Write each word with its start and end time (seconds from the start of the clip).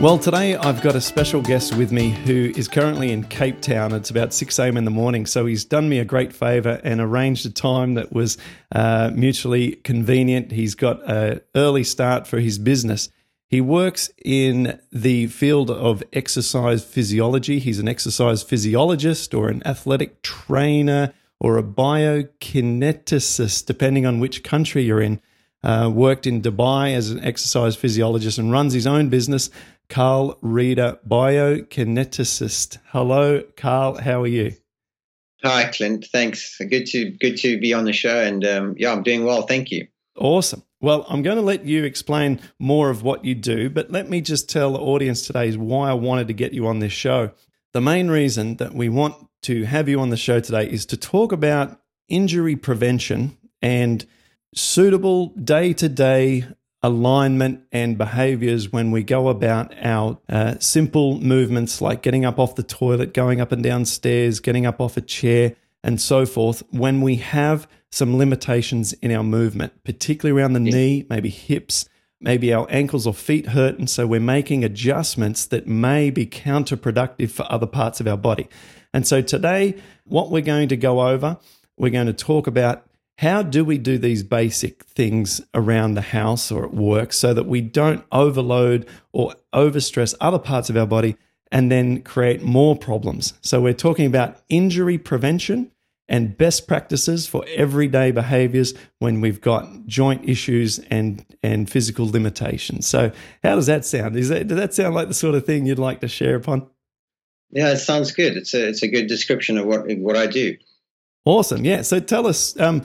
Well, 0.00 0.18
today 0.18 0.56
I've 0.56 0.82
got 0.82 0.96
a 0.96 1.00
special 1.00 1.40
guest 1.40 1.76
with 1.76 1.90
me 1.90 2.10
who 2.10 2.52
is 2.56 2.68
currently 2.68 3.10
in 3.10 3.24
Cape 3.24 3.62
Town. 3.62 3.92
It's 3.92 4.10
about 4.10 4.34
6 4.34 4.58
a.m. 4.58 4.76
in 4.76 4.84
the 4.84 4.90
morning, 4.90 5.24
so 5.24 5.46
he's 5.46 5.64
done 5.64 5.88
me 5.88 5.98
a 5.98 6.04
great 6.04 6.34
favor 6.34 6.78
and 6.84 7.00
arranged 7.00 7.46
a 7.46 7.50
time 7.50 7.94
that 7.94 8.12
was 8.12 8.36
uh, 8.72 9.10
mutually 9.14 9.76
convenient. 9.76 10.52
He's 10.52 10.74
got 10.74 11.02
an 11.08 11.40
early 11.54 11.84
start 11.84 12.26
for 12.26 12.38
his 12.38 12.58
business. 12.58 13.08
He 13.48 13.62
works 13.62 14.10
in 14.24 14.78
the 14.92 15.28
field 15.28 15.70
of 15.70 16.02
exercise 16.12 16.84
physiology. 16.84 17.58
He's 17.58 17.78
an 17.78 17.88
exercise 17.88 18.42
physiologist 18.42 19.32
or 19.32 19.48
an 19.48 19.62
athletic 19.64 20.20
trainer 20.22 21.14
or 21.40 21.56
a 21.56 21.62
biokineticist, 21.62 23.64
depending 23.64 24.04
on 24.06 24.20
which 24.20 24.42
country 24.42 24.82
you're 24.82 25.00
in. 25.00 25.22
Uh, 25.62 25.88
worked 25.88 26.26
in 26.26 26.42
Dubai 26.42 26.94
as 26.94 27.10
an 27.10 27.24
exercise 27.24 27.74
physiologist 27.74 28.36
and 28.36 28.52
runs 28.52 28.74
his 28.74 28.86
own 28.86 29.08
business, 29.08 29.48
Carl 29.88 30.38
Reeder, 30.40 30.98
biokineticist. 31.06 32.78
Hello, 32.86 33.42
Carl. 33.56 33.98
How 34.00 34.22
are 34.22 34.26
you? 34.26 34.54
Hi, 35.42 35.64
Clint. 35.64 36.06
Thanks. 36.10 36.58
Good 36.58 36.86
to 36.86 37.10
good 37.10 37.36
to 37.38 37.60
be 37.60 37.74
on 37.74 37.84
the 37.84 37.92
show, 37.92 38.18
and 38.18 38.44
um, 38.44 38.74
yeah, 38.78 38.92
I'm 38.92 39.02
doing 39.02 39.24
well. 39.24 39.42
Thank 39.42 39.70
you. 39.70 39.86
Awesome. 40.16 40.62
Well, 40.80 41.06
I'm 41.08 41.22
going 41.22 41.36
to 41.36 41.42
let 41.42 41.64
you 41.64 41.84
explain 41.84 42.40
more 42.58 42.90
of 42.90 43.02
what 43.02 43.24
you 43.24 43.34
do, 43.34 43.70
but 43.70 43.90
let 43.90 44.08
me 44.08 44.20
just 44.20 44.48
tell 44.48 44.72
the 44.72 44.78
audience 44.78 45.26
today 45.26 45.48
is 45.48 45.58
why 45.58 45.90
I 45.90 45.94
wanted 45.94 46.28
to 46.28 46.34
get 46.34 46.52
you 46.52 46.66
on 46.66 46.78
this 46.78 46.92
show. 46.92 47.30
The 47.72 47.80
main 47.80 48.08
reason 48.08 48.56
that 48.56 48.74
we 48.74 48.88
want 48.88 49.14
to 49.42 49.64
have 49.64 49.88
you 49.88 50.00
on 50.00 50.10
the 50.10 50.16
show 50.16 50.40
today 50.40 50.68
is 50.68 50.86
to 50.86 50.96
talk 50.96 51.32
about 51.32 51.80
injury 52.08 52.54
prevention 52.54 53.36
and 53.60 54.04
suitable 54.54 55.28
day 55.28 55.72
to 55.72 55.88
day 55.88 56.46
alignment 56.84 57.64
and 57.72 57.96
behaviors 57.96 58.70
when 58.70 58.90
we 58.90 59.02
go 59.02 59.28
about 59.28 59.72
our 59.82 60.18
uh, 60.28 60.54
simple 60.58 61.18
movements 61.18 61.80
like 61.80 62.02
getting 62.02 62.26
up 62.26 62.38
off 62.38 62.56
the 62.56 62.62
toilet, 62.62 63.14
going 63.14 63.40
up 63.40 63.52
and 63.52 63.62
down 63.62 63.86
stairs, 63.86 64.38
getting 64.38 64.66
up 64.66 64.82
off 64.82 64.98
a 64.98 65.00
chair, 65.00 65.56
and 65.82 65.98
so 65.98 66.26
forth, 66.26 66.62
when 66.70 67.00
we 67.00 67.16
have 67.16 67.66
some 67.90 68.18
limitations 68.18 68.92
in 68.94 69.10
our 69.10 69.22
movement, 69.22 69.72
particularly 69.82 70.38
around 70.38 70.52
the 70.52 70.60
knee, 70.60 71.06
maybe 71.08 71.30
hips, 71.30 71.88
maybe 72.20 72.52
our 72.52 72.66
ankles 72.68 73.06
or 73.06 73.14
feet 73.14 73.46
hurt. 73.46 73.78
And 73.78 73.88
so 73.88 74.06
we're 74.06 74.20
making 74.20 74.62
adjustments 74.62 75.46
that 75.46 75.66
may 75.66 76.10
be 76.10 76.26
counterproductive 76.26 77.30
for 77.30 77.50
other 77.50 77.66
parts 77.66 77.98
of 77.98 78.06
our 78.06 78.18
body. 78.18 78.46
And 78.92 79.06
so 79.06 79.22
today, 79.22 79.80
what 80.04 80.30
we're 80.30 80.42
going 80.42 80.68
to 80.68 80.76
go 80.76 81.00
over, 81.00 81.38
we're 81.78 81.90
going 81.90 82.08
to 82.08 82.12
talk 82.12 82.46
about 82.46 82.86
how 83.18 83.42
do 83.42 83.64
we 83.64 83.78
do 83.78 83.96
these 83.96 84.22
basic 84.22 84.84
things 84.84 85.40
around 85.54 85.94
the 85.94 86.00
house 86.00 86.50
or 86.50 86.64
at 86.64 86.74
work 86.74 87.12
so 87.12 87.32
that 87.32 87.46
we 87.46 87.60
don't 87.60 88.04
overload 88.10 88.88
or 89.12 89.34
overstress 89.54 90.14
other 90.20 90.38
parts 90.38 90.68
of 90.68 90.76
our 90.76 90.86
body 90.86 91.16
and 91.52 91.70
then 91.70 92.02
create 92.02 92.42
more 92.42 92.76
problems? 92.76 93.34
So, 93.40 93.60
we're 93.60 93.72
talking 93.72 94.06
about 94.06 94.38
injury 94.48 94.98
prevention 94.98 95.70
and 96.08 96.36
best 96.36 96.66
practices 96.66 97.26
for 97.26 97.44
everyday 97.48 98.10
behaviors 98.10 98.74
when 98.98 99.20
we've 99.20 99.40
got 99.40 99.86
joint 99.86 100.28
issues 100.28 100.80
and, 100.90 101.24
and 101.42 101.70
physical 101.70 102.06
limitations. 102.10 102.86
So, 102.86 103.12
how 103.44 103.54
does 103.54 103.66
that 103.66 103.84
sound? 103.84 104.16
Is 104.16 104.28
that, 104.28 104.48
does 104.48 104.58
that 104.58 104.74
sound 104.74 104.96
like 104.96 105.06
the 105.06 105.14
sort 105.14 105.36
of 105.36 105.46
thing 105.46 105.66
you'd 105.66 105.78
like 105.78 106.00
to 106.00 106.08
share 106.08 106.34
upon? 106.34 106.68
Yeah, 107.50 107.70
it 107.70 107.76
sounds 107.76 108.10
good. 108.10 108.36
It's 108.36 108.54
a, 108.54 108.68
it's 108.68 108.82
a 108.82 108.88
good 108.88 109.06
description 109.06 109.56
of 109.56 109.66
what, 109.66 109.86
what 109.98 110.16
I 110.16 110.26
do. 110.26 110.56
Awesome. 111.24 111.64
Yeah. 111.64 111.82
So, 111.82 112.00
tell 112.00 112.26
us. 112.26 112.58
Um, 112.58 112.84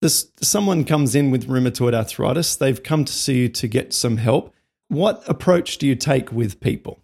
this 0.00 0.30
someone 0.40 0.84
comes 0.84 1.14
in 1.14 1.30
with 1.30 1.48
rheumatoid 1.48 1.94
arthritis. 1.94 2.56
They've 2.56 2.82
come 2.82 3.04
to 3.04 3.12
see 3.12 3.42
you 3.42 3.48
to 3.50 3.68
get 3.68 3.92
some 3.92 4.16
help. 4.16 4.54
What 4.88 5.22
approach 5.28 5.78
do 5.78 5.86
you 5.86 5.94
take 5.94 6.32
with 6.32 6.60
people? 6.60 7.02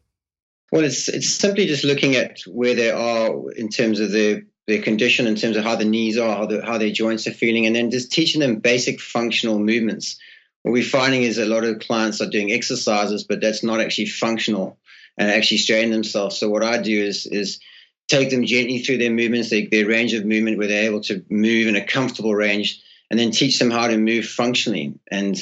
Well, 0.72 0.84
it's 0.84 1.08
it's 1.08 1.32
simply 1.32 1.66
just 1.66 1.84
looking 1.84 2.16
at 2.16 2.40
where 2.46 2.74
they 2.74 2.90
are 2.90 3.52
in 3.52 3.68
terms 3.68 4.00
of 4.00 4.12
their 4.12 4.42
their 4.66 4.82
condition, 4.82 5.26
in 5.26 5.36
terms 5.36 5.56
of 5.56 5.62
how 5.62 5.76
the 5.76 5.84
knees 5.84 6.18
are, 6.18 6.36
how, 6.36 6.46
the, 6.46 6.64
how 6.64 6.76
their 6.76 6.90
joints 6.90 7.26
are 7.28 7.32
feeling, 7.32 7.66
and 7.66 7.76
then 7.76 7.90
just 7.90 8.10
teaching 8.10 8.40
them 8.40 8.56
basic 8.56 9.00
functional 9.00 9.60
movements. 9.60 10.18
What 10.62 10.72
we're 10.72 10.82
finding 10.82 11.22
is 11.22 11.38
a 11.38 11.46
lot 11.46 11.62
of 11.62 11.78
clients 11.78 12.20
are 12.20 12.28
doing 12.28 12.50
exercises, 12.50 13.22
but 13.22 13.40
that's 13.40 13.62
not 13.62 13.80
actually 13.80 14.06
functional 14.06 14.76
and 15.16 15.30
actually 15.30 15.58
strain 15.58 15.90
themselves. 15.90 16.36
So 16.36 16.48
what 16.48 16.64
I 16.64 16.78
do 16.78 17.00
is 17.00 17.26
is 17.26 17.60
take 18.08 18.30
them 18.30 18.44
gently 18.44 18.80
through 18.80 18.98
their 18.98 19.12
movements, 19.12 19.50
their, 19.50 19.66
their 19.70 19.86
range 19.86 20.14
of 20.14 20.24
movement, 20.24 20.58
where 20.58 20.66
they're 20.66 20.84
able 20.84 21.02
to 21.02 21.24
move 21.28 21.68
in 21.68 21.76
a 21.76 21.86
comfortable 21.86 22.34
range 22.34 22.82
and 23.10 23.18
then 23.18 23.30
teach 23.30 23.58
them 23.58 23.70
how 23.70 23.86
to 23.86 23.96
move 23.96 24.26
functionally. 24.26 24.94
And 25.10 25.38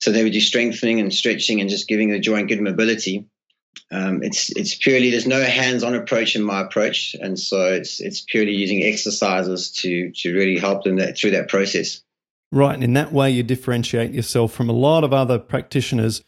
so 0.00 0.12
they 0.12 0.22
would 0.22 0.32
do 0.32 0.40
strengthening 0.40 1.00
and 1.00 1.12
stretching 1.12 1.60
and 1.60 1.70
just 1.70 1.88
giving 1.88 2.10
the 2.10 2.18
joint 2.18 2.48
good 2.48 2.60
mobility. 2.60 3.26
Um, 3.90 4.22
it's 4.22 4.50
it's 4.56 4.74
purely 4.74 5.10
there's 5.10 5.26
no 5.26 5.42
hands-on 5.42 5.94
approach 5.94 6.34
in 6.34 6.42
my 6.42 6.60
approach, 6.60 7.14
and 7.20 7.38
so 7.38 7.66
it's 7.66 8.00
it's 8.00 8.20
purely 8.22 8.52
using 8.52 8.82
exercises 8.82 9.70
to 9.72 10.10
to 10.12 10.34
really 10.34 10.58
help 10.58 10.84
them 10.84 10.96
that, 10.96 11.16
through 11.16 11.32
that 11.32 11.48
process. 11.48 12.02
Right, 12.50 12.74
and 12.74 12.82
in 12.82 12.94
that 12.94 13.12
way, 13.12 13.30
you 13.30 13.42
differentiate 13.42 14.12
yourself 14.12 14.52
from 14.52 14.68
a 14.68 14.72
lot 14.72 15.04
of 15.04 15.12
other 15.12 15.38
practitioners 15.38 16.24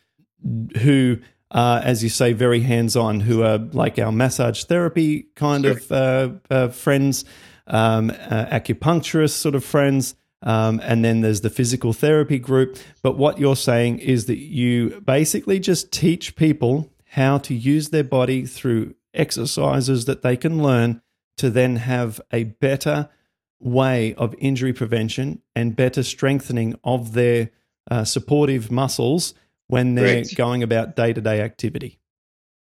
who 0.81 1.19
are, 1.51 1.81
as 1.81 2.03
you 2.03 2.11
say, 2.11 2.33
very 2.33 2.61
hands-on, 2.61 3.21
who 3.21 3.43
are 3.43 3.59
like 3.59 3.99
our 3.99 4.13
massage 4.13 4.65
therapy 4.65 5.29
kind 5.35 5.65
sure. 5.65 5.73
of 5.73 5.93
uh, 5.93 6.31
uh, 6.51 6.69
friends, 6.69 7.25
um, 7.67 8.11
uh, 8.11 8.47
acupuncturist 8.47 9.33
sort 9.33 9.55
of 9.55 9.65
friends. 9.65 10.15
Um, 10.43 10.81
and 10.85 11.05
then 11.05 11.21
there's 11.21 11.41
the 11.41 11.51
physical 11.51 11.93
therapy 11.93 12.39
group. 12.39 12.79
But 13.03 13.19
what 13.19 13.39
you're 13.39 13.57
saying 13.57 13.99
is 13.99 14.27
that 14.27 14.39
you 14.39 15.01
basically 15.05 15.59
just 15.59 15.93
teach 15.93 16.37
people 16.37 16.93
how 17.11 17.39
to 17.39 17.55
use 17.55 17.89
their 17.89 18.05
body 18.05 18.47
through 18.47 18.95
exercises 19.15 20.05
that 20.05 20.23
they 20.23 20.37
can 20.37 20.63
learn 20.63 21.03
to 21.39 21.51
then 21.51 21.77
have 21.77 22.21
a 22.33 22.45
better 22.45 23.09
way 23.61 24.15
of 24.15 24.35
injury 24.39 24.73
prevention 24.73 25.43
and 25.57 25.75
better 25.75 26.03
strengthening 26.03 26.77
of 26.85 27.13
their 27.15 27.51
uh, 27.91 28.05
supportive 28.05 28.71
muscles 28.71 29.35
when 29.67 29.95
they're 29.95 30.25
going 30.37 30.63
about 30.63 30.95
day 30.97 31.13
to 31.13 31.21
day 31.21 31.41
activity. 31.41 31.99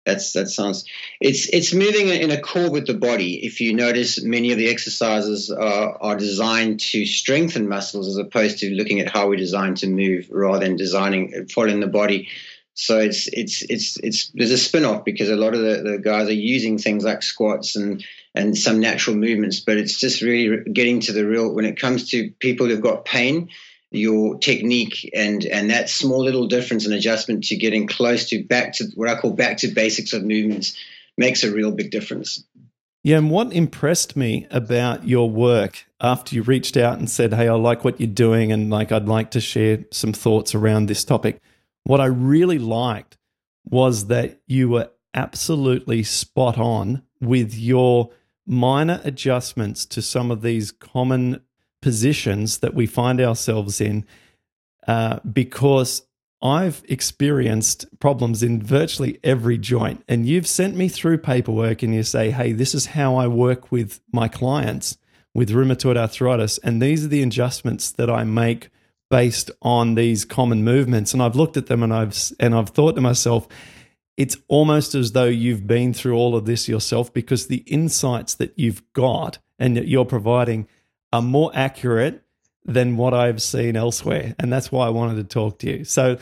That's 0.09 0.33
that 0.33 0.49
sounds. 0.49 0.87
It's 1.21 1.51
it's 1.51 1.75
moving 1.75 2.09
in 2.09 2.31
a 2.31 2.41
core 2.41 2.71
with 2.71 2.87
the 2.87 2.95
body. 2.95 3.45
If 3.45 3.61
you 3.61 3.75
notice, 3.75 4.23
many 4.23 4.53
of 4.53 4.59
the 4.59 4.71
exercises 4.71 5.51
are, 5.51 5.99
are 6.01 6.17
designed 6.17 6.81
to 6.93 7.05
strengthen 7.05 7.69
muscles 7.69 8.09
as 8.09 8.17
opposed 8.17 8.61
to 8.61 8.71
looking 8.71 9.01
at 9.01 9.11
how 9.11 9.29
we're 9.29 9.37
designed 9.37 9.77
to 9.79 9.87
move, 9.87 10.29
rather 10.31 10.65
than 10.65 10.77
designing 10.77 11.47
following 11.49 11.81
the 11.81 11.89
body. 11.89 12.29
So 12.73 12.99
it's 12.99 13.29
it's 13.29 13.61
it's 13.69 13.99
it's 13.99 14.31
there's 14.33 14.51
a 14.51 14.57
spin 14.57 14.87
off 14.87 15.05
because 15.05 15.29
a 15.29 15.37
lot 15.37 15.53
of 15.53 15.61
the, 15.61 15.91
the 15.91 15.99
guys 15.99 16.29
are 16.29 16.33
using 16.33 16.79
things 16.79 17.05
like 17.05 17.23
squats 17.23 17.77
and 17.77 18.03
and 18.35 18.57
some 18.57 18.81
natural 18.81 19.15
movements, 19.15 19.61
but 19.61 19.77
it's 19.77 20.01
just 20.01 20.23
really 20.23 20.65
getting 20.73 21.01
to 21.01 21.13
the 21.13 21.27
real 21.27 21.53
when 21.53 21.67
it 21.67 21.79
comes 21.79 22.09
to 22.11 22.31
people 22.39 22.67
who've 22.67 22.81
got 22.81 23.05
pain 23.05 23.51
your 23.91 24.39
technique 24.39 25.09
and 25.15 25.45
and 25.47 25.71
that 25.71 25.89
small 25.89 26.23
little 26.23 26.47
difference 26.47 26.85
and 26.85 26.95
adjustment 26.95 27.45
to 27.45 27.57
getting 27.57 27.87
close 27.87 28.29
to 28.29 28.45
back 28.45 28.75
to 28.75 28.85
what 28.95 29.09
I 29.09 29.19
call 29.19 29.33
back 29.33 29.59
to 29.59 29.69
basics 29.69 30.13
of 30.13 30.25
movements 30.25 30.77
makes 31.17 31.43
a 31.43 31.51
real 31.51 31.73
big 31.73 31.91
difference. 31.91 32.45
Yeah, 33.03 33.19
and 33.19 33.31
what 33.31 33.53
impressed 33.53 34.17
me 34.17 34.47
about 34.51 35.07
your 35.07 35.31
work 35.31 35.87
after 36.01 36.35
you 36.35 36.43
reached 36.43 36.77
out 36.77 36.99
and 36.99 37.09
said, 37.09 37.33
"Hey, 37.33 37.49
I 37.49 37.55
like 37.55 37.85
what 37.85 38.01
you're 38.01 38.09
doing 38.09 38.53
and 38.53 38.71
like 38.71 38.93
I'd 38.93 39.07
like 39.07 39.31
to 39.33 39.41
share 39.41 39.85
some 39.91 40.13
thoughts 40.13 40.55
around 40.55 40.87
this 40.87 41.05
topic." 41.05 41.41
What 41.85 42.01
I 42.01 42.07
really 42.07 42.59
liked 42.59 43.17
was 43.65 44.09
that 44.09 44.41
you 44.47 44.69
were 44.69 44.91
absolutely 45.15 46.03
spot 46.03 46.59
on 46.59 47.03
with 47.21 47.55
your 47.55 48.11
minor 48.47 49.01
adjustments 49.05 49.87
to 49.87 50.03
some 50.03 50.31
of 50.31 50.43
these 50.43 50.71
common 50.73 51.41
positions 51.81 52.59
that 52.59 52.75
we 52.75 52.87
find 52.87 53.21
ourselves 53.21 53.81
in 53.81 54.05
uh, 54.87 55.19
because 55.31 56.03
I've 56.41 56.83
experienced 56.89 57.87
problems 57.99 58.43
in 58.43 58.63
virtually 58.63 59.19
every 59.25 59.59
joint. 59.59 60.05
And 60.09 60.27
you've 60.27 60.47
sent 60.47 60.77
me 60.77 60.89
through 60.89 61.19
paperwork 61.19 61.83
and 61.83 61.95
you 61.95 62.03
say, 62.03 62.31
hey, 62.31 62.53
this 62.53 62.75
is 62.75 62.87
how 62.87 63.17
I 63.17 63.27
work 63.27 63.73
with 63.73 64.01
my 64.13 64.29
clients 64.29 64.99
with 65.35 65.51
rheumatoid 65.51 65.97
arthritis. 65.97 66.59
And 66.59 66.81
these 66.81 67.05
are 67.05 67.09
the 67.09 67.23
adjustments 67.23 67.91
that 67.93 68.09
I 68.09 68.25
make 68.25 68.71
based 69.11 69.51
on 69.63 69.95
these 69.95 70.25
common 70.25 70.63
movements. 70.63 71.13
And 71.13 71.23
I've 71.23 71.37
looked 71.37 71.57
at 71.57 71.67
them 71.67 71.83
and 71.83 71.93
I've 71.93 72.17
and 72.39 72.55
I've 72.55 72.71
thought 72.71 72.95
to 72.95 73.01
myself, 73.01 73.49
it's 74.17 74.37
almost 74.49 74.95
as 74.95 75.13
though 75.13 75.25
you've 75.25 75.67
been 75.67 75.93
through 75.95 76.17
all 76.17 76.37
of 76.37 76.45
this 76.45 76.69
yourself 76.69 77.13
because 77.13 77.47
the 77.47 77.65
insights 77.67 78.35
that 78.35 78.53
you've 78.57 78.83
got 78.93 79.39
and 79.59 79.77
that 79.77 79.89
you're 79.89 80.05
providing 80.05 80.69
are 81.13 81.23
more 81.23 81.51
accurate 81.55 82.23
than 82.65 82.97
what 82.97 83.15
I've 83.15 83.41
seen 83.41 83.77
elsewhere. 83.77 84.35
And 84.39 84.53
that's 84.53 84.71
why 84.71 84.87
I 84.87 84.91
wanted 84.91 85.17
to 85.17 85.25
talk 85.25 85.59
to 85.61 85.79
you. 85.79 85.85
So 85.85 86.19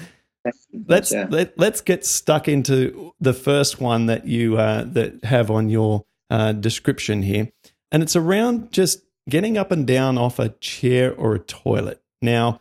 let's 0.86 1.12
yeah. 1.12 1.26
let, 1.28 1.58
let's 1.58 1.80
get 1.80 2.04
stuck 2.04 2.48
into 2.48 3.12
the 3.20 3.32
first 3.32 3.80
one 3.80 4.06
that 4.06 4.26
you 4.26 4.56
uh, 4.56 4.84
that 4.84 5.24
have 5.24 5.50
on 5.50 5.68
your 5.68 6.04
uh, 6.30 6.52
description 6.52 7.22
here, 7.22 7.50
and 7.90 8.02
it's 8.02 8.16
around 8.16 8.72
just 8.72 9.02
getting 9.28 9.58
up 9.58 9.72
and 9.72 9.86
down 9.86 10.18
off 10.18 10.38
a 10.38 10.50
chair 10.60 11.14
or 11.14 11.34
a 11.34 11.38
toilet. 11.40 12.00
Now, 12.22 12.60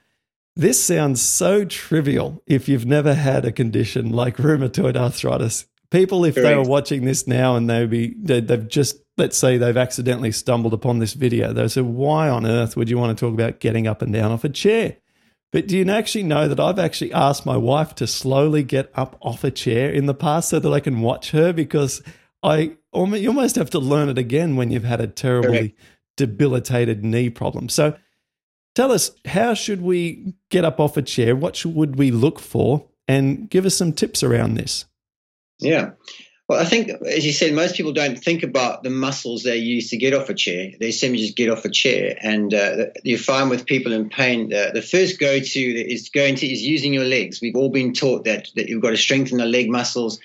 this 0.56 0.84
sounds 0.84 1.22
so 1.22 1.66
trivial 1.66 2.42
if 2.48 2.68
you've 2.68 2.86
never 2.86 3.14
had 3.14 3.46
a 3.46 3.52
condition 3.52 4.12
like 4.12 4.38
rheumatoid 4.38 4.96
arthritis. 4.96 5.66
People, 5.92 6.26
if 6.26 6.36
they 6.36 6.56
were 6.56 6.64
watching 6.64 7.06
this 7.06 7.28
now 7.28 7.56
and 7.56 7.70
they'd 7.70 7.90
be 7.90 8.16
they've 8.18 8.68
just 8.68 8.98
let's 9.18 9.38
say 9.38 9.58
they've 9.58 9.78
accidentally 9.78 10.32
stumbled 10.32 10.74
upon 10.74 11.00
this 11.00 11.14
video, 11.14 11.54
they 11.54 11.68
say, 11.68 11.82
"Why 11.82 12.30
on 12.30 12.46
earth 12.46 12.76
would 12.76 12.90
you 12.90 12.98
want 12.98 13.18
to 13.18 13.26
talk 13.26 13.34
about 13.34 13.60
getting 13.60 13.88
up 13.88 14.02
and 14.02 14.14
down 14.14 14.32
off 14.32 14.44
a 14.44 14.50
chair?" 14.50 14.98
But 15.52 15.68
do 15.68 15.78
you 15.78 15.90
actually 15.90 16.24
know 16.24 16.48
that 16.50 16.60
I've 16.60 16.80
actually 16.80 17.14
asked 17.14 17.46
my 17.46 17.56
wife 17.56 17.96
to 17.96 18.08
slowly 18.08 18.62
get 18.64 18.92
up 18.94 19.18
off 19.22 19.44
a 19.44 19.52
chair 19.52 19.90
in 19.90 20.06
the 20.06 20.14
past 20.14 20.50
so 20.50 20.60
that 20.60 20.74
I 20.74 20.82
can 20.82 21.02
watch 21.02 21.32
her 21.32 21.54
because 21.54 22.02
I 22.44 22.58
you 22.94 23.28
almost 23.28 23.56
have 23.56 23.70
to 23.72 23.80
learn 23.80 24.10
it 24.10 24.18
again 24.18 24.56
when 24.56 24.72
you've 24.72 24.84
had 24.84 25.02
a 25.02 25.08
terribly 25.08 25.70
Correct. 25.70 25.80
debilitated 26.18 27.04
knee 27.04 27.30
problem. 27.30 27.70
So 27.70 27.96
tell 28.76 28.92
us, 28.92 29.12
how 29.26 29.54
should 29.54 29.82
we 29.82 30.36
get 30.50 30.66
up 30.66 30.80
off 30.80 30.98
a 30.98 31.02
chair? 31.02 31.36
What 31.36 31.56
should, 31.56 31.74
would 31.74 31.98
we 31.98 32.12
look 32.12 32.40
for? 32.40 32.88
And 33.08 33.50
give 33.50 33.66
us 33.66 33.76
some 33.76 33.94
tips 33.94 34.24
around 34.24 34.56
this. 34.56 34.86
Yeah. 35.60 35.92
Well, 36.48 36.62
I 36.62 36.66
think, 36.66 36.90
as 36.90 37.26
you 37.26 37.32
said, 37.32 37.54
most 37.54 37.76
people 37.76 37.92
don't 37.92 38.20
think 38.20 38.44
about 38.44 38.84
the 38.84 38.92
muscles 38.92 39.42
they 39.42 39.58
use 39.58 39.90
to 39.90 39.98
get 39.98 40.14
off 40.14 40.30
a 40.30 40.36
chair. 40.36 40.72
They 40.80 40.92
simply 40.92 41.20
just 41.20 41.36
get 41.36 41.50
off 41.50 41.66
a 41.66 41.72
chair, 41.72 42.16
and 42.22 42.54
uh, 42.54 42.86
you 43.04 43.18
find 43.18 43.50
with 43.50 43.66
people 43.66 43.94
in 43.94 44.10
pain, 44.10 44.54
uh, 44.54 44.70
the 44.72 44.84
first 44.84 45.20
go-to 45.20 45.60
is 45.60 46.10
going 46.10 46.36
to 46.36 46.46
is 46.46 46.62
using 46.62 46.94
your 46.94 47.06
legs. 47.06 47.42
We've 47.42 47.56
all 47.56 47.70
been 47.70 47.94
taught 47.94 48.26
that 48.26 48.50
that 48.56 48.70
you've 48.70 48.84
got 48.84 48.92
to 48.92 48.98
strengthen 48.98 49.40
the 49.40 49.48
leg 49.48 49.72
muscles, 49.72 50.20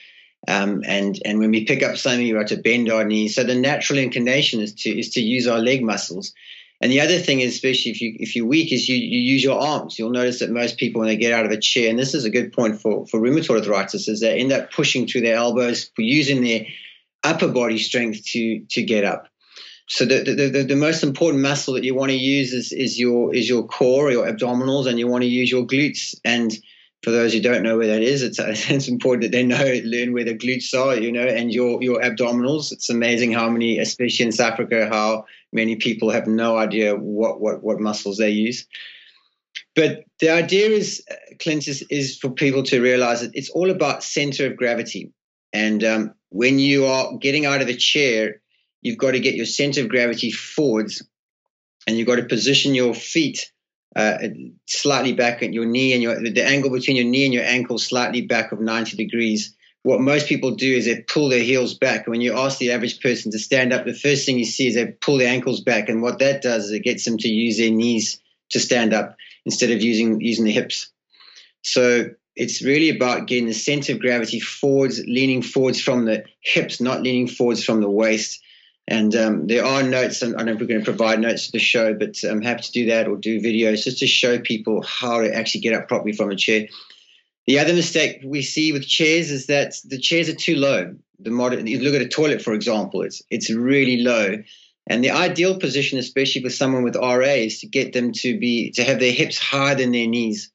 um, 0.46 0.82
and 0.86 1.18
and 1.24 1.38
when 1.38 1.52
we 1.52 1.64
pick 1.64 1.82
up 1.82 1.96
something, 1.96 2.30
got 2.34 2.48
to 2.48 2.56
bend 2.56 2.92
our 2.92 3.04
knees. 3.04 3.34
So 3.34 3.42
the 3.42 3.54
natural 3.54 3.98
inclination 3.98 4.60
is 4.60 4.74
to 4.74 4.90
is 4.90 5.08
to 5.10 5.22
use 5.22 5.46
our 5.46 5.58
leg 5.58 5.82
muscles. 5.82 6.34
And 6.80 6.90
the 6.90 7.00
other 7.00 7.18
thing 7.18 7.40
is, 7.40 7.54
especially 7.54 7.90
if 7.90 8.00
you 8.00 8.16
if 8.18 8.34
you're 8.34 8.46
weak, 8.46 8.72
is 8.72 8.88
you, 8.88 8.96
you 8.96 9.18
use 9.18 9.44
your 9.44 9.60
arms. 9.60 9.98
You'll 9.98 10.10
notice 10.10 10.38
that 10.38 10.50
most 10.50 10.78
people 10.78 11.00
when 11.00 11.08
they 11.08 11.16
get 11.16 11.34
out 11.34 11.44
of 11.44 11.52
a 11.52 11.58
chair, 11.58 11.90
and 11.90 11.98
this 11.98 12.14
is 12.14 12.24
a 12.24 12.30
good 12.30 12.52
point 12.52 12.80
for 12.80 13.06
for 13.06 13.20
rheumatoid 13.20 13.58
arthritis, 13.58 14.08
is 14.08 14.20
they 14.20 14.38
end 14.38 14.52
up 14.52 14.72
pushing 14.72 15.06
through 15.06 15.20
their 15.20 15.36
elbows, 15.36 15.90
using 15.98 16.42
their 16.42 16.66
upper 17.22 17.48
body 17.48 17.78
strength 17.78 18.24
to 18.32 18.60
to 18.70 18.82
get 18.82 19.04
up. 19.04 19.28
So 19.90 20.04
the, 20.04 20.22
the, 20.22 20.48
the, 20.48 20.62
the, 20.62 20.76
most 20.76 21.02
important 21.02 21.42
muscle 21.42 21.74
that 21.74 21.82
you 21.82 21.96
want 21.96 22.10
to 22.10 22.16
use 22.16 22.52
is, 22.52 22.70
is 22.70 22.96
your 22.98 23.34
is 23.34 23.48
your 23.48 23.66
core, 23.66 24.12
your 24.12 24.24
abdominals, 24.24 24.86
and 24.86 25.00
you 25.00 25.08
want 25.08 25.22
to 25.22 25.28
use 25.28 25.50
your 25.50 25.66
glutes. 25.66 26.14
And 26.24 26.56
for 27.02 27.10
those 27.10 27.32
who 27.32 27.40
don't 27.40 27.64
know 27.64 27.76
where 27.76 27.88
that 27.88 28.00
is, 28.00 28.22
it's, 28.22 28.38
it's 28.70 28.86
important 28.86 29.22
that 29.24 29.32
they 29.32 29.42
know 29.42 29.80
learn 29.84 30.12
where 30.12 30.22
the 30.22 30.38
glutes 30.38 30.74
are, 30.74 30.94
you 30.94 31.10
know, 31.10 31.26
and 31.26 31.52
your 31.52 31.82
your 31.82 32.00
abdominals. 32.00 32.70
It's 32.70 32.88
amazing 32.88 33.32
how 33.32 33.50
many, 33.50 33.80
especially 33.80 34.26
in 34.26 34.32
South 34.32 34.52
Africa, 34.52 34.88
how 34.88 35.26
many 35.52 35.76
people 35.76 36.10
have 36.10 36.26
no 36.26 36.56
idea 36.56 36.94
what 36.96 37.40
what 37.40 37.62
what 37.62 37.80
muscles 37.80 38.18
they 38.18 38.30
use. 38.30 38.66
But 39.74 40.04
the 40.20 40.30
idea 40.30 40.68
is, 40.68 41.04
Clint, 41.40 41.68
is, 41.68 41.84
is 41.90 42.18
for 42.18 42.30
people 42.30 42.62
to 42.64 42.80
realize 42.80 43.20
that 43.20 43.34
it's 43.34 43.50
all 43.50 43.70
about 43.70 44.02
center 44.02 44.46
of 44.46 44.56
gravity. 44.56 45.12
And 45.52 45.82
um, 45.84 46.14
when 46.28 46.58
you 46.58 46.86
are 46.86 47.16
getting 47.18 47.46
out 47.46 47.62
of 47.62 47.68
a 47.68 47.76
chair, 47.76 48.40
you've 48.82 48.98
got 48.98 49.12
to 49.12 49.20
get 49.20 49.34
your 49.34 49.46
center 49.46 49.82
of 49.82 49.88
gravity 49.88 50.30
forwards, 50.30 51.02
and 51.86 51.96
you've 51.96 52.06
got 52.06 52.16
to 52.16 52.24
position 52.24 52.74
your 52.74 52.94
feet 52.94 53.50
uh, 53.96 54.18
slightly 54.66 55.12
back 55.12 55.42
at 55.42 55.52
your 55.52 55.66
knee 55.66 55.92
and 55.92 56.02
your 56.02 56.20
the 56.20 56.44
angle 56.44 56.70
between 56.70 56.96
your 56.96 57.06
knee 57.06 57.24
and 57.24 57.34
your 57.34 57.44
ankle 57.44 57.78
slightly 57.78 58.22
back 58.22 58.52
of 58.52 58.60
90 58.60 58.96
degrees. 58.96 59.56
What 59.82 60.00
most 60.00 60.26
people 60.26 60.56
do 60.56 60.72
is 60.72 60.84
they 60.84 61.00
pull 61.00 61.30
their 61.30 61.42
heels 61.42 61.74
back. 61.74 62.06
When 62.06 62.20
you 62.20 62.36
ask 62.36 62.58
the 62.58 62.72
average 62.72 63.00
person 63.00 63.32
to 63.32 63.38
stand 63.38 63.72
up, 63.72 63.86
the 63.86 63.94
first 63.94 64.26
thing 64.26 64.38
you 64.38 64.44
see 64.44 64.68
is 64.68 64.74
they 64.74 64.86
pull 64.86 65.18
their 65.18 65.32
ankles 65.32 65.60
back, 65.60 65.88
and 65.88 66.02
what 66.02 66.18
that 66.18 66.42
does 66.42 66.66
is 66.66 66.72
it 66.72 66.84
gets 66.84 67.04
them 67.04 67.16
to 67.18 67.28
use 67.28 67.58
their 67.58 67.70
knees 67.70 68.20
to 68.50 68.60
stand 68.60 68.92
up 68.92 69.16
instead 69.46 69.70
of 69.70 69.82
using 69.82 70.20
using 70.20 70.44
the 70.44 70.52
hips. 70.52 70.90
So 71.62 72.10
it's 72.36 72.62
really 72.62 72.90
about 72.90 73.26
getting 73.26 73.46
the 73.46 73.54
center 73.54 73.92
of 73.92 74.00
gravity 74.00 74.40
forwards, 74.40 75.00
leaning 75.06 75.42
forwards 75.42 75.80
from 75.80 76.04
the 76.04 76.24
hips, 76.40 76.80
not 76.80 77.02
leaning 77.02 77.28
forwards 77.28 77.64
from 77.64 77.80
the 77.80 77.90
waist. 77.90 78.40
And 78.88 79.14
um, 79.14 79.46
there 79.46 79.64
are 79.64 79.82
notes, 79.82 80.22
I 80.22 80.30
don't 80.30 80.46
know 80.46 80.52
if 80.52 80.60
we're 80.60 80.66
going 80.66 80.80
to 80.80 80.84
provide 80.84 81.20
notes 81.20 81.46
to 81.46 81.52
the 81.52 81.58
show, 81.58 81.94
but 81.94 82.16
I'm 82.28 82.42
happy 82.42 82.62
to 82.62 82.72
do 82.72 82.86
that 82.86 83.06
or 83.06 83.16
do 83.16 83.40
videos 83.40 83.84
just 83.84 83.98
to 83.98 84.06
show 84.06 84.38
people 84.40 84.82
how 84.82 85.20
to 85.20 85.32
actually 85.32 85.60
get 85.60 85.74
up 85.74 85.86
properly 85.86 86.12
from 86.12 86.30
a 86.30 86.36
chair. 86.36 86.66
The 87.46 87.58
other 87.58 87.72
mistake 87.72 88.20
we 88.24 88.42
see 88.42 88.72
with 88.72 88.86
chairs 88.86 89.30
is 89.30 89.46
that 89.46 89.74
the 89.84 89.98
chairs 89.98 90.28
are 90.28 90.34
too 90.34 90.56
low. 90.56 90.94
The 91.18 91.30
modern, 91.30 91.66
you 91.66 91.80
look 91.80 91.94
at 91.94 92.02
a 92.02 92.08
toilet, 92.08 92.42
for 92.42 92.52
example, 92.52 93.02
it's 93.02 93.22
it's 93.30 93.50
really 93.50 94.02
low. 94.02 94.36
And 94.86 95.04
the 95.04 95.10
ideal 95.10 95.58
position, 95.58 95.98
especially 95.98 96.42
for 96.42 96.50
someone 96.50 96.82
with 96.82 96.96
RA, 96.96 97.18
is 97.20 97.60
to 97.60 97.66
get 97.66 97.92
them 97.92 98.12
to 98.12 98.38
be 98.38 98.70
to 98.72 98.84
have 98.84 99.00
their 99.00 99.12
hips 99.12 99.38
higher 99.38 99.74
than 99.74 99.92
their 99.92 100.06
knees, 100.06 100.50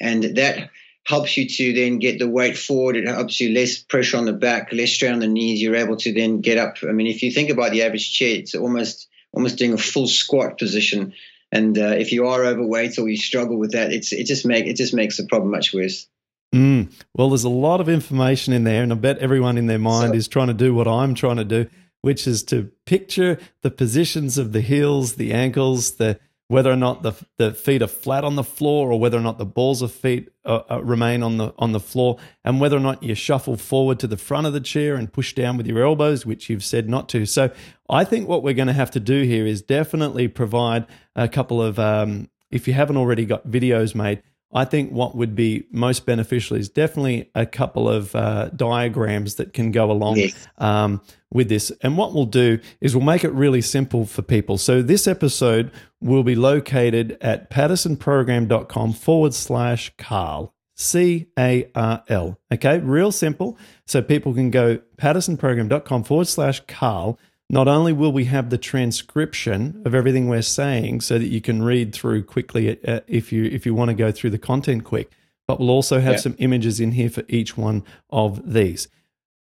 and 0.00 0.22
that 0.36 0.70
helps 1.04 1.36
you 1.36 1.48
to 1.48 1.72
then 1.72 1.98
get 1.98 2.18
the 2.18 2.28
weight 2.28 2.58
forward. 2.58 2.96
It 2.96 3.06
helps 3.06 3.40
you 3.40 3.50
less 3.50 3.78
pressure 3.78 4.16
on 4.16 4.24
the 4.24 4.32
back, 4.32 4.72
less 4.72 4.90
strain 4.90 5.12
on 5.12 5.20
the 5.20 5.28
knees. 5.28 5.62
You're 5.62 5.76
able 5.76 5.96
to 5.98 6.12
then 6.12 6.40
get 6.40 6.58
up. 6.58 6.76
I 6.82 6.92
mean, 6.92 7.06
if 7.06 7.22
you 7.22 7.30
think 7.30 7.48
about 7.48 7.70
the 7.70 7.82
average 7.82 8.12
chair, 8.12 8.36
it's 8.36 8.54
almost 8.54 9.08
almost 9.32 9.58
doing 9.58 9.72
a 9.72 9.78
full 9.78 10.08
squat 10.08 10.58
position. 10.58 11.12
And 11.52 11.78
uh, 11.78 11.94
if 11.98 12.12
you 12.12 12.26
are 12.26 12.44
overweight 12.44 12.98
or 12.98 13.08
you 13.08 13.16
struggle 13.16 13.58
with 13.58 13.72
that, 13.72 13.92
it's 13.92 14.12
it 14.12 14.24
just 14.24 14.44
make 14.44 14.66
it 14.66 14.76
just 14.76 14.94
makes 14.94 15.16
the 15.16 15.26
problem 15.26 15.50
much 15.50 15.72
worse. 15.72 16.06
Mm. 16.56 16.92
Well, 17.14 17.30
there's 17.30 17.44
a 17.44 17.48
lot 17.48 17.80
of 17.80 17.88
information 17.88 18.52
in 18.52 18.64
there, 18.64 18.82
and 18.82 18.92
I 18.92 18.96
bet 18.96 19.18
everyone 19.18 19.58
in 19.58 19.66
their 19.66 19.78
mind 19.78 20.12
so, 20.12 20.16
is 20.16 20.28
trying 20.28 20.48
to 20.48 20.54
do 20.54 20.74
what 20.74 20.88
I'm 20.88 21.14
trying 21.14 21.36
to 21.36 21.44
do, 21.44 21.66
which 22.00 22.26
is 22.26 22.42
to 22.44 22.70
picture 22.86 23.38
the 23.62 23.70
positions 23.70 24.38
of 24.38 24.52
the 24.52 24.60
heels, 24.60 25.16
the 25.16 25.32
ankles, 25.32 25.96
the 25.96 26.18
whether 26.48 26.70
or 26.70 26.76
not 26.76 27.02
the 27.02 27.12
the 27.38 27.52
feet 27.52 27.82
are 27.82 27.88
flat 27.88 28.24
on 28.24 28.36
the 28.36 28.44
floor 28.44 28.92
or 28.92 29.00
whether 29.00 29.18
or 29.18 29.22
not 29.22 29.38
the 29.38 29.44
balls 29.44 29.82
of 29.82 29.90
feet 29.90 30.30
uh, 30.44 30.62
uh, 30.70 30.82
remain 30.82 31.22
on 31.22 31.38
the 31.38 31.52
on 31.58 31.72
the 31.72 31.80
floor 31.80 32.18
and 32.44 32.60
whether 32.60 32.76
or 32.76 32.80
not 32.80 33.02
you 33.02 33.14
shuffle 33.14 33.56
forward 33.56 33.98
to 33.98 34.06
the 34.06 34.16
front 34.16 34.46
of 34.46 34.52
the 34.52 34.60
chair 34.60 34.94
and 34.94 35.12
push 35.12 35.34
down 35.34 35.56
with 35.56 35.66
your 35.66 35.84
elbows 35.84 36.24
which 36.24 36.48
you've 36.48 36.64
said 36.64 36.88
not 36.88 37.08
to 37.08 37.26
so 37.26 37.50
i 37.90 38.04
think 38.04 38.28
what 38.28 38.44
we're 38.44 38.54
going 38.54 38.68
to 38.68 38.72
have 38.72 38.90
to 38.90 39.00
do 39.00 39.22
here 39.22 39.44
is 39.44 39.60
definitely 39.60 40.28
provide 40.28 40.86
a 41.16 41.28
couple 41.28 41.60
of 41.60 41.78
um, 41.80 42.30
if 42.50 42.68
you 42.68 42.74
haven't 42.74 42.96
already 42.96 43.24
got 43.24 43.48
videos 43.48 43.94
made 43.94 44.22
I 44.56 44.64
think 44.64 44.90
what 44.90 45.14
would 45.14 45.34
be 45.34 45.66
most 45.70 46.06
beneficial 46.06 46.56
is 46.56 46.70
definitely 46.70 47.30
a 47.34 47.44
couple 47.44 47.90
of 47.90 48.16
uh, 48.16 48.48
diagrams 48.56 49.34
that 49.34 49.52
can 49.52 49.70
go 49.70 49.90
along 49.90 50.16
yes. 50.16 50.48
um, 50.56 51.02
with 51.30 51.50
this. 51.50 51.70
And 51.82 51.98
what 51.98 52.14
we'll 52.14 52.24
do 52.24 52.58
is 52.80 52.96
we'll 52.96 53.04
make 53.04 53.22
it 53.22 53.32
really 53.32 53.60
simple 53.60 54.06
for 54.06 54.22
people. 54.22 54.56
So 54.56 54.80
this 54.80 55.06
episode 55.06 55.70
will 56.00 56.22
be 56.22 56.34
located 56.34 57.18
at 57.20 57.50
paddisonprogram.com 57.50 58.94
forward 58.94 59.34
slash 59.34 59.92
Carl. 59.98 60.54
C 60.78 61.26
A 61.38 61.70
R 61.74 62.02
L. 62.08 62.38
Okay, 62.52 62.78
real 62.78 63.10
simple. 63.10 63.58
So 63.86 64.02
people 64.02 64.34
can 64.34 64.50
go 64.50 64.78
paddisonprogram.com 64.98 66.04
forward 66.04 66.28
slash 66.28 66.60
Carl 66.66 67.18
not 67.48 67.68
only 67.68 67.92
will 67.92 68.12
we 68.12 68.24
have 68.24 68.50
the 68.50 68.58
transcription 68.58 69.82
of 69.84 69.94
everything 69.94 70.28
we're 70.28 70.42
saying 70.42 71.00
so 71.00 71.18
that 71.18 71.28
you 71.28 71.40
can 71.40 71.62
read 71.62 71.94
through 71.94 72.24
quickly 72.24 72.78
uh, 72.84 73.00
if 73.06 73.32
you 73.32 73.44
if 73.44 73.64
you 73.64 73.74
want 73.74 73.88
to 73.88 73.94
go 73.94 74.10
through 74.10 74.30
the 74.30 74.38
content 74.38 74.84
quick, 74.84 75.10
but 75.46 75.60
we'll 75.60 75.70
also 75.70 76.00
have 76.00 76.14
yeah. 76.14 76.20
some 76.20 76.34
images 76.38 76.80
in 76.80 76.92
here 76.92 77.10
for 77.10 77.22
each 77.28 77.56
one 77.56 77.84
of 78.10 78.52
these. 78.52 78.88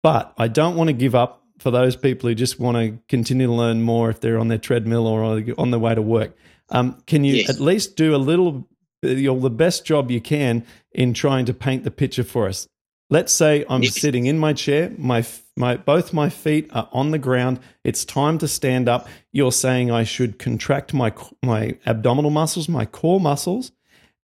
But 0.02 0.34
I 0.38 0.50
don't 0.50 0.76
want 0.76 0.90
to 0.90 0.94
give 0.94 1.16
up 1.16 1.44
for 1.60 1.72
those 1.72 1.96
people 1.96 2.28
who 2.28 2.36
just 2.36 2.60
want 2.60 2.76
to 2.78 3.00
continue 3.08 3.48
to 3.48 3.54
learn 3.54 3.82
more 3.82 4.10
if 4.10 4.20
they're 4.20 4.38
on 4.38 4.50
their 4.50 4.58
treadmill 4.58 5.08
or 5.08 5.24
on 5.58 5.72
their 5.72 5.80
way 5.80 5.96
to 5.96 6.02
work. 6.02 6.36
Um, 6.70 7.02
can 7.08 7.24
you 7.24 7.36
yes. 7.36 7.50
at 7.50 7.62
least 7.62 7.96
do 7.96 8.14
a 8.14 8.18
little, 8.18 8.68
you 9.02 9.40
the 9.40 9.50
best 9.50 9.86
job 9.86 10.12
you 10.12 10.20
can 10.20 10.66
in 10.92 11.14
trying 11.14 11.46
to 11.46 11.54
paint 11.54 11.86
the 11.86 11.92
picture 11.92 12.24
for 12.24 12.48
us? 12.48 12.68
Let's 13.14 13.32
say 13.32 13.64
I'm 13.70 13.84
sitting 13.84 14.26
in 14.26 14.40
my 14.40 14.54
chair, 14.54 14.92
my 14.98 15.24
my 15.56 15.78
both 15.78 16.14
my 16.14 16.30
feet 16.30 16.72
are 16.74 16.90
on 16.92 17.12
the 17.12 17.20
ground. 17.20 17.60
It's 17.84 18.06
time 18.06 18.40
to 18.40 18.48
stand 18.48 18.90
up. 18.90 19.08
You're 19.32 19.52
saying 19.52 19.92
I 19.92 20.04
should 20.04 20.40
contract 20.40 20.96
my 20.96 21.14
my 21.44 21.78
abdominal 21.86 22.32
muscles, 22.32 22.68
my 22.68 22.88
core 22.88 23.20
muscles, 23.20 23.72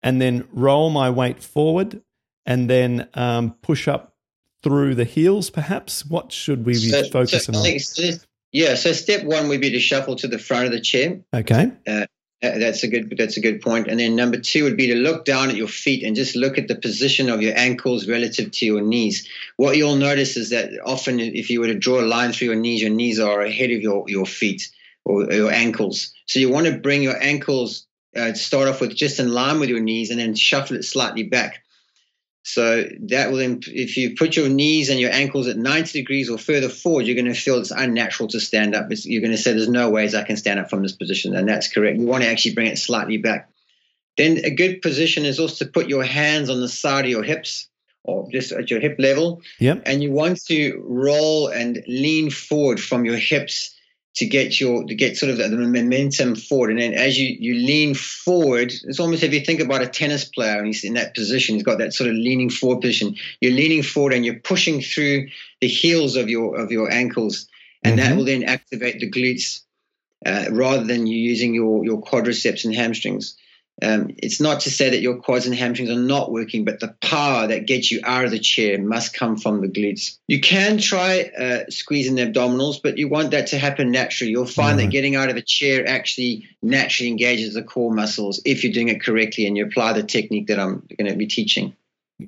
and 0.01 0.19
then 0.19 0.47
roll 0.51 0.89
my 0.89 1.11
weight 1.11 1.43
forward, 1.43 2.01
and 2.47 2.67
then 2.67 3.07
um, 3.13 3.51
push 3.61 3.87
up 3.87 4.15
through 4.63 4.95
the 4.95 5.05
heels. 5.05 5.51
Perhaps 5.51 6.07
what 6.07 6.31
should 6.31 6.65
we 6.65 6.73
be 6.73 6.89
so, 6.89 7.03
focusing 7.11 7.53
so, 7.53 7.59
on? 7.59 8.19
yeah, 8.51 8.73
so 8.73 8.91
step 8.93 9.23
one 9.23 9.49
would 9.49 9.61
be 9.61 9.69
to 9.69 9.79
shuffle 9.79 10.15
to 10.15 10.27
the 10.27 10.39
front 10.39 10.65
of 10.65 10.71
the 10.71 10.81
chair. 10.81 11.19
Okay. 11.31 11.71
Uh, 11.85 12.07
That's 12.41 12.83
a 12.83 12.87
good. 12.87 13.15
That's 13.17 13.35
a 13.35 13.41
good 13.41 13.61
point. 13.61 13.87
And 13.87 13.99
then 13.99 14.15
number 14.15 14.39
two 14.39 14.63
would 14.63 14.77
be 14.77 14.87
to 14.87 14.95
look 14.95 15.25
down 15.25 15.49
at 15.49 15.57
your 15.57 15.67
feet 15.67 16.05
and 16.05 16.15
just 16.15 16.37
look 16.37 16.57
at 16.57 16.69
the 16.69 16.75
position 16.75 17.29
of 17.29 17.41
your 17.41 17.57
ankles 17.57 18.07
relative 18.07 18.51
to 18.51 18.65
your 18.65 18.81
knees. 18.81 19.27
What 19.57 19.75
you'll 19.75 19.97
notice 19.97 20.37
is 20.37 20.51
that 20.51 20.71
often, 20.85 21.19
if 21.19 21.49
you 21.49 21.59
were 21.59 21.67
to 21.67 21.77
draw 21.77 21.99
a 21.99 22.07
line 22.07 22.31
through 22.31 22.47
your 22.47 22.55
knees, 22.55 22.81
your 22.81 22.91
knees 22.91 23.19
are 23.19 23.41
ahead 23.41 23.71
of 23.71 23.81
your 23.81 24.05
your 24.07 24.25
feet 24.25 24.71
or 25.03 25.29
your 25.31 25.51
ankles. 25.51 26.13
So 26.27 26.39
you 26.39 26.49
want 26.49 26.67
to 26.67 26.77
bring 26.77 27.03
your 27.03 27.21
ankles 27.21 27.87
uh, 28.15 28.33
start 28.33 28.67
off 28.67 28.81
with 28.81 28.95
just 28.95 29.19
in 29.19 29.31
line 29.31 29.59
with 29.59 29.69
your 29.69 29.79
knees 29.79 30.09
and 30.09 30.19
then 30.19 30.33
shuffle 30.33 30.77
it 30.77 30.83
slightly 30.83 31.23
back. 31.23 31.63
So 32.51 32.85
that 33.01 33.31
will, 33.31 33.59
if 33.67 33.95
you 33.95 34.15
put 34.15 34.35
your 34.35 34.49
knees 34.49 34.89
and 34.89 34.99
your 34.99 35.11
ankles 35.11 35.47
at 35.47 35.55
90 35.55 35.99
degrees 35.99 36.31
or 36.31 36.39
further 36.39 36.67
forward, 36.67 37.05
you're 37.05 37.15
going 37.15 37.31
to 37.31 37.39
feel 37.39 37.59
it's 37.59 37.69
unnatural 37.69 38.27
to 38.29 38.39
stand 38.39 38.73
up. 38.73 38.91
It's, 38.91 39.05
you're 39.05 39.21
going 39.21 39.31
to 39.31 39.37
say, 39.37 39.53
there's 39.53 39.69
no 39.69 39.91
ways 39.91 40.15
I 40.15 40.23
can 40.23 40.35
stand 40.35 40.59
up 40.59 40.67
from 40.67 40.81
this 40.81 40.93
position. 40.93 41.35
And 41.35 41.47
that's 41.47 41.71
correct. 41.71 41.99
You 41.99 42.07
want 42.07 42.23
to 42.23 42.29
actually 42.29 42.55
bring 42.55 42.65
it 42.65 42.79
slightly 42.79 43.17
back. 43.17 43.51
Then 44.17 44.39
a 44.43 44.49
good 44.49 44.81
position 44.81 45.25
is 45.25 45.39
also 45.39 45.63
to 45.63 45.71
put 45.71 45.89
your 45.89 46.03
hands 46.03 46.49
on 46.49 46.59
the 46.59 46.67
side 46.67 47.05
of 47.05 47.11
your 47.11 47.23
hips 47.23 47.67
or 48.03 48.27
just 48.31 48.51
at 48.51 48.71
your 48.71 48.79
hip 48.79 48.95
level. 48.97 49.41
Yep. 49.59 49.83
And 49.85 50.01
you 50.01 50.11
want 50.11 50.43
to 50.45 50.81
roll 50.83 51.49
and 51.49 51.83
lean 51.87 52.31
forward 52.31 52.79
from 52.79 53.05
your 53.05 53.17
hips 53.17 53.75
to 54.19 54.25
get 54.25 54.59
your 54.59 54.83
to 54.83 54.95
get 54.95 55.15
sort 55.15 55.31
of 55.31 55.37
the, 55.37 55.47
the, 55.47 55.55
momentum 55.55 56.35
forward. 56.35 56.71
And 56.71 56.79
then 56.79 56.93
as 56.93 57.17
you 57.17 57.37
you 57.39 57.53
lean 57.53 57.95
forward, 57.95 58.73
it's 58.83 58.99
almost 58.99 59.23
if 59.23 59.33
you 59.33 59.39
think 59.39 59.61
about 59.61 59.81
a 59.81 59.87
tennis 59.87 60.25
player 60.25 60.57
and 60.57 60.67
he's 60.67 60.83
in 60.83 60.95
that 60.95 61.15
position, 61.15 61.55
he's 61.55 61.63
got 61.63 61.77
that 61.77 61.93
sort 61.93 62.09
of 62.09 62.17
leaning 62.17 62.49
forward 62.49 62.81
position. 62.81 63.15
You're 63.39 63.53
leaning 63.53 63.81
forward 63.81 64.11
and 64.11 64.25
you're 64.25 64.39
pushing 64.39 64.81
through 64.81 65.29
the 65.61 65.67
heels 65.67 66.17
of 66.17 66.27
your 66.27 66.57
of 66.59 66.69
your 66.69 66.91
ankles, 66.91 67.47
and 67.81 67.97
mm-hmm. 67.97 68.09
that 68.09 68.17
will 68.17 68.25
then 68.25 68.43
activate 68.43 68.99
the 68.99 69.09
glutes 69.09 69.61
uh, 70.25 70.47
rather 70.51 70.83
than 70.83 71.07
you 71.07 71.17
using 71.17 71.53
your 71.53 71.85
your 71.85 72.01
quadriceps 72.01 72.65
and 72.65 72.75
hamstrings. 72.75 73.37
Um, 73.81 74.13
it's 74.17 74.39
not 74.39 74.61
to 74.61 74.71
say 74.71 74.89
that 74.89 75.01
your 75.01 75.17
quads 75.17 75.45
and 75.45 75.55
hamstrings 75.55 75.89
are 75.89 75.95
not 75.95 76.31
working, 76.31 76.65
but 76.65 76.79
the 76.79 76.95
power 77.01 77.47
that 77.47 77.65
gets 77.65 77.91
you 77.91 78.01
out 78.03 78.25
of 78.25 78.31
the 78.31 78.39
chair 78.39 78.77
must 78.77 79.13
come 79.13 79.37
from 79.37 79.61
the 79.61 79.67
glutes. 79.67 80.17
You 80.27 80.41
can 80.41 80.77
try 80.77 81.31
uh, 81.37 81.69
squeezing 81.69 82.15
the 82.15 82.25
abdominals, 82.25 82.81
but 82.81 82.97
you 82.97 83.07
want 83.07 83.31
that 83.31 83.47
to 83.47 83.57
happen 83.57 83.91
naturally. 83.91 84.31
You'll 84.31 84.45
find 84.45 84.77
mm-hmm. 84.77 84.87
that 84.87 84.91
getting 84.91 85.15
out 85.15 85.29
of 85.29 85.37
a 85.37 85.41
chair 85.41 85.87
actually 85.87 86.47
naturally 86.61 87.09
engages 87.09 87.53
the 87.53 87.63
core 87.63 87.93
muscles 87.93 88.41
if 88.45 88.63
you're 88.63 88.73
doing 88.73 88.89
it 88.89 89.01
correctly 89.01 89.45
and 89.45 89.55
you 89.55 89.65
apply 89.65 89.93
the 89.93 90.03
technique 90.03 90.47
that 90.47 90.59
I'm 90.59 90.87
going 90.97 91.11
to 91.11 91.17
be 91.17 91.27
teaching. 91.27 91.75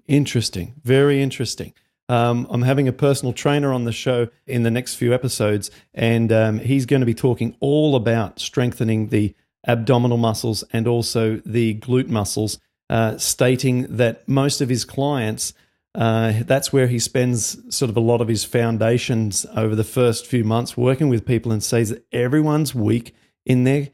Interesting. 0.08 0.76
Very 0.84 1.22
interesting. 1.22 1.74
Um, 2.12 2.46
I'm 2.50 2.64
having 2.64 2.90
a 2.90 2.94
personal 2.94 3.32
trainer 3.32 3.72
on 3.72 3.86
the 3.86 3.94
show 3.94 4.28
in 4.46 4.64
the 4.64 4.72
next 4.72 4.96
few 4.96 5.14
episodes, 5.14 5.72
and 5.94 6.32
um, 6.32 6.60
he's 6.60 6.86
going 6.86 7.00
to 7.00 7.06
be 7.06 7.14
talking 7.14 7.56
all 7.62 7.96
about 7.96 8.38
strengthening 8.38 9.08
the 9.08 9.34
abdominal 9.66 10.18
muscles 10.18 10.64
and 10.72 10.88
also 10.88 11.42
the 11.46 11.76
glute 11.76 12.10
muscles, 12.10 12.60
uh, 12.90 13.18
stating 13.18 13.84
that 13.98 14.28
most 14.28 14.62
of 14.62 14.70
his 14.70 14.86
clients, 14.86 15.54
uh, 15.94 16.34
that's 16.46 16.72
where 16.72 16.88
he 16.88 17.00
spends 17.00 17.58
sort 17.76 17.90
of 17.90 17.98
a 17.98 18.02
lot 18.02 18.22
of 18.22 18.28
his 18.28 18.44
foundations 18.44 19.46
over 19.56 19.76
the 19.76 19.84
first 19.84 20.26
few 20.26 20.44
months 20.44 20.78
working 20.78 21.10
with 21.10 21.26
people 21.26 21.52
and 21.52 21.64
says 21.64 21.90
that 21.90 22.06
everyone's 22.12 22.74
weak 22.74 23.14
in 23.46 23.66
their 23.66 23.90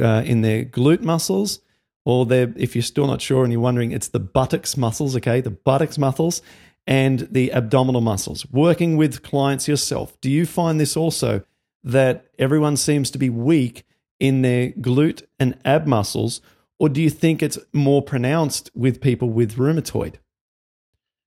uh, 0.00 0.22
in 0.24 0.40
their 0.40 0.64
glute 0.64 1.02
muscles 1.02 1.60
or 2.06 2.24
their 2.24 2.52
if 2.56 2.74
you're 2.74 2.82
still 2.82 3.06
not 3.06 3.20
sure 3.20 3.44
and 3.44 3.52
you're 3.52 3.60
wondering 3.60 3.92
it's 3.92 4.08
the 4.08 4.20
buttocks 4.20 4.78
muscles 4.78 5.14
okay 5.14 5.42
the 5.42 5.50
buttocks 5.50 5.98
muscles 5.98 6.40
and 6.86 7.28
the 7.30 7.52
abdominal 7.52 8.00
muscles. 8.00 8.46
Working 8.50 8.96
with 8.96 9.22
clients 9.22 9.68
yourself 9.68 10.18
do 10.22 10.30
you 10.30 10.46
find 10.46 10.80
this 10.80 10.96
also 10.96 11.42
that 11.84 12.26
everyone 12.38 12.76
seems 12.76 13.10
to 13.10 13.18
be 13.18 13.28
weak 13.28 13.84
in 14.20 14.42
their 14.42 14.70
glute 14.70 15.22
and 15.40 15.58
ab 15.64 15.86
muscles, 15.86 16.40
or 16.78 16.88
do 16.88 17.02
you 17.02 17.10
think 17.10 17.42
it's 17.42 17.58
more 17.72 18.02
pronounced 18.02 18.70
with 18.74 19.00
people 19.00 19.30
with 19.30 19.56
rheumatoid? 19.56 20.14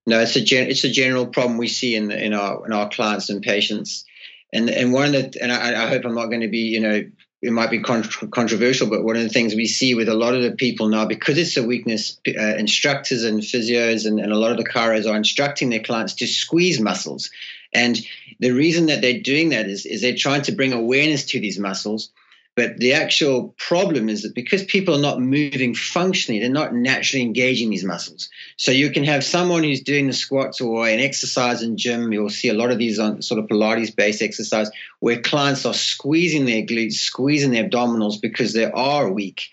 No, 0.06 0.20
it's 0.20 0.36
a 0.36 0.42
gen- 0.42 0.70
it's 0.70 0.84
a 0.84 0.90
general 0.90 1.28
problem 1.28 1.58
we 1.58 1.68
see 1.68 1.96
in 1.96 2.12
in 2.12 2.34
our 2.34 2.66
in 2.66 2.72
our 2.72 2.90
clients 2.90 3.30
and 3.30 3.42
patients, 3.42 4.06
and 4.54 4.70
and 4.70 4.94
one 4.94 5.12
the 5.12 5.38
and 5.42 5.52
I, 5.52 5.86
I 5.86 5.88
hope 5.88 6.06
I'm 6.06 6.16
not 6.16 6.28
going 6.28 6.42
to 6.42 6.48
be 6.48 6.60
you 6.60 6.80
know 6.80 7.04
it 7.44 7.52
might 7.52 7.70
be 7.70 7.82
controversial, 7.82 8.90
but 8.90 9.04
one 9.04 9.18
of 9.18 9.22
the 9.22 9.30
things 9.30 9.54
we 9.54 9.66
see 9.66 9.96
with 9.96 10.08
a 10.08 10.14
lot 10.14 10.34
of 10.34 10.42
the 10.42 10.52
people 10.52 10.88
now, 10.88 11.06
because 11.06 11.38
it's 11.38 11.58
a 11.58 11.64
weakness, 11.64 12.18
uh, 12.26 12.56
instructors 12.56 13.26
and 13.26 13.42
physios 13.42 14.06
and, 14.06 14.18
and 14.22 14.32
a 14.32 14.38
lot 14.38 14.52
of 14.52 14.58
the 14.58 14.64
chiros 14.64 15.10
are 15.10 15.18
instructing 15.18 15.70
their 15.70 15.82
clients 15.82 16.14
to 16.14 16.26
squeeze 16.26 16.80
muscles. 16.80 17.32
And 17.74 18.00
the 18.40 18.52
reason 18.52 18.86
that 18.86 19.02
they're 19.02 19.20
doing 19.20 19.50
that 19.50 19.68
is, 19.68 19.86
is 19.86 20.02
they're 20.02 20.16
trying 20.16 20.44
to 20.44 20.54
bring 20.54 20.72
awareness 20.72 21.26
to 21.26 21.42
these 21.42 21.60
muscles 21.60 22.12
but 22.56 22.78
the 22.78 22.94
actual 22.94 23.56
problem 23.58 24.10
is 24.10 24.22
that 24.22 24.36
because 24.36 24.64
people 24.64 24.94
are 24.94 25.02
not 25.02 25.20
moving 25.20 25.74
functionally, 25.74 26.40
they're 26.40 26.50
not 26.50 26.74
naturally 26.74 27.24
engaging 27.24 27.72
these 27.72 27.84
muscles. 27.84 28.30
So 28.58 28.72
you 28.72 28.92
can 28.92 29.04
have 29.06 29.24
someone 29.24 29.64
who's 29.64 29.82
doing 29.82 30.06
the 30.06 30.14
squats 30.14 30.62
or 30.62 30.88
an 30.88 31.00
exercise 31.00 31.64
in 31.64 31.78
gym. 31.78 32.14
You'll 32.14 32.30
see 32.30 32.50
a 32.50 32.54
lot 32.54 32.70
of 32.70 32.78
these 32.78 33.00
on 33.00 33.24
sort 33.24 33.40
of 33.40 33.48
Pilates 33.48 33.96
based 33.96 34.22
exercise 34.22 34.70
where 35.00 35.20
clients 35.20 35.66
are 35.66 35.74
squeezing 35.74 36.46
their 36.46 36.62
glutes, 36.62 36.94
squeezing 36.94 37.52
their 37.52 37.68
abdominals 37.68 38.22
because 38.22 38.54
they 38.54 38.70
are 38.70 39.12
weak. 39.12 39.50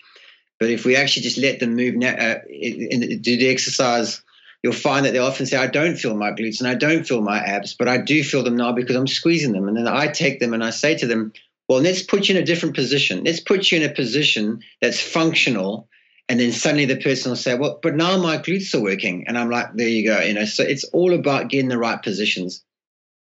But 0.59 0.69
if 0.69 0.85
we 0.85 0.95
actually 0.95 1.23
just 1.23 1.39
let 1.39 1.59
them 1.59 1.75
move, 1.75 1.95
uh, 2.03 2.35
do 2.45 3.37
the 3.37 3.49
exercise, 3.49 4.21
you'll 4.61 4.73
find 4.73 5.07
that 5.07 5.13
they 5.13 5.17
often 5.17 5.47
say, 5.47 5.57
I 5.57 5.65
don't 5.65 5.97
feel 5.97 6.15
my 6.15 6.29
glutes 6.33 6.59
and 6.59 6.67
I 6.67 6.75
don't 6.75 7.07
feel 7.07 7.21
my 7.21 7.39
abs, 7.39 7.73
but 7.73 7.87
I 7.87 7.97
do 7.97 8.23
feel 8.23 8.43
them 8.43 8.57
now 8.57 8.71
because 8.71 8.95
I'm 8.95 9.07
squeezing 9.07 9.53
them. 9.53 9.67
And 9.67 9.75
then 9.75 9.87
I 9.87 10.05
take 10.05 10.39
them 10.39 10.53
and 10.53 10.63
I 10.63 10.69
say 10.69 10.95
to 10.99 11.07
them, 11.07 11.33
well, 11.71 11.79
let's 11.79 12.03
put 12.03 12.27
you 12.27 12.35
in 12.35 12.41
a 12.41 12.45
different 12.45 12.75
position. 12.75 13.23
Let's 13.23 13.39
put 13.39 13.71
you 13.71 13.77
in 13.77 13.89
a 13.89 13.93
position 13.93 14.59
that's 14.81 14.99
functional. 14.99 15.87
And 16.27 16.37
then 16.37 16.51
suddenly 16.51 16.83
the 16.83 16.97
person 16.97 17.31
will 17.31 17.37
say, 17.37 17.57
well, 17.57 17.79
but 17.81 17.95
now 17.95 18.17
my 18.17 18.39
glutes 18.39 18.75
are 18.75 18.81
working. 18.81 19.23
And 19.25 19.37
I'm 19.37 19.49
like, 19.49 19.73
there 19.75 19.87
you 19.87 20.05
go. 20.05 20.19
You 20.19 20.33
know, 20.33 20.43
so 20.43 20.63
it's 20.63 20.83
all 20.83 21.13
about 21.13 21.47
getting 21.47 21.69
the 21.69 21.77
right 21.77 22.03
positions. 22.03 22.61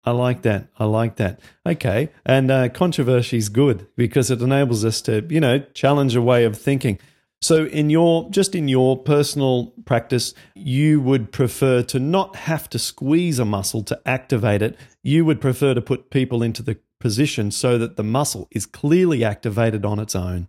I 0.04 0.10
like 0.10 0.42
that. 0.42 0.68
I 0.78 0.84
like 0.84 1.16
that. 1.16 1.40
Okay. 1.64 2.10
And 2.26 2.50
uh, 2.50 2.68
controversy 2.68 3.38
is 3.38 3.48
good 3.48 3.86
because 3.96 4.30
it 4.30 4.42
enables 4.42 4.84
us 4.84 5.00
to, 5.02 5.24
you 5.30 5.40
know, 5.40 5.60
challenge 5.72 6.14
a 6.14 6.20
way 6.20 6.44
of 6.44 6.58
thinking. 6.58 6.98
So, 7.40 7.64
in 7.66 7.90
your 7.90 8.30
just 8.30 8.54
in 8.54 8.66
your 8.66 8.98
personal 8.98 9.72
practice, 9.84 10.32
you 10.54 11.00
would 11.02 11.32
prefer 11.32 11.82
to 11.82 11.98
not 11.98 12.34
have 12.34 12.68
to 12.70 12.78
squeeze 12.78 13.38
a 13.38 13.44
muscle 13.44 13.82
to 13.84 14.00
activate 14.06 14.62
it. 14.62 14.76
You 15.02 15.24
would 15.26 15.40
prefer 15.40 15.74
to 15.74 15.82
put 15.82 16.10
people 16.10 16.42
into 16.42 16.62
the 16.62 16.78
position 17.00 17.50
so 17.50 17.78
that 17.78 17.96
the 17.96 18.02
muscle 18.02 18.48
is 18.50 18.66
clearly 18.66 19.24
activated 19.24 19.84
on 19.84 19.98
its 19.98 20.14
own. 20.14 20.48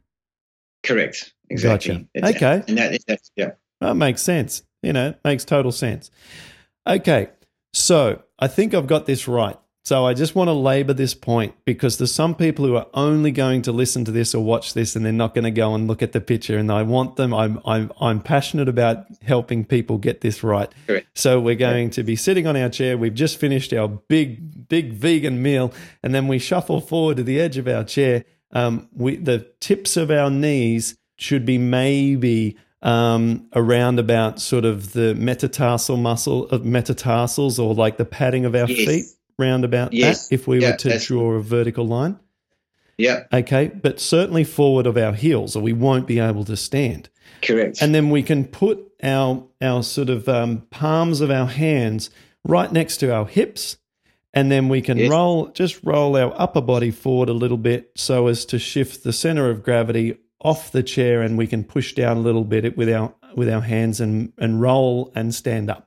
Correct. 0.83 1.33
Exactly. 1.49 2.07
Gotcha. 2.15 2.35
okay. 2.35 2.63
And 2.67 2.77
that, 2.77 2.99
that's, 3.07 3.31
yeah. 3.35 3.51
That 3.81 3.95
makes 3.95 4.21
sense. 4.21 4.63
You 4.81 4.93
know, 4.93 5.15
makes 5.23 5.43
total 5.43 5.71
sense. 5.71 6.11
Okay. 6.85 7.29
So 7.73 8.23
I 8.39 8.47
think 8.47 8.73
I've 8.73 8.87
got 8.87 9.05
this 9.05 9.27
right. 9.27 9.57
So 9.87 10.05
I 10.05 10.13
just 10.13 10.35
want 10.35 10.49
to 10.49 10.51
labor 10.51 10.91
this 10.91 11.13
point 11.13 11.55
because 11.63 11.97
there's 11.97 12.13
some 12.13 12.35
people 12.35 12.65
who 12.65 12.75
are 12.75 12.87
only 12.93 13.31
going 13.31 13.61
to 13.61 13.71
listen 13.71 14.03
to 14.03 14.11
this 14.11 14.35
or 14.35 14.43
watch 14.43 14.73
this 14.73 14.97
and 14.97 15.05
they're 15.05 15.13
not 15.13 15.33
going 15.33 15.45
to 15.45 15.49
go 15.49 15.73
and 15.73 15.87
look 15.87 16.03
at 16.03 16.11
the 16.11 16.19
picture. 16.19 16.57
And 16.57 16.69
I 16.69 16.83
want 16.83 17.15
them. 17.15 17.33
I'm 17.33 17.61
I'm 17.63 17.93
I'm 18.01 18.19
passionate 18.19 18.67
about 18.67 19.05
helping 19.21 19.63
people 19.63 19.97
get 19.97 20.19
this 20.19 20.43
right. 20.43 20.69
Correct. 20.87 21.07
So 21.17 21.39
we're 21.39 21.55
going 21.55 21.91
to 21.91 22.03
be 22.03 22.17
sitting 22.17 22.47
on 22.47 22.57
our 22.57 22.67
chair. 22.67 22.97
We've 22.97 23.13
just 23.13 23.37
finished 23.37 23.71
our 23.71 23.87
big 23.87 24.67
big 24.67 24.91
vegan 24.91 25.41
meal, 25.41 25.71
and 26.03 26.13
then 26.13 26.27
we 26.27 26.37
shuffle 26.37 26.81
forward 26.81 27.15
to 27.15 27.23
the 27.23 27.39
edge 27.39 27.55
of 27.55 27.69
our 27.69 27.85
chair. 27.85 28.25
Um, 28.51 28.89
we 28.91 29.15
the 29.15 29.49
tips 29.61 29.95
of 29.95 30.11
our 30.11 30.29
knees 30.29 30.97
should 31.15 31.45
be 31.45 31.57
maybe 31.57 32.57
um, 32.81 33.47
around 33.55 33.99
about 33.99 34.41
sort 34.41 34.65
of 34.65 34.91
the 34.91 35.15
metatarsal 35.15 35.95
muscle 35.95 36.45
of 36.49 36.65
metatarsals 36.65 37.57
or 37.57 37.73
like 37.73 37.95
the 37.95 38.03
padding 38.03 38.43
of 38.43 38.53
our 38.53 38.67
yes. 38.67 38.85
feet 38.85 39.16
round 39.37 39.65
about 39.65 39.93
yes. 39.93 40.27
that 40.27 40.35
if 40.35 40.47
we 40.47 40.61
yeah, 40.61 40.71
were 40.71 40.77
to 40.77 40.99
draw 40.99 41.33
a 41.33 41.41
vertical 41.41 41.87
line? 41.87 42.19
Yeah. 42.97 43.25
Okay, 43.31 43.67
but 43.67 43.99
certainly 43.99 44.43
forward 44.43 44.87
of 44.87 44.97
our 44.97 45.13
heels, 45.13 45.55
or 45.55 45.61
we 45.61 45.73
won't 45.73 46.07
be 46.07 46.19
able 46.19 46.43
to 46.45 46.57
stand. 46.57 47.09
Correct. 47.41 47.81
And 47.81 47.93
then 47.93 48.09
we 48.09 48.23
can 48.23 48.45
put 48.45 48.91
our 49.03 49.45
our 49.61 49.83
sort 49.83 50.09
of 50.09 50.27
um, 50.27 50.61
palms 50.71 51.21
of 51.21 51.29
our 51.29 51.45
hands 51.45 52.09
right 52.43 52.71
next 52.71 52.97
to 52.97 53.13
our 53.13 53.27
hips, 53.27 53.77
and 54.33 54.51
then 54.51 54.69
we 54.69 54.81
can 54.81 54.97
yes. 54.97 55.09
roll 55.09 55.47
just 55.47 55.79
roll 55.83 56.15
our 56.17 56.33
upper 56.35 56.61
body 56.61 56.89
forward 56.89 57.29
a 57.29 57.33
little 57.33 57.57
bit 57.57 57.91
so 57.95 58.27
as 58.27 58.45
to 58.45 58.57
shift 58.57 59.03
the 59.03 59.13
center 59.13 59.49
of 59.49 59.63
gravity 59.63 60.17
off 60.41 60.71
the 60.71 60.83
chair, 60.83 61.21
and 61.21 61.37
we 61.37 61.45
can 61.45 61.63
push 61.63 61.93
down 61.93 62.17
a 62.17 62.21
little 62.21 62.43
bit 62.43 62.75
with 62.75 62.89
our 62.89 63.13
with 63.35 63.49
our 63.49 63.61
hands 63.61 63.99
and 64.01 64.33
and 64.39 64.59
roll 64.59 65.11
and 65.13 65.35
stand 65.35 65.69
up. 65.69 65.86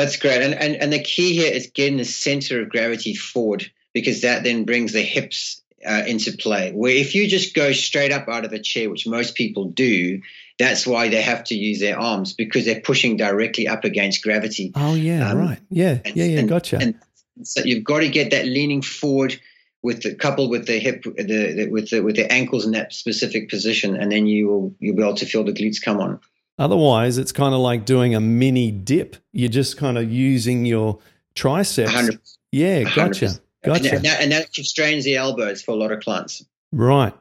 That's 0.00 0.16
great. 0.16 0.40
And, 0.40 0.54
and, 0.54 0.76
and 0.76 0.90
the 0.90 1.02
key 1.02 1.34
here 1.34 1.52
is 1.52 1.66
getting 1.66 1.98
the 1.98 2.06
center 2.06 2.62
of 2.62 2.70
gravity 2.70 3.14
forward 3.14 3.70
because 3.92 4.22
that 4.22 4.44
then 4.44 4.64
brings 4.64 4.94
the 4.94 5.02
hips 5.02 5.60
uh, 5.86 6.04
into 6.06 6.32
play. 6.32 6.72
Where 6.72 6.94
if 6.94 7.14
you 7.14 7.28
just 7.28 7.54
go 7.54 7.72
straight 7.72 8.10
up 8.10 8.26
out 8.26 8.46
of 8.46 8.52
a 8.54 8.58
chair, 8.58 8.88
which 8.88 9.06
most 9.06 9.34
people 9.34 9.66
do, 9.66 10.22
that's 10.58 10.86
why 10.86 11.10
they 11.10 11.20
have 11.20 11.44
to 11.44 11.54
use 11.54 11.80
their 11.80 11.98
arms 11.98 12.32
because 12.32 12.64
they're 12.64 12.80
pushing 12.80 13.18
directly 13.18 13.68
up 13.68 13.84
against 13.84 14.22
gravity. 14.22 14.72
Oh, 14.74 14.94
yeah, 14.94 15.30
um, 15.30 15.38
right. 15.38 15.60
Yeah, 15.68 15.98
and, 16.02 16.16
yeah, 16.16 16.24
yeah, 16.24 16.38
and, 16.38 16.48
gotcha. 16.48 16.78
And 16.78 16.94
so 17.42 17.62
you've 17.62 17.84
got 17.84 18.00
to 18.00 18.08
get 18.08 18.30
that 18.30 18.46
leaning 18.46 18.80
forward 18.80 19.38
with 19.82 20.02
the 20.02 20.14
coupled 20.14 20.48
with 20.50 20.66
the 20.66 20.78
hip, 20.78 21.02
the, 21.02 21.24
the 21.24 21.68
with 21.70 21.90
the 21.90 22.00
with 22.00 22.16
the 22.16 22.32
ankles 22.32 22.64
in 22.64 22.72
that 22.72 22.94
specific 22.94 23.50
position, 23.50 23.96
and 23.96 24.10
then 24.10 24.26
you 24.26 24.48
will 24.48 24.74
you'll 24.78 24.96
be 24.96 25.02
able 25.02 25.14
to 25.16 25.26
feel 25.26 25.44
the 25.44 25.52
glutes 25.52 25.82
come 25.82 26.00
on. 26.00 26.20
Otherwise, 26.60 27.16
it's 27.16 27.32
kind 27.32 27.54
of 27.54 27.60
like 27.60 27.86
doing 27.86 28.14
a 28.14 28.20
mini 28.20 28.70
dip. 28.70 29.16
You're 29.32 29.48
just 29.48 29.78
kind 29.78 29.96
of 29.96 30.12
using 30.12 30.66
your 30.66 30.98
triceps. 31.34 31.90
100%. 31.90 32.36
Yeah, 32.52 32.82
gotcha. 32.82 33.24
100%. 33.24 33.40
Gotcha. 33.64 33.94
And 33.94 34.04
that, 34.04 34.20
and 34.20 34.32
that 34.32 34.54
strains 34.54 35.04
the 35.04 35.16
elbows 35.16 35.62
for 35.62 35.72
a 35.72 35.74
lot 35.74 35.90
of 35.90 36.00
clients. 36.00 36.44
Right. 36.70 37.14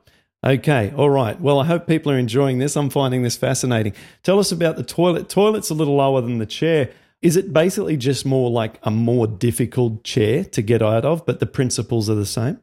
Okay. 0.45 0.91
All 0.93 1.09
right. 1.09 1.39
Well, 1.39 1.59
I 1.59 1.65
hope 1.65 1.87
people 1.87 2.11
are 2.11 2.17
enjoying 2.17 2.59
this. 2.59 2.75
I'm 2.75 2.89
finding 2.89 3.23
this 3.23 3.37
fascinating. 3.37 3.93
Tell 4.23 4.39
us 4.39 4.51
about 4.51 4.75
the 4.75 4.83
toilet. 4.83 5.29
Toilet's 5.29 5.69
a 5.69 5.73
little 5.73 5.95
lower 5.95 6.19
than 6.19 6.39
the 6.39 6.45
chair. 6.45 6.91
Is 7.21 7.37
it 7.37 7.53
basically 7.53 7.95
just 7.95 8.25
more 8.25 8.49
like 8.49 8.77
a 8.83 8.91
more 8.91 9.25
difficult 9.25 10.03
chair 10.03 10.43
to 10.43 10.61
get 10.61 10.81
out 10.81 11.05
of, 11.05 11.25
but 11.25 11.39
the 11.39 11.45
principles 11.45 12.09
are 12.09 12.15
the 12.15 12.25
same? 12.25 12.59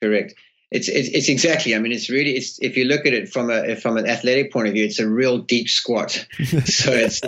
Correct. 0.00 0.34
It's, 0.70 0.88
it's, 0.88 1.08
it's 1.08 1.28
exactly. 1.28 1.74
I 1.74 1.80
mean, 1.80 1.90
it's 1.90 2.08
really. 2.08 2.36
It's 2.36 2.60
if 2.62 2.76
you 2.76 2.84
look 2.84 3.04
at 3.04 3.12
it 3.12 3.28
from 3.28 3.50
a 3.50 3.74
from 3.74 3.96
an 3.96 4.06
athletic 4.06 4.52
point 4.52 4.68
of 4.68 4.74
view, 4.74 4.84
it's 4.84 5.00
a 5.00 5.08
real 5.08 5.38
deep 5.38 5.68
squat. 5.68 6.12
so 6.64 6.92
it's 6.92 7.20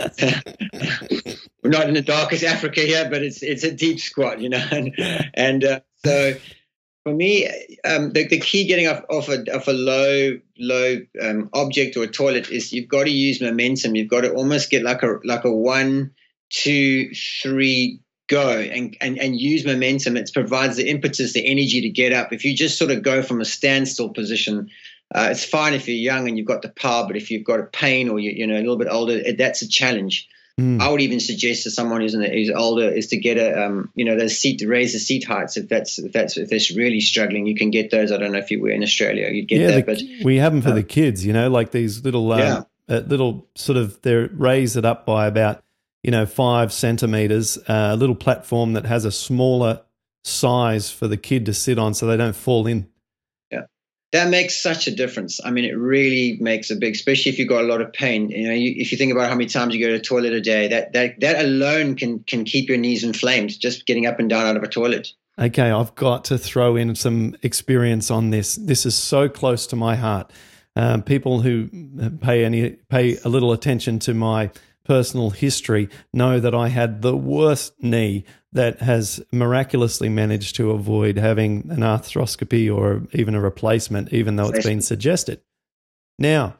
we're 1.62 1.70
not 1.70 1.88
in 1.88 1.94
the 1.94 2.02
darkest 2.02 2.44
Africa 2.44 2.82
here, 2.82 3.08
but 3.10 3.22
it's 3.22 3.42
it's 3.42 3.64
a 3.64 3.72
deep 3.72 3.98
squat, 3.98 4.40
you 4.40 4.48
know. 4.48 4.64
And 4.70 4.94
and 5.34 5.64
uh, 5.64 5.80
so 6.04 6.34
for 7.02 7.12
me, 7.12 7.48
um, 7.84 8.12
the, 8.12 8.28
the 8.28 8.38
key 8.38 8.66
getting 8.66 8.86
off, 8.86 9.02
off 9.10 9.28
a, 9.28 9.42
off 9.54 9.66
a 9.66 9.72
low 9.72 10.38
low 10.58 10.98
um, 11.20 11.50
object 11.52 11.96
or 11.96 12.04
a 12.04 12.08
toilet 12.08 12.48
is 12.48 12.72
you've 12.72 12.88
got 12.88 13.04
to 13.04 13.10
use 13.10 13.40
momentum. 13.40 13.96
You've 13.96 14.10
got 14.10 14.20
to 14.20 14.32
almost 14.32 14.70
get 14.70 14.84
like 14.84 15.02
a 15.02 15.18
like 15.24 15.44
a 15.44 15.52
one, 15.52 16.12
two, 16.50 17.10
three 17.42 18.00
go 18.32 18.58
and, 18.58 18.96
and, 19.00 19.18
and 19.18 19.38
use 19.38 19.64
momentum. 19.64 20.16
It 20.16 20.30
provides 20.32 20.76
the 20.76 20.88
impetus, 20.88 21.34
the 21.34 21.46
energy 21.46 21.82
to 21.82 21.90
get 21.90 22.12
up. 22.12 22.32
If 22.32 22.44
you 22.44 22.56
just 22.56 22.78
sort 22.78 22.90
of 22.90 23.02
go 23.02 23.22
from 23.22 23.40
a 23.40 23.44
standstill 23.44 24.08
position, 24.08 24.70
uh, 25.14 25.28
it's 25.30 25.44
fine 25.44 25.74
if 25.74 25.86
you're 25.86 25.96
young 25.96 26.28
and 26.28 26.38
you've 26.38 26.46
got 26.46 26.62
the 26.62 26.70
power, 26.70 27.06
but 27.06 27.16
if 27.16 27.30
you've 27.30 27.44
got 27.44 27.60
a 27.60 27.64
pain 27.64 28.08
or 28.08 28.18
you, 28.18 28.30
you 28.30 28.46
know 28.46 28.56
a 28.56 28.64
little 28.64 28.78
bit 28.78 28.88
older, 28.90 29.32
that's 29.34 29.62
a 29.62 29.68
challenge. 29.68 30.28
Mm. 30.58 30.80
I 30.80 30.90
would 30.90 31.00
even 31.00 31.20
suggest 31.20 31.64
to 31.64 31.70
someone 31.70 32.02
who's, 32.02 32.14
who's 32.14 32.50
older 32.50 32.90
is 32.90 33.08
to 33.08 33.16
get 33.16 33.38
a 33.38 33.66
um, 33.66 33.90
you 33.94 34.04
know 34.04 34.18
those 34.18 34.38
seat 34.38 34.62
raise 34.66 34.92
the 34.92 34.98
seat 34.98 35.24
heights 35.24 35.56
if 35.56 35.68
that's 35.68 35.98
if 35.98 36.12
that's 36.12 36.36
if 36.36 36.50
that's 36.50 36.70
really 36.76 37.00
struggling 37.00 37.46
you 37.46 37.54
can 37.54 37.70
get 37.70 37.90
those 37.90 38.12
I 38.12 38.18
don't 38.18 38.32
know 38.32 38.38
if 38.38 38.50
you 38.50 38.60
were 38.60 38.68
in 38.68 38.82
Australia 38.82 39.30
you'd 39.30 39.48
get 39.48 39.60
yeah, 39.60 39.66
that 39.68 39.86
the, 39.86 40.18
but 40.18 40.24
we 40.26 40.36
have 40.36 40.52
them 40.52 40.60
for 40.60 40.72
uh, 40.72 40.74
the 40.74 40.82
kids 40.82 41.24
you 41.24 41.32
know 41.32 41.48
like 41.48 41.70
these 41.70 42.04
little 42.04 42.30
um, 42.32 42.38
yeah. 42.38 42.62
uh, 42.86 43.00
little 43.00 43.48
sort 43.54 43.78
of 43.78 44.02
they're 44.02 44.28
raised 44.28 44.76
it 44.76 44.84
up 44.84 45.06
by 45.06 45.26
about 45.26 45.64
you 46.02 46.10
know 46.10 46.26
five 46.26 46.72
centimeters 46.72 47.58
uh, 47.68 47.90
a 47.92 47.96
little 47.96 48.14
platform 48.14 48.72
that 48.74 48.86
has 48.86 49.04
a 49.04 49.12
smaller 49.12 49.80
size 50.24 50.90
for 50.90 51.08
the 51.08 51.16
kid 51.16 51.46
to 51.46 51.54
sit 51.54 51.78
on 51.78 51.94
so 51.94 52.06
they 52.06 52.16
don't 52.16 52.36
fall 52.36 52.66
in 52.66 52.88
Yeah, 53.50 53.62
that 54.12 54.28
makes 54.28 54.60
such 54.60 54.86
a 54.86 54.94
difference. 54.94 55.40
I 55.44 55.50
mean, 55.50 55.64
it 55.64 55.76
really 55.76 56.38
makes 56.40 56.70
a 56.70 56.76
big, 56.76 56.94
especially 56.94 57.32
if 57.32 57.38
you've 57.38 57.48
got 57.48 57.64
a 57.64 57.66
lot 57.66 57.80
of 57.80 57.92
pain. 57.92 58.30
You 58.30 58.48
know, 58.48 58.54
you, 58.54 58.74
if 58.76 58.92
you 58.92 58.98
think 58.98 59.12
about 59.12 59.28
how 59.28 59.34
many 59.34 59.46
times 59.46 59.74
you 59.74 59.84
go 59.84 59.90
to 59.92 59.98
the 59.98 60.04
toilet 60.04 60.32
a 60.32 60.40
day, 60.40 60.68
that 60.68 60.92
that 60.92 61.20
that 61.20 61.44
alone 61.44 61.96
can 61.96 62.20
can 62.20 62.44
keep 62.44 62.68
your 62.68 62.78
knees 62.78 63.04
inflamed 63.04 63.58
just 63.58 63.86
getting 63.86 64.06
up 64.06 64.18
and 64.18 64.30
down 64.30 64.46
out 64.46 64.56
of 64.56 64.62
a 64.62 64.68
toilet. 64.68 65.12
Okay, 65.38 65.70
I've 65.70 65.94
got 65.94 66.26
to 66.26 66.38
throw 66.38 66.76
in 66.76 66.94
some 66.94 67.36
experience 67.42 68.10
on 68.10 68.30
this. 68.30 68.54
This 68.56 68.84
is 68.84 68.94
so 68.94 69.28
close 69.28 69.66
to 69.68 69.76
my 69.76 69.96
heart. 69.96 70.30
Um, 70.76 71.02
people 71.02 71.40
who 71.40 71.68
pay 72.20 72.44
any 72.44 72.70
pay 72.70 73.16
a 73.24 73.28
little 73.28 73.52
attention 73.52 73.98
to 74.00 74.14
my 74.14 74.50
personal 74.84 75.30
history 75.30 75.88
know 76.12 76.40
that 76.40 76.54
I 76.54 76.68
had 76.68 77.02
the 77.02 77.16
worst 77.16 77.82
knee 77.82 78.24
that 78.52 78.80
has 78.80 79.24
miraculously 79.32 80.08
managed 80.08 80.56
to 80.56 80.70
avoid 80.70 81.16
having 81.16 81.66
an 81.70 81.80
arthroscopy 81.80 82.74
or 82.74 83.02
even 83.12 83.34
a 83.34 83.40
replacement, 83.40 84.12
even 84.12 84.36
though 84.36 84.48
it's 84.48 84.66
been 84.66 84.82
suggested. 84.82 85.40
Now, 86.18 86.56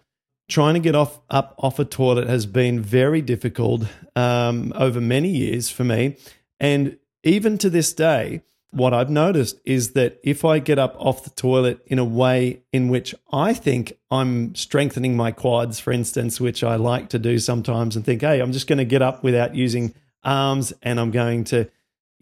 trying 0.48 0.74
to 0.74 0.80
get 0.80 0.94
off 0.94 1.20
up 1.30 1.54
off 1.58 1.78
a 1.78 1.84
toilet 1.84 2.28
has 2.28 2.46
been 2.46 2.80
very 2.80 3.20
difficult 3.22 3.82
um, 4.16 4.72
over 4.76 5.00
many 5.00 5.28
years 5.28 5.70
for 5.70 5.84
me, 5.84 6.16
and 6.60 6.98
even 7.24 7.58
to 7.58 7.70
this 7.70 7.92
day, 7.92 8.42
what 8.72 8.92
I've 8.94 9.11
noticed 9.11 9.61
is 9.64 9.92
that 9.92 10.18
if 10.24 10.44
I 10.44 10.58
get 10.58 10.78
up 10.78 10.96
off 10.98 11.24
the 11.24 11.30
toilet 11.30 11.80
in 11.87 11.98
a 11.98 12.04
way 12.04 12.62
in 12.72 12.88
which 12.88 13.14
I 13.30 13.52
think 13.54 13.92
I'm 14.11 14.54
strengthening 14.54 15.16
my 15.16 15.30
quads, 15.30 15.78
for 15.78 15.92
instance, 15.92 16.40
which 16.40 16.64
I 16.64 16.76
like 16.76 17.11
to 17.11 17.18
do 17.18 17.38
sometimes, 17.38 17.96
and 17.96 18.04
think, 18.04 18.22
hey, 18.22 18.40
I'm 18.40 18.52
just 18.52 18.66
going 18.66 18.78
to 18.78 18.85
get 18.85 19.02
up 19.02 19.22
without 19.22 19.54
using 19.54 19.94
arms 20.24 20.72
and 20.82 20.98
I'm 20.98 21.11
going 21.11 21.44
to 21.44 21.68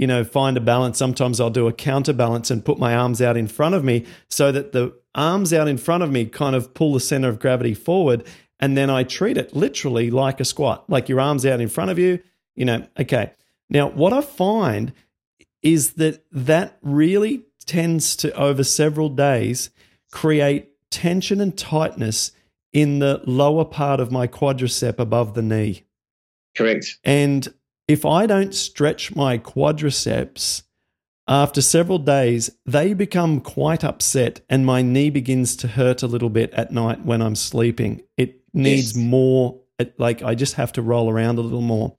you 0.01 0.07
know, 0.07 0.25
find 0.25 0.57
a 0.57 0.61
balance. 0.63 0.97
Sometimes 0.97 1.41
I'll 1.41 1.51
do 1.51 1.69
a 1.69 1.75
counterbalance 1.75 2.51
and 2.51 2.65
put 2.65 2.79
my 2.79 2.97
arms 2.97 3.21
out 3.21 3.37
in 3.37 3.47
front 3.47 3.75
of 3.75 3.85
me 3.85 4.07
so 4.31 4.51
that 4.51 4.73
the 4.73 4.95
arms 5.15 5.53
out 5.53 5.69
in 5.69 5.77
front 5.77 6.03
of 6.03 6.11
me 6.11 6.25
kind 6.25 6.57
of 6.57 6.73
pull 6.73 6.95
the 6.95 7.01
center 7.01 7.29
of 7.29 7.39
gravity 7.39 7.75
forward. 7.75 8.27
And 8.59 8.79
then 8.79 8.89
I 8.89 9.03
treat 9.05 9.37
it 9.37 9.55
literally 9.55 10.11
like 10.11 10.41
a 10.41 10.47
squat, 10.47 10.89
like 10.89 11.11
your 11.11 11.21
arms 11.21 11.45
out 11.45 11.61
in 11.61 11.69
front 11.69 11.91
of 11.91 11.99
you, 11.99 12.19
you 12.57 12.65
know, 12.65 12.87
okay. 12.99 13.33
Now, 13.69 13.91
what 13.91 14.15
I 14.15 14.23
find 14.23 14.95
is 15.63 15.95
that 15.95 16.25
that 16.33 16.79
really 16.83 17.45
tends 17.67 18.17
to, 18.17 18.33
over 18.35 18.65
several 18.65 19.09
days, 19.09 19.71
create 20.11 20.71
tension 20.91 21.41
and 21.41 21.57
tightness 21.57 22.33
in 22.73 22.99
the 22.99 23.23
lower 23.27 23.65
part 23.65 24.01
of 24.01 24.13
my 24.13 24.27
quadricep 24.27 24.99
above 24.99 25.35
the 25.35 25.43
knee. 25.43 25.85
Correct. 26.57 26.99
And 27.05 27.53
if 27.89 28.05
I 28.05 28.27
don't 28.27 28.55
stretch 28.55 29.15
my 29.15 29.39
quadriceps, 29.39 30.63
after 31.29 31.63
several 31.63 31.99
days, 31.99 32.51
they 32.67 32.93
become 32.93 33.41
quite 33.41 33.85
upset 33.85 34.41
and 34.49 34.67
my 34.67 34.83
knee 34.83 35.11
begins 35.11 35.55
to 35.57 35.69
hurt 35.69 36.03
a 36.03 36.09
little 36.09 36.29
bit 36.29 36.53
at 36.55 36.73
night 36.73 37.05
when 37.05 37.23
I'm 37.23 37.37
sleeping. 37.37 38.03
It 38.17 38.41
needs 38.53 38.97
yes. 38.97 39.05
more, 39.05 39.61
like 39.97 40.23
I 40.23 40.35
just 40.35 40.55
have 40.55 40.73
to 40.73 40.83
roll 40.83 41.09
around 41.09 41.39
a 41.39 41.43
little 41.43 41.61
more. 41.61 41.97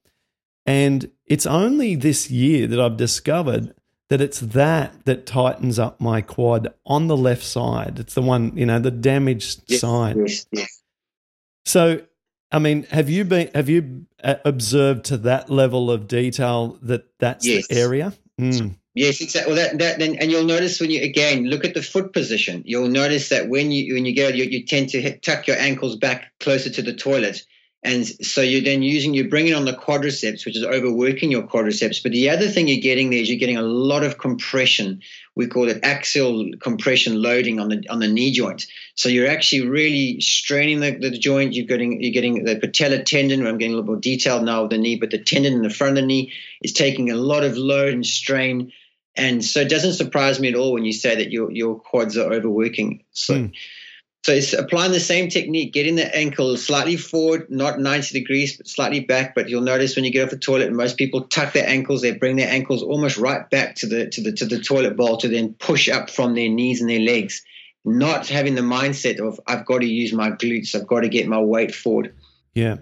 And 0.66 1.12
it's 1.26 1.46
only 1.46 1.96
this 1.96 2.30
year 2.30 2.68
that 2.68 2.80
I've 2.80 2.98
discovered 2.98 3.74
that 4.10 4.22
it's 4.22 4.42
that 4.42 5.06
that 5.06 5.26
tightens 5.26 5.80
up 5.80 6.02
my 6.02 6.22
quad 6.22 6.74
on 6.86 7.08
the 7.08 7.18
left 7.18 7.44
side. 7.44 7.98
It's 8.00 8.14
the 8.14 8.22
one, 8.22 8.56
you 8.58 8.66
know, 8.66 8.80
the 8.80 8.92
damaged 8.92 9.64
yes, 9.68 9.82
side. 9.82 10.18
Yes, 10.18 10.46
yes. 10.52 10.82
So 11.66 12.02
I 12.52 12.60
mean, 12.60 12.84
have 12.92 13.10
you 13.10 13.24
been 13.24 13.50
have 13.56 13.70
you 13.70 14.06
uh, 14.24 14.36
observed 14.44 15.06
to 15.06 15.18
that 15.18 15.50
level 15.50 15.90
of 15.90 16.08
detail 16.08 16.78
that 16.82 17.18
that's 17.20 17.48
yes. 17.48 17.68
the 17.68 17.76
area? 17.78 18.14
Mm. 18.40 18.76
Yes, 18.94 19.22
exactly. 19.22 19.54
Well, 19.54 19.64
that, 19.64 19.80
that 19.80 20.00
then, 20.00 20.18
and 20.18 20.30
you'll 20.30 20.44
notice 20.44 20.82
when 20.82 20.92
you 20.92 21.02
again 21.02 21.46
look 21.46 21.64
at 21.64 21.74
the 21.74 21.82
foot 21.82 22.12
position, 22.12 22.62
you'll 22.66 22.90
notice 22.90 23.30
that 23.30 23.48
when 23.48 23.72
you 23.72 23.94
when 23.94 24.06
you 24.06 24.14
go, 24.14 24.28
you, 24.28 24.44
you 24.44 24.66
tend 24.66 24.90
to 24.90 25.02
hit, 25.02 25.24
tuck 25.24 25.48
your 25.48 25.58
ankles 25.58 25.96
back 25.96 26.34
closer 26.42 26.70
to 26.70 26.82
the 26.82 26.94
toilet, 26.94 27.46
and 27.84 28.06
so 28.06 28.42
you're 28.42 28.62
then 28.62 28.84
using, 28.84 29.16
you're 29.16 29.28
bringing 29.28 29.56
on 29.56 29.66
the 29.66 29.74
quadriceps, 29.74 30.46
which 30.46 30.56
is 30.56 30.64
overworking 30.64 31.32
your 31.32 31.42
quadriceps. 31.42 32.04
But 32.04 32.12
the 32.12 32.30
other 32.30 32.48
thing 32.48 32.68
you're 32.68 32.80
getting 32.80 33.10
there 33.10 33.20
is 33.20 33.28
you're 33.28 33.40
getting 33.40 33.58
a 33.58 33.64
lot 33.64 34.04
of 34.04 34.20
compression. 34.20 35.02
We 35.36 35.48
call 35.48 35.68
it 35.68 35.80
axial 35.82 36.52
compression 36.60 37.20
loading 37.20 37.60
on 37.60 37.70
the 37.70 37.84
on 37.90 38.00
the 38.00 38.08
knee 38.08 38.32
joint. 38.34 38.68
So 38.94 39.10
you're 39.10 39.28
actually 39.28 39.68
really 39.68 40.22
straining 40.22 40.80
the, 40.80 40.92
the 40.92 41.18
joint. 41.18 41.54
You're 41.54 41.66
getting 41.66 42.04
you're 42.04 42.14
getting 42.14 42.44
the 42.44 42.60
patella 42.60 43.02
tendon. 43.04 43.48
I'm 43.48 43.58
getting 43.58 43.74
a 43.74 43.78
little 43.78 43.94
more 43.94 44.02
detailed 44.02 44.44
now 44.44 44.62
with 44.62 44.72
the 44.72 44.78
knee, 44.78 44.98
but 44.98 45.10
the 45.10 45.18
tendon 45.18 45.54
in 45.54 45.64
the 45.64 45.72
front 45.72 45.98
of 45.98 46.04
the 46.04 46.06
knee 46.06 46.34
is 46.62 46.74
taking 46.74 47.10
a 47.10 47.16
lot 47.16 47.44
of 47.44 47.58
load 47.58 47.94
and 47.94 48.06
strain. 48.06 48.72
And 49.16 49.44
so 49.44 49.62
it 49.62 49.70
doesn't 49.70 49.94
surprise 49.94 50.40
me 50.40 50.50
at 50.50 50.56
all 50.56 50.74
when 50.74 50.86
you 50.86 50.94
say 50.94 51.16
that 51.16 51.32
your 51.32 51.52
your 51.52 51.80
quads 51.80 52.16
are 52.16 52.32
overworking. 52.32 53.04
So. 53.12 53.34
Mm 53.34 53.54
so 54.24 54.34
it's 54.34 54.54
applying 54.54 54.92
the 54.92 55.00
same 55.00 55.30
technique, 55.30 55.74
getting 55.74 55.96
the 55.96 56.16
ankle 56.16 56.56
slightly 56.56 56.96
forward, 56.96 57.50
not 57.50 57.80
90 57.80 58.14
degrees, 58.14 58.56
but 58.56 58.68
slightly 58.68 59.00
back. 59.00 59.34
But 59.34 59.50
you'll 59.50 59.62
notice 59.62 59.96
when 59.96 60.06
you 60.06 60.12
get 60.12 60.24
off 60.24 60.30
the 60.30 60.38
toilet, 60.38 60.72
most 60.72 60.98
people 60.98 61.24
tuck 61.24 61.54
their 61.54 61.68
ankles, 61.68 62.04
they 62.04 62.12
bring 62.14 62.36
their 62.36 62.50
ankles 62.50 62.84
almost 62.84 63.18
right 63.18 63.50
back 63.50 63.76
to 63.78 63.88
the 63.88 64.10
to 64.10 64.22
the 64.22 64.32
to 64.34 64.46
the 64.46 64.60
toilet 64.60 64.96
bowl 64.96 65.18
to 65.18 65.28
then 65.28 65.56
push 65.56 65.90
up 65.90 66.12
from 66.12 66.36
their 66.36 66.50
knees 66.50 66.82
and 66.82 66.90
their 66.90 67.00
legs, 67.00 67.44
not 67.84 68.28
having 68.28 68.54
the 68.54 68.62
mindset 68.62 69.20
of 69.20 69.40
I've 69.48 69.66
got 69.66 69.80
to 69.80 69.88
use 69.88 70.14
my 70.14 70.30
glutes, 70.30 70.76
I've 70.76 70.88
got 70.88 71.00
to 71.00 71.10
get 71.10 71.28
my 71.28 71.40
weight 71.40 71.74
forward. 71.74 72.14
Yeah. 72.54 72.78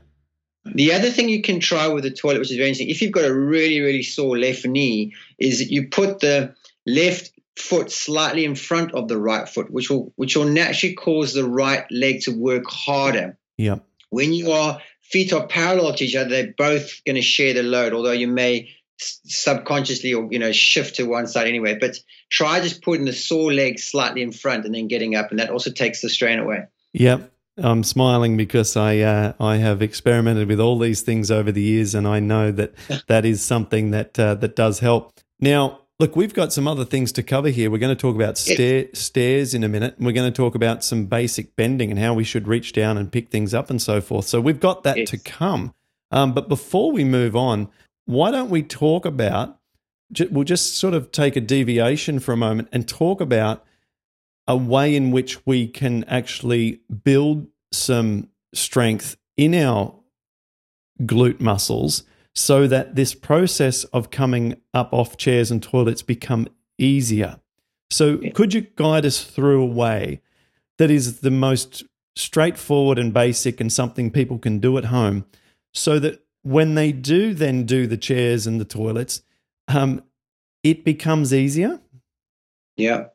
The 0.65 0.91
other 0.91 1.09
thing 1.09 1.29
you 1.29 1.41
can 1.41 1.61
try 1.61 1.87
with 1.87 2.03
the 2.03 2.11
toilet, 2.11 2.39
which 2.39 2.51
is 2.51 2.57
very 2.57 2.67
interesting, 2.67 2.89
if 2.89 3.01
you've 3.01 3.13
got 3.13 3.23
a 3.23 3.33
really, 3.33 3.79
really 3.79 4.03
sore 4.03 4.37
left 4.37 4.65
knee, 4.65 5.15
is 5.37 5.71
you 5.71 5.87
put 5.87 6.19
the 6.19 6.53
left 6.85 7.31
foot 7.59 7.91
slightly 7.91 8.45
in 8.45 8.55
front 8.55 8.93
of 8.93 9.07
the 9.07 9.17
right 9.17 9.47
foot, 9.47 9.69
which 9.69 9.89
will 9.89 10.13
which 10.15 10.35
will 10.35 10.45
naturally 10.45 10.95
cause 10.95 11.33
the 11.33 11.47
right 11.47 11.85
leg 11.91 12.21
to 12.21 12.31
work 12.31 12.63
harder. 12.67 13.37
Yeah. 13.57 13.79
When 14.09 14.33
you 14.33 14.51
are 14.51 14.81
feet 15.03 15.33
are 15.33 15.45
parallel 15.47 15.93
to 15.95 16.05
each 16.05 16.15
other, 16.15 16.29
they're 16.29 16.53
both 16.57 17.03
going 17.05 17.15
to 17.15 17.21
share 17.21 17.53
the 17.53 17.63
load, 17.63 17.93
although 17.93 18.11
you 18.11 18.27
may 18.27 18.69
subconsciously 18.97 20.13
or 20.13 20.27
you 20.31 20.39
know 20.39 20.51
shift 20.51 20.95
to 20.95 21.03
one 21.03 21.27
side 21.27 21.47
anyway. 21.47 21.77
But 21.79 21.97
try 22.29 22.59
just 22.59 22.81
putting 22.81 23.05
the 23.05 23.13
sore 23.13 23.51
leg 23.51 23.79
slightly 23.79 24.21
in 24.21 24.31
front 24.31 24.65
and 24.65 24.73
then 24.73 24.87
getting 24.87 25.15
up, 25.15 25.31
and 25.31 25.39
that 25.39 25.49
also 25.49 25.71
takes 25.71 26.01
the 26.01 26.09
strain 26.09 26.39
away. 26.39 26.63
Yep. 26.93 27.31
I'm 27.57 27.83
smiling 27.83 28.37
because 28.37 28.77
I 28.77 28.99
uh, 28.99 29.33
I 29.39 29.57
have 29.57 29.81
experimented 29.81 30.47
with 30.47 30.61
all 30.61 30.79
these 30.79 31.01
things 31.01 31.29
over 31.29 31.51
the 31.51 31.61
years, 31.61 31.93
and 31.93 32.07
I 32.07 32.21
know 32.21 32.51
that 32.51 32.73
that 33.07 33.25
is 33.25 33.43
something 33.43 33.91
that 33.91 34.17
uh, 34.17 34.35
that 34.35 34.55
does 34.55 34.79
help. 34.79 35.19
Now, 35.41 35.81
Look, 35.99 36.15
we've 36.15 36.33
got 36.33 36.53
some 36.53 36.65
other 36.65 36.85
things 36.85 37.11
to 37.13 37.23
cover 37.23 37.49
here. 37.49 37.69
We're 37.69 37.77
going 37.77 37.95
to 37.95 38.01
talk 38.01 38.15
about 38.15 38.37
stair, 38.37 38.87
stairs 38.93 39.53
in 39.53 39.65
a 39.65 39.67
minute. 39.69 39.97
And 39.97 40.05
we're 40.05 40.13
going 40.13 40.31
to 40.31 40.35
talk 40.35 40.55
about 40.55 40.81
some 40.81 41.07
basic 41.07 41.57
bending 41.57 41.91
and 41.91 41.99
how 41.99 42.13
we 42.13 42.23
should 42.23 42.47
reach 42.47 42.71
down 42.71 42.97
and 42.97 43.11
pick 43.11 43.29
things 43.29 43.53
up 43.53 43.69
and 43.69 43.81
so 43.81 43.99
forth. 43.99 44.25
So 44.25 44.39
we've 44.39 44.61
got 44.61 44.83
that 44.83 44.95
Yes. 44.95 45.09
to 45.09 45.17
come. 45.17 45.73
Um, 46.11 46.33
but 46.33 46.47
before 46.47 46.93
we 46.93 47.03
move 47.03 47.35
on, 47.35 47.67
why 48.05 48.31
don't 48.31 48.49
we 48.49 48.63
talk 48.63 49.05
about? 49.05 49.59
We'll 50.31 50.45
just 50.45 50.77
sort 50.77 50.93
of 50.93 51.11
take 51.11 51.35
a 51.35 51.41
deviation 51.41 52.19
for 52.19 52.31
a 52.31 52.37
moment 52.37 52.69
and 52.71 52.87
talk 52.87 53.19
about 53.19 53.65
a 54.47 54.55
way 54.55 54.95
in 54.95 55.11
which 55.11 55.45
we 55.45 55.67
can 55.67 56.05
actually 56.05 56.79
build 57.03 57.47
some 57.73 58.29
strength 58.53 59.17
in 59.35 59.53
our 59.53 59.93
glute 61.01 61.39
muscles 61.41 62.03
so 62.39 62.67
that 62.67 62.95
this 62.95 63.13
process 63.13 63.83
of 63.85 64.11
coming 64.11 64.55
up 64.73 64.93
off 64.93 65.17
chairs 65.17 65.51
and 65.51 65.61
toilets 65.61 66.01
become 66.01 66.47
easier. 66.77 67.37
So 67.89 68.17
could 68.33 68.53
you 68.53 68.61
guide 68.77 69.05
us 69.05 69.25
through 69.25 69.61
a 69.61 69.65
way 69.65 70.21
that 70.77 70.89
is 70.89 71.19
the 71.19 71.31
most 71.31 71.83
straightforward 72.15 72.97
and 72.97 73.13
basic 73.13 73.59
and 73.59 73.71
something 73.71 74.09
people 74.09 74.37
can 74.37 74.59
do 74.59 74.77
at 74.77 74.85
home 74.85 75.25
so 75.73 75.99
that 75.99 76.23
when 76.43 76.75
they 76.75 76.93
do 76.93 77.33
then 77.33 77.65
do 77.65 77.87
the 77.87 77.97
chairs 77.97 78.47
and 78.47 78.59
the 78.59 78.65
toilets 78.65 79.21
um, 79.67 80.01
it 80.63 80.85
becomes 80.85 81.33
easier 81.33 81.79
Yeah. 82.77 83.05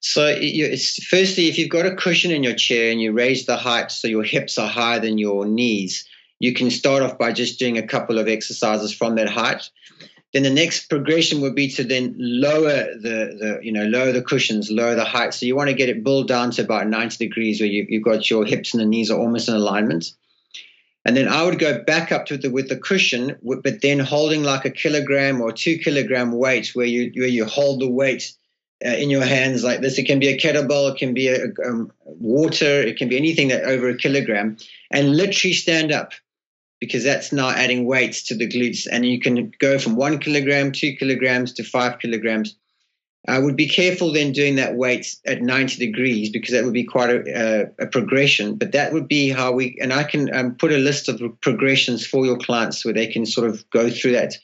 So 0.00 0.34
it's, 0.36 1.04
firstly, 1.04 1.46
if 1.46 1.58
you've 1.58 1.68
got 1.68 1.86
a 1.86 1.94
cushion 1.94 2.32
in 2.32 2.42
your 2.42 2.54
chair 2.54 2.90
and 2.90 3.00
you 3.00 3.12
raise 3.12 3.46
the 3.46 3.56
height 3.56 3.92
so 3.92 4.08
your 4.08 4.24
hips 4.24 4.58
are 4.58 4.66
higher 4.66 4.98
than 4.98 5.16
your 5.16 5.46
knees, 5.46 6.08
you 6.42 6.52
can 6.52 6.70
start 6.70 7.04
off 7.04 7.16
by 7.18 7.32
just 7.32 7.60
doing 7.60 7.78
a 7.78 7.86
couple 7.86 8.18
of 8.18 8.26
exercises 8.26 8.92
from 8.92 9.14
that 9.14 9.28
height. 9.28 9.70
Then 10.32 10.42
the 10.42 10.50
next 10.50 10.88
progression 10.90 11.40
would 11.40 11.54
be 11.54 11.68
to 11.68 11.84
then 11.84 12.16
lower 12.18 12.94
the, 12.94 13.36
the 13.38 13.60
you 13.62 13.70
know 13.70 13.84
lower 13.84 14.10
the 14.10 14.22
cushions, 14.22 14.68
lower 14.68 14.96
the 14.96 15.04
height. 15.04 15.34
So 15.34 15.46
you 15.46 15.54
want 15.54 15.70
to 15.70 15.74
get 15.74 15.88
it 15.88 16.02
built 16.02 16.26
down 16.26 16.50
to 16.52 16.62
about 16.62 16.88
90 16.88 17.24
degrees 17.24 17.60
where 17.60 17.68
you, 17.68 17.86
you've 17.88 18.02
got 18.02 18.28
your 18.28 18.44
hips 18.44 18.74
and 18.74 18.80
the 18.80 18.86
knees 18.86 19.08
are 19.08 19.20
almost 19.20 19.48
in 19.48 19.54
alignment. 19.54 20.12
And 21.04 21.16
then 21.16 21.28
I 21.28 21.44
would 21.44 21.60
go 21.60 21.80
back 21.84 22.10
up 22.10 22.26
to 22.26 22.36
the 22.36 22.50
with 22.50 22.68
the 22.68 22.76
cushion, 22.76 23.36
but 23.44 23.80
then 23.80 24.00
holding 24.00 24.42
like 24.42 24.64
a 24.64 24.70
kilogram 24.70 25.40
or 25.40 25.52
two 25.52 25.78
kilogram 25.78 26.32
weight, 26.32 26.74
where 26.74 26.86
you 26.86 27.12
where 27.14 27.28
you 27.28 27.44
hold 27.44 27.80
the 27.80 27.88
weight 27.88 28.32
uh, 28.84 28.88
in 28.88 29.10
your 29.10 29.24
hands 29.24 29.62
like 29.62 29.80
this. 29.80 29.96
It 29.96 30.06
can 30.06 30.18
be 30.18 30.28
a 30.28 30.38
kettlebell, 30.38 30.90
it 30.90 30.98
can 30.98 31.14
be 31.14 31.28
a, 31.28 31.44
um, 31.64 31.92
water, 32.04 32.82
it 32.82 32.96
can 32.96 33.08
be 33.08 33.16
anything 33.16 33.48
that 33.48 33.62
over 33.62 33.88
a 33.88 33.96
kilogram, 33.96 34.56
and 34.90 35.16
literally 35.16 35.54
stand 35.54 35.92
up 35.92 36.14
because 36.82 37.04
that's 37.04 37.30
now 37.30 37.48
adding 37.48 37.84
weights 37.84 38.24
to 38.24 38.34
the 38.34 38.48
glutes, 38.48 38.88
and 38.90 39.06
you 39.06 39.20
can 39.20 39.52
go 39.60 39.78
from 39.78 39.94
one 39.94 40.18
kilogram, 40.18 40.72
two 40.72 40.96
kilograms 40.96 41.52
to 41.52 41.62
five 41.62 42.00
kilograms. 42.00 42.56
I 43.28 43.38
would 43.38 43.54
be 43.54 43.68
careful 43.68 44.12
then 44.12 44.32
doing 44.32 44.56
that 44.56 44.74
weight 44.74 45.14
at 45.24 45.42
90 45.42 45.76
degrees 45.76 46.30
because 46.30 46.50
that 46.50 46.64
would 46.64 46.72
be 46.72 46.82
quite 46.82 47.10
a, 47.10 47.70
a, 47.78 47.86
progression. 47.86 48.56
But 48.56 48.72
that 48.72 48.92
would 48.92 49.06
be 49.06 49.28
how 49.28 49.52
we, 49.52 49.78
and 49.80 49.92
I 49.92 50.02
can 50.02 50.34
um, 50.34 50.56
put 50.56 50.72
a 50.72 50.76
list 50.76 51.08
of 51.08 51.22
progressions 51.40 52.04
for 52.04 52.26
your 52.26 52.36
clients 52.36 52.84
where 52.84 52.92
they 52.92 53.06
can 53.06 53.26
sort 53.26 53.48
of 53.48 53.64
go 53.70 53.88
through 53.88 54.12
that. 54.12 54.34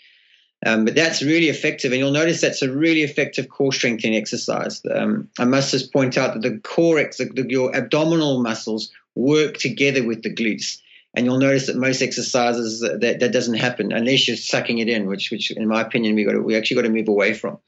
Um, 0.65 0.85
but 0.85 0.95
that's 0.95 1.21
really 1.25 1.49
effective, 1.49 1.91
and 1.91 1.99
you'll 1.99 2.13
notice 2.13 2.41
that's 2.41 2.63
a 2.63 2.71
really 2.71 3.03
effective 3.03 3.49
core 3.49 3.73
strengthening 3.73 4.17
exercise. 4.17 4.81
Um, 4.89 5.29
I 5.41 5.45
must 5.45 5.73
just 5.73 5.93
point 5.93 6.17
out 6.17 6.35
that 6.35 6.43
the 6.43 6.59
core, 6.59 7.01
the, 7.01 7.31
the, 7.35 7.47
your 7.49 7.75
abdominal 7.75 8.41
muscles 8.41 8.93
work 9.17 9.57
together 9.57 10.07
with 10.07 10.23
the 10.23 10.33
glutes, 10.33 10.79
and 11.15 11.27
you'll 11.27 11.39
notice 11.39 11.67
that 11.67 11.77
most 11.77 12.03
exercises 12.03 12.81
that, 12.81 13.01
that, 13.01 13.21
that 13.21 13.33
doesn't 13.33 13.55
happen 13.55 13.93
unless 13.93 14.29
you're 14.29 14.37
sucking 14.37 14.79
it 14.79 14.89
in, 14.89 15.07
which, 15.07 15.31
which 15.31 15.51
in 15.51 15.67
my 15.67 15.81
opinion, 15.81 16.15
we 16.15 16.25
got 16.25 16.33
to, 16.33 16.41
we 16.43 16.57
actually 16.57 16.77
got 16.77 16.83
to 16.83 16.91
move 16.91 17.09
away 17.09 17.35
from. 17.35 17.59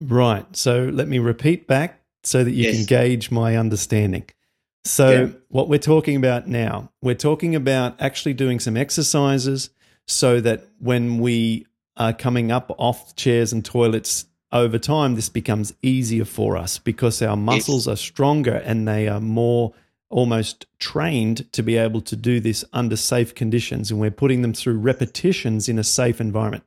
Right. 0.00 0.44
So 0.56 0.90
let 0.92 1.08
me 1.08 1.18
repeat 1.18 1.66
back 1.66 2.00
so 2.22 2.44
that 2.44 2.50
you 2.52 2.64
Yes. 2.64 2.76
can 2.76 2.84
gauge 2.86 3.30
my 3.30 3.56
understanding. 3.56 4.24
So, 4.84 5.10
Yeah. 5.10 5.28
what 5.48 5.68
we're 5.68 5.78
talking 5.78 6.16
about 6.16 6.46
now, 6.46 6.90
we're 7.02 7.14
talking 7.14 7.54
about 7.56 7.96
actually 8.00 8.34
doing 8.34 8.60
some 8.60 8.76
exercises 8.76 9.70
so 10.06 10.40
that 10.40 10.64
when 10.78 11.18
we 11.18 11.66
are 11.96 12.12
coming 12.12 12.52
up 12.52 12.72
off 12.78 13.16
chairs 13.16 13.52
and 13.52 13.64
toilets 13.64 14.26
over 14.52 14.78
time, 14.78 15.16
this 15.16 15.28
becomes 15.28 15.74
easier 15.82 16.24
for 16.24 16.56
us 16.56 16.78
because 16.78 17.20
our 17.20 17.36
muscles 17.36 17.88
are 17.88 17.96
stronger 17.96 18.54
and 18.54 18.86
they 18.86 19.08
are 19.08 19.20
more 19.20 19.72
almost 20.08 20.66
trained 20.78 21.50
to 21.52 21.62
be 21.62 21.76
able 21.76 22.00
to 22.00 22.16
do 22.16 22.40
this 22.40 22.64
under 22.72 22.96
safe 22.96 23.34
conditions. 23.34 23.90
And 23.90 24.00
we're 24.00 24.10
putting 24.10 24.42
them 24.42 24.52
through 24.52 24.78
repetitions 24.78 25.68
in 25.68 25.78
a 25.78 25.84
safe 25.84 26.20
environment. 26.20 26.64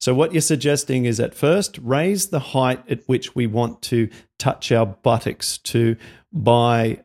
So, 0.00 0.14
what 0.14 0.32
you're 0.32 0.40
suggesting 0.40 1.04
is 1.04 1.18
at 1.18 1.34
first 1.34 1.78
raise 1.82 2.28
the 2.28 2.38
height 2.38 2.88
at 2.88 3.02
which 3.06 3.34
we 3.34 3.46
want 3.46 3.82
to 3.82 4.08
touch 4.38 4.70
our 4.70 4.86
buttocks 4.86 5.58
to 5.58 5.96
by 6.32 7.02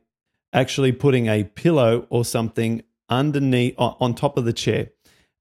actually 0.54 0.92
putting 0.92 1.28
a 1.28 1.44
pillow 1.44 2.06
or 2.10 2.24
something 2.24 2.84
underneath 3.10 3.74
on 3.78 3.96
on 4.00 4.14
top 4.14 4.38
of 4.38 4.46
the 4.46 4.54
chair. 4.54 4.90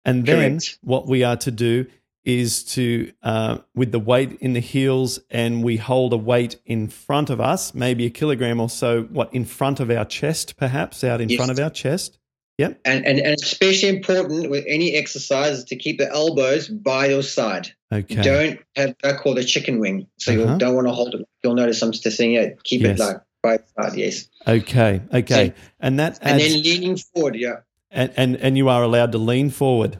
And 0.04 0.26
then 0.26 0.58
Correct. 0.58 0.78
what 0.82 1.06
we 1.06 1.22
are 1.22 1.36
to 1.36 1.50
do 1.50 1.86
is 2.24 2.62
to, 2.64 3.12
uh, 3.22 3.58
with 3.74 3.90
the 3.92 3.98
weight 3.98 4.38
in 4.40 4.52
the 4.52 4.60
heels, 4.60 5.18
and 5.30 5.62
we 5.64 5.76
hold 5.76 6.12
a 6.12 6.16
weight 6.16 6.56
in 6.64 6.88
front 6.88 7.30
of 7.30 7.40
us, 7.40 7.74
maybe 7.74 8.06
a 8.06 8.10
kilogram 8.10 8.60
or 8.60 8.70
so, 8.70 9.02
what, 9.04 9.32
in 9.34 9.44
front 9.44 9.80
of 9.80 9.90
our 9.90 10.04
chest, 10.04 10.56
perhaps 10.56 11.02
out 11.02 11.20
in 11.20 11.28
Yes. 11.28 11.36
front 11.36 11.50
of 11.50 11.58
our 11.58 11.70
chest. 11.70 12.18
Yep. 12.58 12.80
And, 12.84 13.04
and, 13.06 13.18
and 13.18 13.34
especially 13.42 13.88
important 13.88 14.50
with 14.50 14.64
any 14.68 14.94
exercise 14.94 15.58
is 15.58 15.64
to 15.64 15.76
keep 15.76 15.98
the 15.98 16.08
elbows 16.12 16.68
by 16.68 17.06
your 17.06 17.22
side. 17.22 17.72
Okay. 17.92 18.22
Don't 18.22 18.60
have 18.76 18.94
that 19.02 19.18
called 19.20 19.38
a 19.38 19.44
chicken 19.44 19.80
wing. 19.80 20.06
So 20.18 20.32
Uh-huh. 20.32 20.52
you 20.52 20.58
don't 20.58 20.74
want 20.74 20.86
to 20.86 20.92
hold 20.92 21.14
it. 21.14 21.26
You'll 21.42 21.54
notice 21.54 21.82
I'm 21.82 21.90
just 21.92 22.16
saying 22.16 22.34
it. 22.34 22.62
Keep 22.62 22.82
Yes. 22.82 23.00
it 23.00 23.02
like 23.02 23.16
by 23.42 23.52
your 23.54 23.64
side, 23.88 23.98
yes. 23.98 24.28
Okay. 24.46 25.00
Okay. 25.12 25.46
So- 25.48 25.52
and 25.80 25.98
that 25.98 26.18
And 26.22 26.38
then 26.40 26.62
leaning 26.62 26.96
forward, 26.98 27.34
yeah. 27.36 27.60
and, 27.90 28.12
and, 28.16 28.36
and 28.36 28.56
you 28.56 28.68
are 28.68 28.82
allowed 28.84 29.10
to 29.12 29.18
lean 29.18 29.50
forward. 29.50 29.98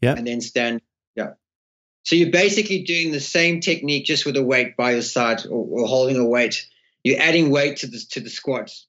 yeah 0.00 0.14
And 0.14 0.26
then 0.26 0.40
stand, 0.40 0.82
yeah. 1.16 1.30
So 2.04 2.16
you're 2.16 2.30
basically 2.30 2.82
doing 2.82 3.12
the 3.12 3.20
same 3.20 3.60
technique 3.60 4.04
just 4.04 4.26
with 4.26 4.36
a 4.36 4.42
weight 4.42 4.76
by 4.76 4.92
your 4.92 5.02
side 5.02 5.44
or, 5.46 5.66
or 5.66 5.86
holding 5.86 6.16
a 6.18 6.24
weight. 6.24 6.66
You're 7.02 7.20
adding 7.20 7.50
weight 7.50 7.78
to 7.78 7.86
the 7.86 7.98
to 8.10 8.20
the 8.20 8.30
squats. 8.30 8.86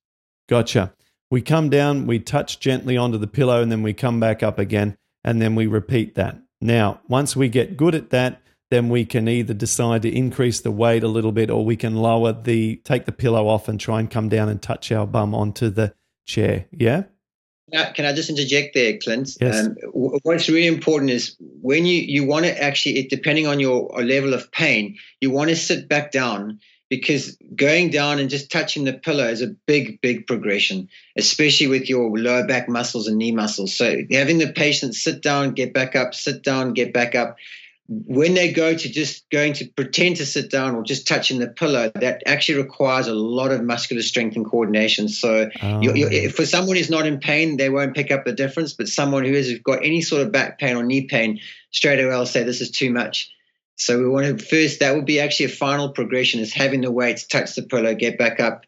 Gotcha. 0.48 0.94
We 1.32 1.42
come 1.42 1.70
down, 1.70 2.06
we 2.06 2.20
touch 2.20 2.60
gently 2.60 2.98
onto 2.98 3.18
the 3.18 3.28
pillow, 3.28 3.62
and 3.62 3.72
then 3.72 3.82
we 3.82 3.94
come 3.94 4.20
back 4.20 4.44
up 4.44 4.60
again, 4.60 4.96
and 5.24 5.42
then 5.42 5.56
we 5.56 5.66
repeat 5.66 6.16
that. 6.16 6.38
Now, 6.62 7.02
once 7.08 7.36
we 7.36 7.50
get 7.50 7.78
good 7.78 7.96
at 7.96 8.12
that, 8.12 8.42
then 8.70 8.90
we 8.90 9.06
can 9.06 9.28
either 9.28 9.54
decide 9.54 10.04
to 10.04 10.16
increase 10.16 10.62
the 10.62 10.72
weight 10.72 11.04
a 11.04 11.08
little 11.08 11.32
bit, 11.32 11.50
or 11.50 11.66
we 11.66 11.76
can 11.76 11.96
lower 11.96 12.32
the 12.32 12.78
take 12.84 13.06
the 13.06 13.12
pillow 13.12 13.48
off 13.48 13.68
and 13.68 13.80
try 13.80 14.00
and 14.00 14.10
come 14.10 14.30
down 14.30 14.50
and 14.50 14.62
touch 14.62 14.92
our 14.92 15.08
bum 15.08 15.34
onto 15.34 15.70
the 15.70 15.94
chair. 16.26 16.66
Yeah. 16.72 17.04
Now, 17.72 17.92
can 17.92 18.06
I 18.06 18.14
just 18.14 18.30
interject 18.30 18.76
there, 18.76 18.98
Clint? 18.98 19.38
Yes. 19.42 19.66
Um, 19.66 19.76
what's 19.92 20.48
really 20.48 20.68
important 20.68 21.10
is 21.10 21.36
when 21.40 21.86
you, 21.86 22.00
you 22.00 22.24
want 22.24 22.46
to 22.46 22.64
actually, 22.64 23.00
it, 23.00 23.10
depending 23.10 23.48
on 23.48 23.60
your 23.60 23.90
level 24.04 24.34
of 24.34 24.52
pain, 24.52 24.98
you 25.20 25.32
want 25.32 25.50
to 25.50 25.56
sit 25.56 25.90
back 25.90 26.12
down 26.12 26.60
because 26.90 27.38
going 27.56 27.90
down 27.90 28.20
and 28.20 28.30
just 28.30 28.52
touching 28.52 28.84
the 28.84 28.94
pillow 28.94 29.28
is 29.28 29.42
a 29.42 29.48
big, 29.66 30.00
big 30.02 30.28
progression, 30.28 30.88
especially 31.18 31.68
with 31.68 31.90
your 31.90 32.16
lower 32.18 32.46
back 32.46 32.70
muscles 32.70 33.08
and 33.08 33.18
knee 33.18 33.32
muscles. 33.32 33.76
So 33.76 34.02
having 34.12 34.38
the 34.38 34.54
patient 34.54 34.94
sit 34.94 35.24
down, 35.24 35.54
get 35.54 35.74
back 35.74 35.96
up, 35.96 36.14
sit 36.14 36.44
down, 36.44 36.74
get 36.74 36.94
back 36.94 37.16
up. 37.16 37.38
When 37.88 38.34
they 38.34 38.52
go 38.52 38.76
to 38.76 38.90
just 38.90 39.30
going 39.30 39.54
to 39.54 39.66
pretend 39.66 40.16
to 40.16 40.26
sit 40.26 40.50
down 40.50 40.74
or 40.74 40.82
just 40.82 41.08
touching 41.08 41.40
the 41.40 41.48
pillow, 41.48 41.92
that 41.94 42.24
actually 42.26 42.58
requires 42.58 43.08
a 43.08 43.14
lot 43.14 43.52
of 43.52 43.64
muscular 43.64 44.02
strength 44.02 44.36
and 44.36 44.44
coordination. 44.44 45.08
So 45.08 45.52
you, 45.62 45.94
you, 45.94 46.26
Um, 46.26 46.32
for 46.32 46.48
someone 46.48 46.78
who's 46.78 46.90
not 46.90 47.06
in 47.06 47.20
pain, 47.20 47.58
they 47.58 47.70
won't 47.70 47.94
pick 47.94 48.10
up 48.10 48.26
the 48.26 48.34
difference. 48.34 48.74
But 48.74 48.88
someone 48.88 49.24
who 49.24 49.34
has 49.34 49.60
got 49.60 49.86
any 49.86 50.02
sort 50.02 50.24
of 50.24 50.32
back 50.32 50.58
pain 50.58 50.76
or 50.78 50.84
knee 50.84 51.06
pain, 51.06 51.40
straight 51.70 52.04
away 52.04 52.16
will 52.16 52.26
say 52.26 52.44
this 52.44 52.62
is 52.62 52.72
too 52.72 52.90
much. 52.90 53.32
So 53.76 54.00
we 54.00 54.10
want 54.10 54.40
to 54.40 54.44
first. 54.44 54.80
That 54.80 54.96
would 54.96 55.06
be 55.06 55.20
actually 55.20 55.48
a 55.48 55.50
final 55.50 55.90
progression: 55.90 56.40
is 56.40 56.54
having 56.54 56.82
the 56.82 56.92
weights 56.92 57.28
touch 57.28 57.54
the 57.56 57.62
pillow, 57.62 57.94
get 57.94 58.18
back 58.18 58.40
up. 58.40 58.66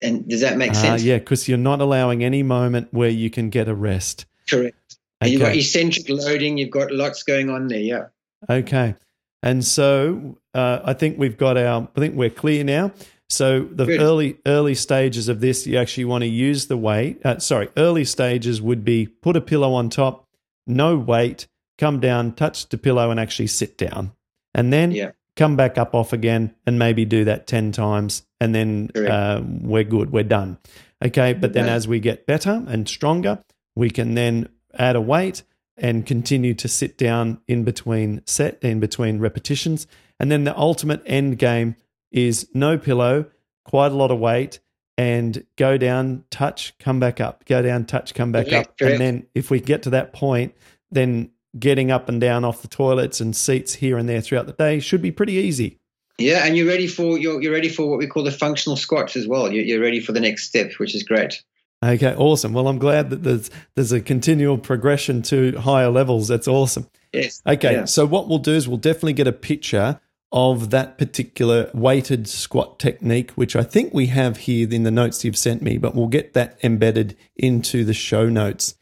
And 0.00 0.28
does 0.28 0.40
that 0.40 0.56
make 0.56 0.70
ah, 0.70 0.74
sense? 0.74 1.02
yeah, 1.02 1.18
because 1.18 1.48
you're 1.48 1.58
not 1.58 1.80
allowing 1.80 2.24
any 2.24 2.42
moment 2.42 2.88
where 2.92 3.10
you 3.10 3.30
can 3.30 3.50
get 3.50 3.68
a 3.68 3.74
rest. 3.74 4.26
Correct. 4.48 4.96
And 5.20 5.30
you've 5.30 5.40
got 5.40 5.56
eccentric 5.56 6.08
loading. 6.08 6.58
You've 6.58 6.70
got 6.70 6.92
lots 6.92 7.22
going 7.22 7.50
on 7.50 7.68
there. 7.68 7.78
Yeah. 7.78 8.06
Okay. 8.48 8.94
And 9.42 9.64
so 9.64 10.38
uh, 10.54 10.80
I 10.84 10.94
think 10.94 11.18
we've 11.18 11.36
got 11.36 11.56
our, 11.58 11.88
I 11.94 12.00
think 12.00 12.14
we're 12.14 12.30
clear 12.30 12.64
now. 12.64 12.92
So 13.28 13.60
the 13.64 13.86
Good. 13.86 14.00
early 14.00 14.38
early 14.46 14.74
stages 14.74 15.28
of 15.28 15.40
this, 15.40 15.66
you 15.66 15.78
actually 15.78 16.04
want 16.04 16.22
to 16.22 16.28
use 16.28 16.66
the 16.66 16.76
weight. 16.76 17.24
Uh, 17.24 17.38
sorry, 17.38 17.68
early 17.76 18.04
stages 18.04 18.60
would 18.62 18.84
be 18.84 19.06
put 19.06 19.36
a 19.36 19.40
pillow 19.40 19.72
on 19.72 19.88
top, 19.88 20.26
no 20.66 20.96
weight, 20.96 21.46
come 21.78 22.00
down, 22.00 22.32
touch 22.32 22.68
the 22.68 22.78
pillow, 22.78 23.10
and 23.10 23.18
actually 23.18 23.46
sit 23.48 23.76
down, 23.78 24.12
and 24.54 24.72
then 24.72 24.92
Yeah. 24.92 25.10
come 25.36 25.56
back 25.56 25.78
up 25.78 25.94
off 25.94 26.12
again, 26.12 26.54
and 26.66 26.78
maybe 26.78 27.04
do 27.06 27.24
that 27.24 27.46
ten 27.46 27.72
times, 27.72 28.24
and 28.40 28.54
then 28.54 28.90
uh, 28.94 29.42
we're 29.42 29.84
good, 29.84 30.12
we're 30.12 30.22
done. 30.22 30.58
Okay, 31.04 31.32
but 31.32 31.54
then 31.54 31.64
Okay. 31.64 31.72
as 31.74 31.88
we 31.88 32.00
get 32.00 32.26
better 32.26 32.62
and 32.68 32.86
stronger, 32.88 33.40
we 33.74 33.90
can 33.90 34.14
then 34.14 34.48
add 34.78 34.96
a 34.96 35.00
weight 35.00 35.42
and 35.76 36.06
continue 36.06 36.54
to 36.54 36.68
sit 36.68 36.96
down 36.96 37.40
in 37.48 37.64
between 37.64 38.22
set 38.26 38.62
in 38.62 38.80
between 38.80 39.18
repetitions. 39.18 39.86
And 40.20 40.30
then 40.30 40.44
the 40.44 40.56
ultimate 40.56 41.02
end 41.06 41.38
game 41.38 41.76
is 42.12 42.48
no 42.54 42.78
pillow, 42.78 43.26
quite 43.64 43.90
a 43.90 43.96
lot 43.96 44.10
of 44.10 44.18
weight, 44.18 44.60
and 44.96 45.44
go 45.56 45.76
down, 45.76 46.24
touch, 46.30 46.76
come 46.78 47.00
back 47.00 47.20
up, 47.20 47.44
go 47.46 47.62
down, 47.62 47.84
touch, 47.84 48.14
come 48.14 48.30
back 48.30 48.46
Correct, 48.46 48.68
up. 48.68 48.78
correct. 48.78 48.92
And 48.92 49.00
then 49.00 49.26
if 49.34 49.50
we 49.50 49.60
get 49.60 49.82
to 49.82 49.90
that 49.90 50.12
point, 50.12 50.54
then 50.90 51.30
getting 51.58 51.90
up 51.90 52.08
and 52.08 52.20
down 52.20 52.44
off 52.44 52.62
the 52.62 52.68
toilets 52.68 53.20
and 53.20 53.34
seats 53.34 53.74
here 53.74 53.98
and 53.98 54.08
there 54.08 54.20
throughout 54.20 54.46
the 54.46 54.52
day 54.52 54.80
should 54.80 55.02
be 55.02 55.10
pretty 55.10 55.34
easy. 55.34 55.78
Yeah, 56.18 56.46
and 56.46 56.56
you're 56.56 56.68
ready 56.68 56.86
for 56.86 57.18
you're, 57.18 57.42
you're 57.42 57.52
ready 57.52 57.68
for 57.68 57.90
what 57.90 57.98
we 57.98 58.06
call 58.06 58.22
the 58.22 58.30
functional 58.30 58.76
squats 58.76 59.16
as 59.16 59.26
well. 59.26 59.52
You're, 59.52 59.64
you're 59.64 59.80
ready 59.80 59.98
for 59.98 60.12
the 60.12 60.20
next 60.20 60.44
step, 60.44 60.72
which 60.74 60.94
is 60.94 61.02
great. 61.02 61.42
Okay, 61.84 62.14
awesome. 62.14 62.52
Well, 62.52 62.66
I'm 62.68 62.78
glad 62.78 63.10
that 63.10 63.22
there's 63.22 63.50
there's 63.74 63.92
a 63.92 64.00
continual 64.00 64.58
progression 64.58 65.22
to 65.22 65.52
higher 65.58 65.90
levels. 65.90 66.28
That's 66.28 66.48
awesome. 66.48 66.86
Yes. 67.12 67.42
Okay, 67.46 67.72
Yeah. 67.72 67.84
so 67.84 68.06
what 68.06 68.28
we'll 68.28 68.38
do 68.38 68.52
is 68.52 68.66
we'll 68.66 68.78
definitely 68.78 69.12
get 69.12 69.26
a 69.26 69.32
picture 69.32 70.00
of 70.32 70.70
that 70.70 70.98
particular 70.98 71.70
weighted 71.74 72.26
squat 72.28 72.78
technique, 72.80 73.30
which 73.32 73.54
I 73.54 73.62
think 73.62 73.94
we 73.94 74.06
have 74.06 74.36
here 74.38 74.68
in 74.72 74.82
the 74.82 74.90
notes 74.90 75.24
you've 75.24 75.36
sent 75.38 75.62
me, 75.62 75.78
but 75.78 75.94
we'll 75.94 76.08
get 76.08 76.32
that 76.34 76.58
embedded 76.64 77.16
into 77.36 77.84
the 77.84 77.94
show 77.94 78.28
notes. 78.28 78.74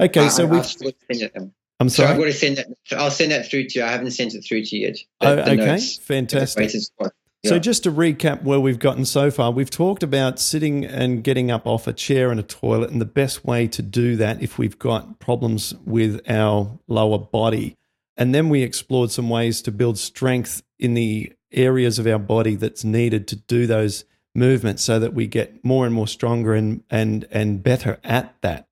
Okay, 0.00 0.26
I- 0.26 0.28
so 0.28 0.44
we 0.46 0.58
I'll 0.58 0.64
send 0.64 0.92
it, 1.10 1.32
I'm 1.80 1.88
so 1.88 2.02
I'm 2.02 2.08
sorry. 2.08 2.16
going 2.18 2.32
to 2.32 2.36
send 2.36 2.56
that. 2.58 2.66
I'll 2.98 3.10
send 3.10 3.30
that 3.32 3.48
through 3.48 3.68
to 3.68 3.78
you. 3.78 3.84
I 3.84 3.88
haven't 3.92 4.10
sent 4.10 4.34
it 4.34 4.42
through 4.46 4.64
to 4.64 4.76
you 4.76 4.88
yet. 4.88 4.98
Oh, 5.20 5.36
The- 5.36 5.42
the 5.42 5.50
okay, 5.62 5.78
fantastic. 6.02 6.70
So, 7.44 7.58
just 7.60 7.84
to 7.84 7.92
recap 7.92 8.42
where 8.42 8.58
we've 8.58 8.80
gotten 8.80 9.04
so 9.04 9.30
far, 9.30 9.52
we've 9.52 9.70
talked 9.70 10.02
about 10.02 10.40
sitting 10.40 10.84
and 10.84 11.22
getting 11.22 11.52
up 11.52 11.66
off 11.68 11.86
a 11.86 11.92
chair 11.92 12.32
and 12.32 12.40
a 12.40 12.42
toilet, 12.42 12.90
and 12.90 13.00
the 13.00 13.04
best 13.04 13.44
way 13.44 13.68
to 13.68 13.80
do 13.80 14.16
that 14.16 14.42
if 14.42 14.58
we've 14.58 14.78
got 14.78 15.20
problems 15.20 15.72
with 15.84 16.20
our 16.28 16.78
lower 16.88 17.18
body. 17.18 17.76
And 18.16 18.34
then 18.34 18.48
we 18.48 18.62
explored 18.62 19.12
some 19.12 19.28
ways 19.28 19.62
to 19.62 19.70
build 19.70 19.98
strength 19.98 20.62
in 20.80 20.94
the 20.94 21.32
areas 21.52 22.00
of 22.00 22.08
our 22.08 22.18
body 22.18 22.56
that's 22.56 22.82
needed 22.82 23.28
to 23.28 23.36
do 23.36 23.68
those 23.68 24.04
movements 24.34 24.82
so 24.82 24.98
that 24.98 25.14
we 25.14 25.28
get 25.28 25.64
more 25.64 25.86
and 25.86 25.94
more 25.94 26.08
stronger 26.08 26.54
and, 26.54 26.82
and, 26.90 27.26
and 27.30 27.62
better 27.62 27.98
at 28.02 28.34
that. 28.42 28.66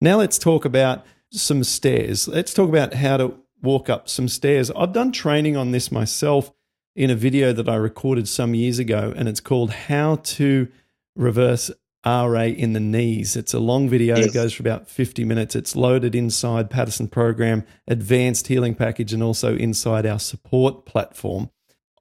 Now, 0.00 0.16
let's 0.16 0.38
talk 0.38 0.64
about 0.64 1.06
some 1.30 1.62
stairs. 1.62 2.26
Let's 2.26 2.52
talk 2.52 2.68
about 2.68 2.94
how 2.94 3.16
to 3.16 3.34
walk 3.62 3.88
up 3.88 4.08
some 4.08 4.26
stairs. 4.26 4.72
I've 4.72 4.92
done 4.92 5.12
training 5.12 5.56
on 5.56 5.70
this 5.70 5.92
myself 5.92 6.52
in 6.98 7.10
a 7.10 7.14
video 7.14 7.52
that 7.52 7.68
I 7.68 7.76
recorded 7.76 8.28
some 8.28 8.56
years 8.56 8.80
ago, 8.80 9.14
and 9.16 9.28
it's 9.28 9.38
called 9.38 9.70
How 9.70 10.16
to 10.16 10.66
Reverse 11.14 11.70
RA 12.04 12.42
in 12.42 12.72
the 12.72 12.80
Knees. 12.80 13.36
It's 13.36 13.54
a 13.54 13.60
long 13.60 13.88
video, 13.88 14.16
it 14.16 14.34
goes 14.34 14.52
for 14.52 14.64
about 14.64 14.88
50 14.88 15.24
minutes. 15.24 15.54
It's 15.54 15.76
loaded 15.76 16.16
inside 16.16 16.70
Paddison 16.70 17.06
Program 17.08 17.64
Advanced 17.86 18.48
Healing 18.48 18.74
Package 18.74 19.12
and 19.12 19.22
also 19.22 19.56
inside 19.56 20.06
our 20.06 20.18
support 20.18 20.86
platform. 20.86 21.50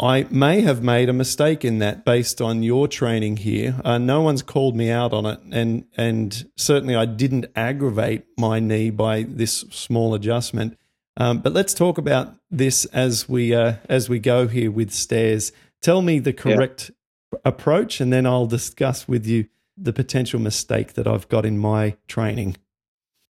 I 0.01 0.25
may 0.31 0.61
have 0.61 0.81
made 0.81 1.09
a 1.09 1.13
mistake 1.13 1.63
in 1.63 1.77
that 1.77 2.03
based 2.03 2.41
on 2.41 2.63
your 2.63 2.87
training 2.87 3.37
here. 3.37 3.79
Uh, 3.85 3.99
no 3.99 4.21
one's 4.21 4.41
called 4.41 4.75
me 4.75 4.89
out 4.89 5.13
on 5.13 5.27
it, 5.27 5.39
and 5.51 5.85
and 5.95 6.49
certainly 6.55 6.95
I 6.95 7.05
didn't 7.05 7.45
aggravate 7.55 8.25
my 8.37 8.59
knee 8.59 8.89
by 8.89 9.23
this 9.23 9.59
small 9.71 10.15
adjustment. 10.15 10.75
Um, 11.17 11.39
but 11.39 11.51
let's 11.51 11.73
talk 11.73 11.97
about 11.97 12.35
this 12.51 12.85
as 12.85 13.27
we 13.27 13.53
uh, 13.53 13.73
as 13.89 14.07
we 14.07 14.19
go 14.19 14.47
here 14.47 14.71
with 14.71 14.91
stairs. 14.91 15.51
Tell 15.81 16.01
me 16.01 16.19
the 16.19 16.33
correct 16.33 16.91
approach, 17.43 17.99
and 17.99 18.13
then 18.13 18.25
I'll 18.25 18.45
discuss 18.45 19.07
with 19.07 19.25
you 19.25 19.47
the 19.75 19.93
potential 19.93 20.39
mistake 20.39 20.93
that 20.93 21.07
I've 21.07 21.27
got 21.27 21.45
in 21.45 21.57
my 21.57 21.97
training. 22.07 22.57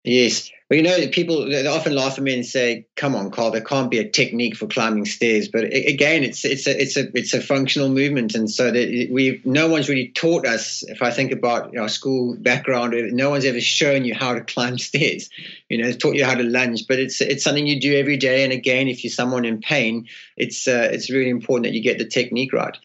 Yes. 0.03 0.49
Well, 0.69 0.77
you 0.77 0.83
know, 0.83 1.07
people 1.09 1.49
they 1.49 1.67
often 1.67 1.93
laugh 1.93 2.17
at 2.17 2.23
me 2.23 2.33
and 2.33 2.45
say, 2.45 2.87
"Come 2.95 3.13
on, 3.13 3.29
Carl, 3.29 3.51
there 3.51 3.61
can't 3.61 3.91
be 3.91 3.99
a 3.99 4.09
technique 4.09 4.55
for 4.55 4.65
climbing 4.65 5.05
stairs." 5.05 5.49
But 5.49 5.65
again, 5.65 6.23
it's 6.23 6.43
it's 6.43 6.65
a 6.65 6.81
it's 6.81 6.97
a 6.97 7.09
it's 7.13 7.33
a 7.33 7.41
functional 7.41 7.89
movement, 7.89 8.33
and 8.33 8.49
so 8.49 8.71
that 8.71 9.09
we 9.11 9.41
no 9.43 9.67
one's 9.67 9.89
really 9.89 10.07
taught 10.07 10.47
us. 10.47 10.81
If 10.83 11.03
I 11.03 11.11
think 11.11 11.33
about 11.33 11.77
our 11.77 11.89
school 11.89 12.35
background, 12.39 12.95
no 13.11 13.29
one's 13.29 13.45
ever 13.45 13.59
shown 13.59 14.05
you 14.05 14.15
how 14.15 14.33
to 14.33 14.41
climb 14.41 14.77
stairs. 14.79 15.29
You 15.69 15.83
know, 15.83 15.91
taught 15.91 16.15
you 16.15 16.25
how 16.25 16.35
to 16.35 16.43
lunge, 16.43 16.87
but 16.87 16.99
it's 16.99 17.21
it's 17.21 17.43
something 17.43 17.67
you 17.67 17.79
do 17.79 17.99
every 17.99 18.17
day. 18.17 18.43
And 18.43 18.53
again, 18.53 18.87
if 18.87 19.03
you're 19.03 19.11
someone 19.11 19.45
in 19.45 19.59
pain, 19.59 20.07
it's 20.35 20.67
uh, 20.67 20.89
it's 20.91 21.11
really 21.11 21.29
important 21.29 21.65
that 21.65 21.73
you 21.73 21.83
get 21.83 21.99
the 21.99 22.07
technique 22.07 22.53
right. 22.53 22.77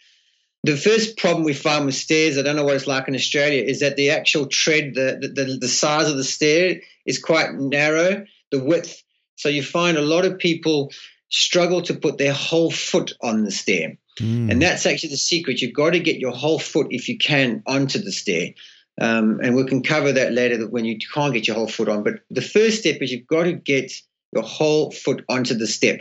The 0.64 0.76
first 0.76 1.16
problem 1.16 1.44
we 1.44 1.54
find 1.54 1.86
with 1.86 1.94
stairs, 1.94 2.36
I 2.36 2.42
don't 2.42 2.56
know 2.56 2.64
what 2.64 2.74
it's 2.74 2.88
like 2.88 3.06
in 3.06 3.14
Australia, 3.14 3.62
is 3.62 3.80
that 3.80 3.94
the 3.94 4.10
actual 4.10 4.46
tread, 4.46 4.96
the, 4.96 5.16
the, 5.20 5.28
the, 5.28 5.58
the 5.58 5.68
size 5.68 6.10
of 6.10 6.16
the 6.16 6.24
stair 6.24 6.80
is 7.06 7.18
quite 7.18 7.54
narrow, 7.54 8.24
the 8.50 8.62
width. 8.62 9.02
So 9.36 9.48
you 9.48 9.62
find 9.62 9.96
a 9.96 10.02
lot 10.02 10.24
of 10.24 10.38
people 10.38 10.90
struggle 11.28 11.82
to 11.82 11.94
put 11.94 12.18
their 12.18 12.32
whole 12.32 12.70
foot 12.70 13.12
on 13.22 13.44
the 13.44 13.50
stair. 13.50 13.96
Mm. 14.20 14.50
And 14.50 14.62
that's 14.62 14.86
actually 14.86 15.10
the 15.10 15.16
secret. 15.16 15.60
You've 15.60 15.74
got 15.74 15.90
to 15.90 16.00
get 16.00 16.18
your 16.18 16.32
whole 16.32 16.58
foot, 16.58 16.88
if 16.90 17.08
you 17.08 17.18
can, 17.18 17.62
onto 17.66 17.98
the 17.98 18.12
stair. 18.12 18.50
Um, 18.98 19.40
and 19.42 19.54
we 19.54 19.66
can 19.66 19.82
cover 19.82 20.12
that 20.12 20.32
later 20.32 20.56
that 20.58 20.72
when 20.72 20.86
you 20.86 20.96
can't 21.12 21.34
get 21.34 21.46
your 21.46 21.56
whole 21.56 21.68
foot 21.68 21.88
on. 21.88 22.02
But 22.02 22.20
the 22.30 22.40
first 22.40 22.80
step 22.80 23.02
is 23.02 23.12
you've 23.12 23.26
got 23.26 23.44
to 23.44 23.52
get 23.52 23.92
your 24.32 24.42
whole 24.42 24.90
foot 24.90 25.24
onto 25.28 25.54
the 25.54 25.66
step. 25.66 26.00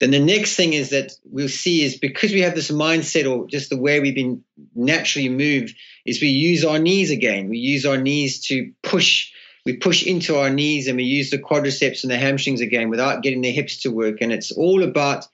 Then 0.00 0.12
the 0.12 0.20
next 0.20 0.54
thing 0.54 0.74
is 0.74 0.90
that 0.90 1.12
we'll 1.24 1.48
see 1.48 1.82
is 1.82 1.98
because 1.98 2.32
we 2.32 2.42
have 2.42 2.54
this 2.54 2.70
mindset 2.70 3.28
or 3.28 3.48
just 3.48 3.68
the 3.68 3.76
way 3.76 3.98
we've 3.98 4.14
been 4.14 4.44
naturally 4.74 5.28
moved 5.28 5.74
is 6.06 6.20
we 6.20 6.28
use 6.28 6.64
our 6.64 6.78
knees 6.78 7.10
again. 7.10 7.48
We 7.48 7.58
use 7.58 7.84
our 7.84 7.98
knees 7.98 8.46
to 8.46 8.72
push. 8.82 9.32
We 9.68 9.76
push 9.76 10.02
into 10.02 10.38
our 10.38 10.48
knees 10.48 10.88
and 10.88 10.96
we 10.96 11.04
use 11.04 11.28
the 11.28 11.36
quadriceps 11.36 12.02
and 12.02 12.10
the 12.10 12.16
hamstrings 12.16 12.62
again 12.62 12.88
without 12.88 13.22
getting 13.22 13.42
the 13.42 13.52
hips 13.52 13.82
to 13.82 13.90
work. 13.90 14.22
And 14.22 14.32
it's 14.32 14.50
all 14.50 14.82
about 14.82 15.26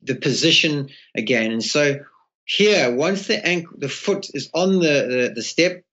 the 0.00 0.14
position 0.14 0.88
again. 1.14 1.52
And 1.52 1.62
so 1.62 2.00
here, 2.46 2.90
once 2.90 3.26
the 3.26 3.46
ankle, 3.46 3.74
the 3.76 3.90
foot 3.90 4.28
is 4.32 4.48
on 4.54 4.78
the, 4.78 4.78
the, 5.28 5.32
the 5.34 5.42
step, 5.42 5.84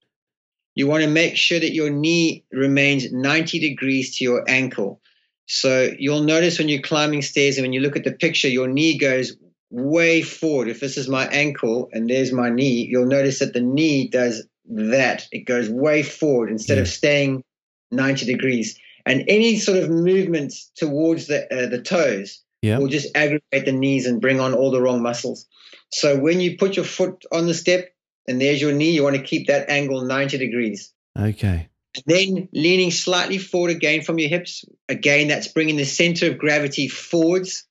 you 0.76 0.88
want 0.88 1.04
to 1.04 1.10
make 1.10 1.36
sure 1.36 1.60
that 1.60 1.74
your 1.74 1.90
knee 1.90 2.46
remains 2.54 3.12
90 3.12 3.60
degrees 3.60 4.18
to 4.18 4.24
your 4.24 4.50
ankle. 4.50 5.02
So 5.48 5.92
you'll 6.00 6.24
notice 6.24 6.58
when 6.58 6.70
you're 6.70 6.82
climbing 6.82 7.22
stairs 7.22 7.58
and 7.58 7.66
when 7.66 7.74
you 7.74 7.82
look 7.82 7.98
at 7.98 8.06
the 8.06 8.14
picture, 8.14 8.48
your 8.48 8.70
knee 8.70 8.98
goes 8.98 9.36
way 9.70 10.22
forward. 10.22 10.70
If 10.70 10.80
this 10.80 10.96
is 10.96 11.10
my 11.10 11.28
ankle 11.28 11.90
and 11.92 12.10
there's 12.10 12.32
my 12.32 12.50
knee, 12.50 12.88
you'll 12.90 13.08
notice 13.08 13.40
that 13.40 13.52
the 13.52 13.60
knee 13.60 14.08
does 14.08 14.48
that. 14.70 15.28
It 15.34 15.40
goes 15.40 15.70
way 15.70 16.02
forward 16.02 16.50
instead 16.50 16.78
of 16.78 16.88
staying 16.88 17.44
90 17.92 18.26
degrees. 18.26 18.78
And 19.06 19.24
any 19.28 19.58
sort 19.58 19.78
of 19.78 19.90
movement 19.90 20.54
towards 20.76 21.28
the 21.28 21.46
uh, 21.52 21.68
the 21.68 21.82
toes 21.82 22.42
Yeah. 22.62 22.78
will 22.78 22.88
just 22.88 23.16
aggravate 23.16 23.66
the 23.66 23.72
knees 23.72 24.06
and 24.06 24.22
bring 24.22 24.40
on 24.40 24.54
all 24.54 24.72
the 24.72 24.82
wrong 24.82 25.02
muscles. 25.02 25.48
So 25.92 26.18
when 26.20 26.40
you 26.40 26.58
put 26.58 26.76
your 26.76 26.86
foot 26.86 27.26
on 27.32 27.48
the 27.48 27.54
step 27.54 27.92
and 28.28 28.40
there's 28.40 28.62
your 28.62 28.74
knee, 28.74 28.92
you 28.92 29.04
want 29.04 29.16
to 29.16 29.24
keep 29.24 29.48
that 29.48 29.70
angle 29.70 30.02
90 30.04 30.38
degrees. 30.38 30.94
Okay. 31.18 31.70
Then 32.06 32.50
leaning 32.54 32.92
slightly 32.92 33.40
forward 33.40 33.72
again 33.72 34.04
from 34.04 34.20
your 34.20 34.30
hips. 34.30 34.64
Again, 34.88 35.28
that's 35.28 35.48
bringing 35.48 35.78
the 35.78 35.86
center 35.86 36.30
of 36.30 36.38
gravity 36.38 36.88
forwards 36.88 37.66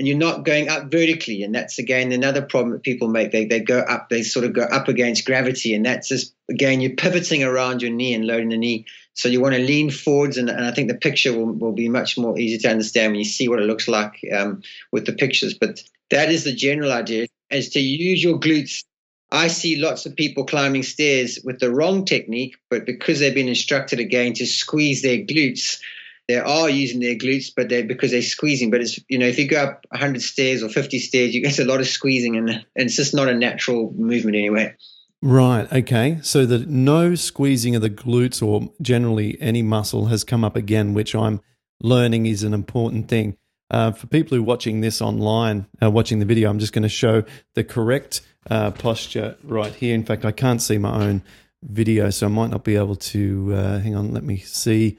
and 0.00 0.06
you're 0.06 0.16
not 0.16 0.46
going 0.46 0.68
up 0.68 0.90
vertically. 0.90 1.42
And 1.42 1.54
that's 1.54 1.78
again 1.78 2.12
another 2.12 2.40
problem 2.40 2.72
that 2.72 2.82
people 2.82 3.08
make. 3.08 3.32
They, 3.32 3.44
they 3.44 3.60
go 3.60 3.80
up, 3.80 4.08
they 4.08 4.22
sort 4.22 4.46
of 4.46 4.54
go 4.54 4.62
up 4.62 4.88
against 4.88 5.26
gravity. 5.26 5.74
And 5.74 5.84
that's 5.84 6.08
just, 6.08 6.34
again, 6.48 6.80
you're 6.80 6.94
pivoting 6.94 7.44
around 7.44 7.82
your 7.82 7.90
knee 7.90 8.14
and 8.14 8.26
loading 8.26 8.48
the 8.48 8.56
knee. 8.56 8.86
So 9.14 9.28
you 9.28 9.40
want 9.40 9.54
to 9.54 9.60
lean 9.60 9.90
forwards. 9.90 10.36
And, 10.36 10.48
and 10.48 10.64
I 10.64 10.72
think 10.72 10.88
the 10.88 10.96
picture 10.96 11.32
will, 11.36 11.52
will 11.52 11.72
be 11.72 11.88
much 11.88 12.16
more 12.16 12.38
easy 12.38 12.58
to 12.58 12.70
understand 12.70 13.12
when 13.12 13.18
you 13.18 13.24
see 13.24 13.48
what 13.48 13.60
it 13.60 13.66
looks 13.66 13.88
like 13.88 14.20
um, 14.34 14.62
with 14.92 15.06
the 15.06 15.12
pictures. 15.12 15.54
But 15.54 15.82
that 16.10 16.30
is 16.30 16.44
the 16.44 16.54
general 16.54 16.92
idea 16.92 17.26
is 17.50 17.70
to 17.70 17.80
use 17.80 18.22
your 18.22 18.38
glutes 18.38 18.84
I 19.32 19.48
see 19.48 19.76
lots 19.76 20.06
of 20.06 20.16
people 20.16 20.44
climbing 20.44 20.82
stairs 20.82 21.38
with 21.44 21.60
the 21.60 21.70
wrong 21.70 22.04
technique, 22.04 22.56
but 22.68 22.84
because 22.84 23.20
they've 23.20 23.34
been 23.34 23.48
instructed 23.48 24.00
again 24.00 24.32
to 24.34 24.46
squeeze 24.46 25.02
their 25.02 25.18
glutes, 25.18 25.80
they 26.26 26.36
are 26.36 26.68
using 26.68 27.00
their 27.00 27.14
glutes, 27.14 27.50
but 27.54 27.68
they 27.68 27.82
because 27.82 28.10
they're 28.10 28.22
squeezing. 28.22 28.70
But 28.70 28.80
it's 28.80 28.98
you 29.08 29.18
know 29.18 29.26
if 29.26 29.38
you 29.38 29.46
go 29.46 29.62
up 29.62 29.86
100 29.90 30.22
stairs 30.22 30.62
or 30.62 30.68
50 30.68 30.98
stairs, 30.98 31.34
you 31.34 31.42
get 31.42 31.58
a 31.58 31.64
lot 31.64 31.80
of 31.80 31.86
squeezing, 31.86 32.36
and, 32.36 32.50
and 32.50 32.64
it's 32.76 32.96
just 32.96 33.14
not 33.14 33.28
a 33.28 33.34
natural 33.34 33.92
movement 33.96 34.36
anyway. 34.36 34.74
Right. 35.22 35.70
Okay. 35.70 36.18
So 36.22 36.46
the 36.46 36.60
no 36.60 37.14
squeezing 37.14 37.76
of 37.76 37.82
the 37.82 37.90
glutes 37.90 38.42
or 38.46 38.72
generally 38.80 39.36
any 39.40 39.62
muscle 39.62 40.06
has 40.06 40.24
come 40.24 40.44
up 40.44 40.56
again, 40.56 40.94
which 40.94 41.14
I'm 41.14 41.40
learning 41.82 42.26
is 42.26 42.42
an 42.42 42.54
important 42.54 43.08
thing. 43.08 43.36
Uh, 43.70 43.92
for 43.92 44.06
people 44.08 44.36
who 44.36 44.42
are 44.42 44.46
watching 44.46 44.80
this 44.80 45.00
online, 45.00 45.66
uh, 45.82 45.90
watching 45.90 46.18
the 46.18 46.24
video, 46.24 46.50
I'm 46.50 46.58
just 46.58 46.72
going 46.72 46.82
to 46.82 46.88
show 46.88 47.22
the 47.54 47.62
correct 47.62 48.22
uh, 48.50 48.72
posture 48.72 49.36
right 49.44 49.72
here. 49.72 49.94
In 49.94 50.04
fact, 50.04 50.24
I 50.24 50.32
can't 50.32 50.60
see 50.60 50.78
my 50.78 51.04
own 51.04 51.22
video, 51.62 52.10
so 52.10 52.26
I 52.26 52.30
might 52.30 52.50
not 52.50 52.64
be 52.64 52.76
able 52.76 52.96
to. 52.96 53.54
Uh, 53.54 53.78
hang 53.78 53.94
on, 53.94 54.12
let 54.12 54.24
me 54.24 54.38
see 54.38 54.98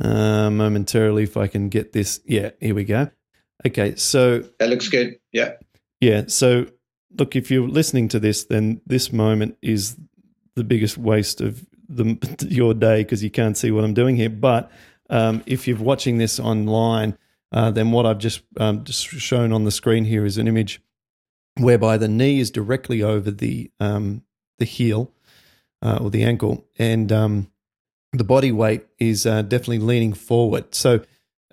uh, 0.00 0.50
momentarily 0.50 1.24
if 1.24 1.36
I 1.36 1.46
can 1.48 1.68
get 1.68 1.92
this. 1.92 2.20
Yeah, 2.24 2.50
here 2.60 2.74
we 2.74 2.84
go. 2.84 3.10
Okay, 3.66 3.96
so 3.96 4.44
That 4.58 4.68
looks 4.68 4.88
good. 4.88 5.18
Yeah. 5.32 5.54
yeah. 6.00 6.24
So, 6.28 6.66
look, 7.18 7.36
if 7.36 7.50
you're 7.50 7.68
listening 7.68 8.08
to 8.08 8.20
this, 8.20 8.44
then 8.44 8.80
this 8.86 9.12
moment 9.12 9.56
is 9.62 9.96
the 10.54 10.64
biggest 10.64 10.98
waste 10.98 11.40
of 11.40 11.66
the, 11.88 12.18
your 12.48 12.74
day 12.74 13.02
because 13.02 13.22
you 13.22 13.30
can't 13.30 13.56
see 13.56 13.70
what 13.70 13.84
I'm 13.84 13.94
doing 13.94 14.16
here. 14.16 14.30
But 14.30 14.70
um, 15.10 15.42
if 15.46 15.66
you're 15.68 15.78
watching 15.78 16.18
this 16.18 16.38
online, 16.40 17.16
uh, 17.52 17.70
then 17.70 17.92
what 17.92 18.06
I've 18.06 18.18
just 18.18 18.42
um, 18.58 18.84
just 18.84 19.06
shown 19.06 19.52
on 19.52 19.64
the 19.64 19.70
screen 19.70 20.04
here 20.04 20.24
is 20.24 20.38
an 20.38 20.48
image 20.48 20.80
whereby 21.56 21.96
the 21.96 22.08
knee 22.08 22.40
is 22.40 22.50
directly 22.50 23.02
over 23.02 23.30
the 23.30 23.70
um, 23.78 24.22
the 24.58 24.64
heel 24.64 25.12
uh, 25.82 25.98
or 26.00 26.10
the 26.10 26.24
ankle, 26.24 26.66
and 26.78 27.12
um, 27.12 27.50
the 28.12 28.24
body 28.24 28.50
weight 28.50 28.84
is 28.98 29.24
uh, 29.24 29.42
definitely 29.42 29.78
leaning 29.78 30.14
forward. 30.14 30.74
So 30.74 31.00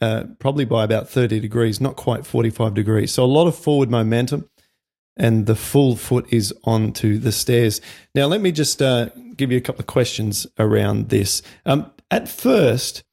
uh, 0.01 0.23
probably 0.39 0.65
by 0.65 0.83
about 0.83 1.07
30 1.09 1.39
degrees, 1.39 1.79
not 1.79 1.95
quite 1.95 2.25
45 2.25 2.73
degrees. 2.73 3.13
So 3.13 3.23
a 3.23 3.25
lot 3.25 3.47
of 3.47 3.55
forward 3.55 3.91
momentum, 3.91 4.49
and 5.17 5.45
the 5.45 5.55
full 5.55 5.95
foot 5.95 6.25
is 6.31 6.53
onto 6.63 7.17
the 7.17 7.31
stairs. 7.31 7.81
Now, 8.15 8.25
let 8.27 8.41
me 8.41 8.51
just 8.51 8.81
uh, 8.81 9.09
give 9.35 9.51
you 9.51 9.57
a 9.57 9.61
couple 9.61 9.81
of 9.81 9.87
questions 9.87 10.47
around 10.57 11.09
this. 11.09 11.41
Um, 11.65 11.91
at 12.09 12.27
first, 12.27 13.03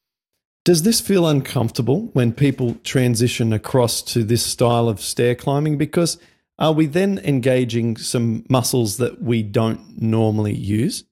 does 0.65 0.83
this 0.83 1.01
feel 1.01 1.27
uncomfortable 1.27 2.11
when 2.13 2.33
people 2.33 2.77
transition 2.85 3.53
across 3.53 4.03
to 4.03 4.23
this 4.23 4.45
style 4.45 4.89
of 4.89 5.01
stair 5.01 5.35
climbing? 5.35 5.79
Because 5.79 6.19
are 6.59 6.73
we 6.73 6.87
then 6.87 7.19
engaging 7.21 7.97
some 7.97 8.45
muscles 8.51 8.97
that 8.99 9.23
we 9.23 9.43
don't 9.43 10.01
normally 10.01 10.55
use? 10.55 11.05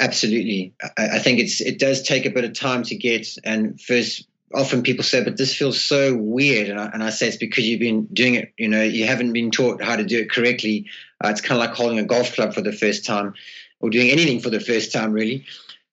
Absolutely. 0.00 0.74
I, 0.98 1.20
think 1.20 1.38
it's 1.38 1.60
it 1.60 1.78
does 1.78 2.02
take 2.02 2.26
a 2.26 2.30
bit 2.30 2.44
of 2.44 2.52
time 2.52 2.82
to 2.84 2.96
get. 2.96 3.28
And 3.44 3.80
first, 3.80 4.26
often 4.54 4.82
people 4.82 5.04
say, 5.04 5.22
"But 5.22 5.36
this 5.36 5.54
feels 5.54 5.80
so 5.80 6.14
weird," 6.14 6.68
and 6.68 6.80
I, 6.80 6.86
and 6.86 7.02
I 7.02 7.10
say 7.10 7.28
it's 7.28 7.36
because 7.36 7.66
you've 7.66 7.80
been 7.80 8.06
doing 8.06 8.34
it. 8.34 8.52
You 8.56 8.68
know, 8.68 8.82
you 8.82 9.06
haven't 9.06 9.32
been 9.32 9.50
taught 9.50 9.82
how 9.82 9.96
to 9.96 10.04
do 10.04 10.20
it 10.20 10.30
correctly. 10.30 10.86
Uh, 11.22 11.28
it's 11.28 11.40
kind 11.40 11.60
of 11.60 11.66
like 11.68 11.76
holding 11.76 11.98
a 11.98 12.04
golf 12.04 12.34
club 12.34 12.54
for 12.54 12.60
the 12.60 12.72
first 12.72 13.04
time, 13.04 13.34
or 13.80 13.90
doing 13.90 14.10
anything 14.10 14.40
for 14.40 14.50
the 14.50 14.60
first 14.60 14.92
time, 14.92 15.12
really 15.12 15.44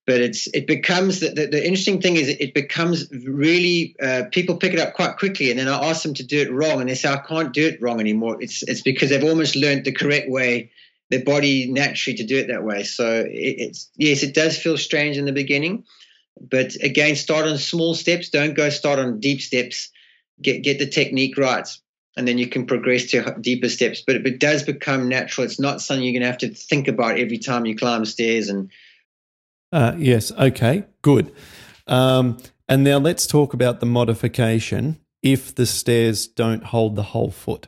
but 0.05 0.19
it's 0.19 0.47
it 0.47 0.67
becomes 0.67 1.19
the, 1.19 1.29
the, 1.29 1.47
the, 1.47 1.63
interesting 1.63 2.01
thing 2.01 2.15
is 2.15 2.27
it 2.27 2.53
becomes 2.53 3.07
really 3.11 3.95
uh, 4.01 4.23
people 4.31 4.57
pick 4.57 4.73
it 4.73 4.79
up 4.79 4.93
quite 4.93 5.17
quickly 5.17 5.51
and 5.51 5.59
then 5.59 5.67
I 5.67 5.89
ask 5.89 6.03
them 6.03 6.13
to 6.15 6.23
do 6.23 6.41
it 6.41 6.51
wrong 6.51 6.81
and 6.81 6.89
they 6.89 6.95
say 6.95 7.09
I 7.09 7.17
can't 7.17 7.53
do 7.53 7.67
it 7.67 7.81
wrong 7.81 7.99
anymore 7.99 8.41
it's 8.41 8.63
it's 8.63 8.81
because 8.81 9.09
they've 9.09 9.23
almost 9.23 9.55
learned 9.55 9.85
the 9.85 9.91
correct 9.91 10.29
way 10.29 10.71
their 11.09 11.23
body 11.23 11.71
naturally 11.71 12.17
to 12.17 12.25
do 12.25 12.37
it 12.37 12.47
that 12.47 12.63
way 12.63 12.83
so 12.83 13.21
it, 13.21 13.55
it's 13.59 13.89
yes 13.95 14.23
it 14.23 14.33
does 14.33 14.57
feel 14.57 14.77
strange 14.77 15.17
in 15.17 15.25
the 15.25 15.31
beginning 15.31 15.83
but 16.39 16.75
again 16.81 17.15
start 17.15 17.47
on 17.47 17.57
small 17.57 17.93
steps 17.93 18.29
don't 18.29 18.55
go 18.55 18.69
start 18.69 18.99
on 18.99 19.19
deep 19.19 19.41
steps 19.41 19.89
get 20.41 20.63
get 20.63 20.79
the 20.79 20.87
technique 20.87 21.37
right 21.37 21.67
and 22.17 22.27
then 22.27 22.37
you 22.37 22.47
can 22.47 22.65
progress 22.65 23.05
to 23.05 23.35
deeper 23.41 23.69
steps 23.69 24.01
but 24.05 24.15
it 24.15 24.39
does 24.39 24.63
become 24.63 25.09
natural 25.09 25.45
it's 25.45 25.59
not 25.59 25.81
something 25.81 26.03
you're 26.03 26.13
going 26.13 26.21
to 26.21 26.27
have 26.27 26.37
to 26.37 26.49
think 26.49 26.87
about 26.87 27.19
every 27.19 27.37
time 27.37 27.65
you 27.65 27.75
climb 27.75 28.05
stairs 28.05 28.49
and 28.49 28.71
uh, 29.71 29.95
yes. 29.97 30.31
Okay. 30.31 30.83
Good. 31.01 31.33
Um, 31.87 32.37
and 32.67 32.83
now 32.83 32.97
let's 32.97 33.25
talk 33.27 33.53
about 33.53 33.79
the 33.79 33.85
modification 33.85 34.99
if 35.21 35.53
the 35.53 35.65
stairs 35.65 36.27
don't 36.27 36.63
hold 36.63 36.95
the 36.95 37.03
whole 37.03 37.31
foot. 37.31 37.67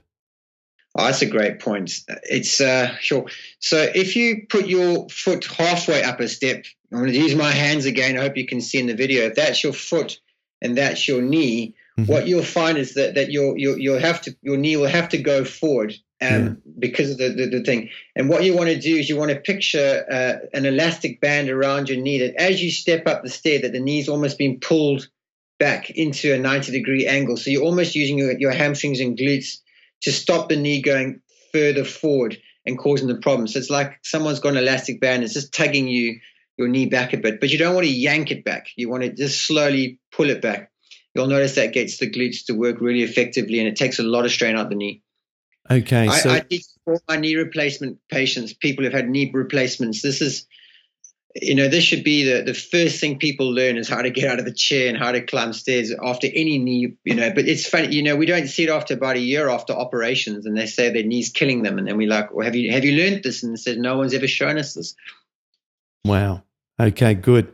Oh, 0.96 1.06
that's 1.06 1.24
a 1.24 1.28
great 1.28 1.60
point. 1.60 1.92
It's 2.24 2.62
uh, 2.62 2.96
sure. 2.98 3.26
So 3.60 3.78
if 3.78 4.16
you 4.16 4.46
put 4.48 4.68
your 4.68 5.10
foot 5.10 5.46
halfway 5.46 6.04
up 6.04 6.20
a 6.20 6.28
step, 6.28 6.66
I'm 6.92 7.00
going 7.00 7.12
to 7.12 7.18
use 7.18 7.36
my 7.36 7.52
hands 7.52 7.86
again. 7.86 8.18
I 8.18 8.22
hope 8.22 8.38
you 8.38 8.46
can 8.46 8.62
see 8.62 8.80
in 8.80 8.86
the 8.86 8.96
video. 8.96 9.26
If 9.26 9.36
that's 9.36 9.64
your 9.64 9.74
foot 9.74 10.20
and 10.62 10.78
that's 10.78 11.08
your 11.08 11.22
knee, 11.22 11.76
mm-hmm. 11.98 12.12
what 12.12 12.28
you'll 12.28 12.44
find 12.44 12.78
is 12.78 12.94
that 12.94 13.16
that 13.16 13.32
your 13.32 13.58
your 13.58 13.80
you'll 13.80 14.00
have 14.00 14.22
to 14.22 14.36
your 14.44 14.58
knee 14.58 14.78
will 14.78 14.88
have 14.88 15.10
to 15.10 15.18
go 15.18 15.44
forward 15.44 15.96
um, 16.22 16.30
yeah. 16.30 16.50
because 16.78 17.10
of 17.10 17.18
the, 17.18 17.30
the, 17.30 17.48
the, 17.48 17.64
thing. 17.64 17.90
And 18.16 18.30
what 18.30 18.44
you 18.44 18.56
want 18.56 18.70
to 18.70 18.80
do 18.80 18.96
is 18.96 19.10
you 19.10 19.18
want 19.18 19.32
to 19.32 19.40
picture 19.40 20.06
uh, 20.10 20.46
an 20.54 20.66
elastic 20.66 21.20
band 21.20 21.50
around 21.50 21.90
your 21.90 22.00
knee 22.00 22.20
that 22.20 22.40
as 22.40 22.62
you 22.64 22.72
step 22.72 23.08
up 23.08 23.24
the 23.24 23.30
stair, 23.30 23.62
that 23.62 23.72
the 23.72 23.80
knee's 23.80 24.08
almost 24.08 24.38
being 24.38 24.60
pulled 24.60 25.08
back 25.60 25.90
into 25.90 26.34
a 26.34 26.38
90 26.38 26.72
degree 26.72 27.08
angle. 27.08 27.36
So 27.36 27.50
you're 27.50 27.64
almost 27.64 27.96
using 27.96 28.18
your, 28.20 28.38
your 28.38 28.52
hamstrings 28.52 29.00
and 29.00 29.18
glutes 29.18 29.58
to 30.04 30.12
stop 30.12 30.50
the 30.50 30.56
knee 30.56 30.82
going 30.82 31.22
further 31.52 31.84
forward 31.84 32.38
and 32.66 32.78
causing 32.78 33.08
the 33.08 33.16
problem. 33.16 33.48
So 33.48 33.60
it's 33.60 33.70
like 33.70 34.00
someone's 34.04 34.40
got 34.40 34.50
an 34.50 34.58
elastic 34.58 35.02
band, 35.02 35.24
it's 35.24 35.34
just 35.34 35.54
tugging 35.54 35.88
you 35.88 36.20
your 36.58 36.68
knee 36.68 36.86
back 36.86 37.14
a 37.14 37.18
bit, 37.18 37.40
but 37.40 37.50
you 37.50 37.58
don't 37.58 37.74
want 37.74 37.88
to 37.88 37.92
yank 37.92 38.32
it 38.32 38.46
back. 38.46 38.68
You 38.76 38.90
want 38.90 39.04
to 39.04 39.12
just 39.12 39.46
slowly 39.46 40.00
pull 40.12 40.30
it 40.30 40.42
back. 40.42 40.72
You'll 41.16 41.28
notice 41.28 41.56
that 41.56 41.74
gets 41.74 41.98
the 41.98 42.10
glutes 42.10 42.46
to 42.46 42.54
work 42.54 42.80
really 42.80 43.04
effectively 43.04 43.60
and 43.60 43.68
it 43.68 43.76
takes 43.76 44.00
a 44.00 44.04
lot 44.04 44.26
of 44.26 44.32
strain 44.32 44.56
out 44.56 44.70
the 44.70 44.76
knee. 44.76 45.02
Okay, 45.70 46.10
so 46.10 46.30
I, 46.30 46.36
I 46.36 46.40
teach 46.42 46.66
all 46.86 47.02
my 47.08 47.16
knee 47.16 47.36
replacement 47.36 47.98
patients, 48.10 48.54
people 48.54 48.84
who've 48.84 48.94
had 48.94 49.10
knee 49.10 49.32
replacements. 49.34 50.02
This 50.02 50.22
is, 50.22 50.46
you 51.36 51.56
know, 51.56 51.68
this 51.68 51.84
should 51.84 52.04
be 52.04 52.24
the, 52.24 52.44
the 52.44 52.54
first 52.54 53.00
thing 53.00 53.18
people 53.18 53.52
learn 53.52 53.78
is 53.78 53.90
how 53.90 54.02
to 54.02 54.12
get 54.12 54.30
out 54.30 54.38
of 54.40 54.46
the 54.46 54.54
chair 54.54 54.88
and 54.88 54.98
how 54.98 55.12
to 55.12 55.22
climb 55.22 55.52
stairs 55.52 55.92
after 56.04 56.28
any 56.28 56.60
knee, 56.60 56.96
you 57.04 57.16
know. 57.16 57.32
But 57.34 57.48
it's 57.48 57.68
funny, 57.68 57.94
you 57.94 58.04
know, 58.04 58.16
we 58.16 58.28
don't 58.28 58.48
see 58.48 58.66
it 58.66 58.70
after 58.70 58.94
about 58.94 59.16
a 59.16 59.20
year 59.20 59.50
after 59.50 59.74
operations, 59.74 60.46
and 60.46 60.56
they 60.56 60.68
say 60.68 60.92
their 60.92 61.04
knees 61.04 61.30
killing 61.30 61.64
them, 61.64 61.80
and 61.80 61.88
then 61.88 61.98
we're 61.98 62.10
like, 62.10 62.34
well, 62.34 62.46
have 62.46 62.56
you 62.56 62.72
have 62.72 62.86
you 62.86 62.92
learned 63.04 63.24
this? 63.24 63.42
And 63.42 63.56
it 63.56 63.60
says 63.60 63.78
no 63.78 63.98
one's 63.98 64.14
ever 64.14 64.28
shown 64.28 64.60
us 64.60 64.76
this. 64.76 64.96
Wow. 66.06 66.44
Okay. 66.80 67.14
Good. 67.16 67.54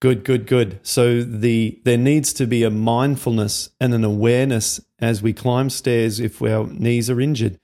Good, 0.00 0.22
good, 0.22 0.46
good. 0.46 0.78
So 0.84 1.22
the 1.22 1.80
there 1.84 1.98
needs 1.98 2.32
to 2.34 2.46
be 2.46 2.62
a 2.62 2.70
mindfulness 2.70 3.70
and 3.80 3.92
an 3.94 4.04
awareness 4.04 4.80
as 5.00 5.22
we 5.22 5.32
climb 5.32 5.70
stairs 5.70 6.20
if 6.20 6.40
our 6.40 6.68
knees 6.68 7.10
are 7.10 7.20
injured. 7.20 7.58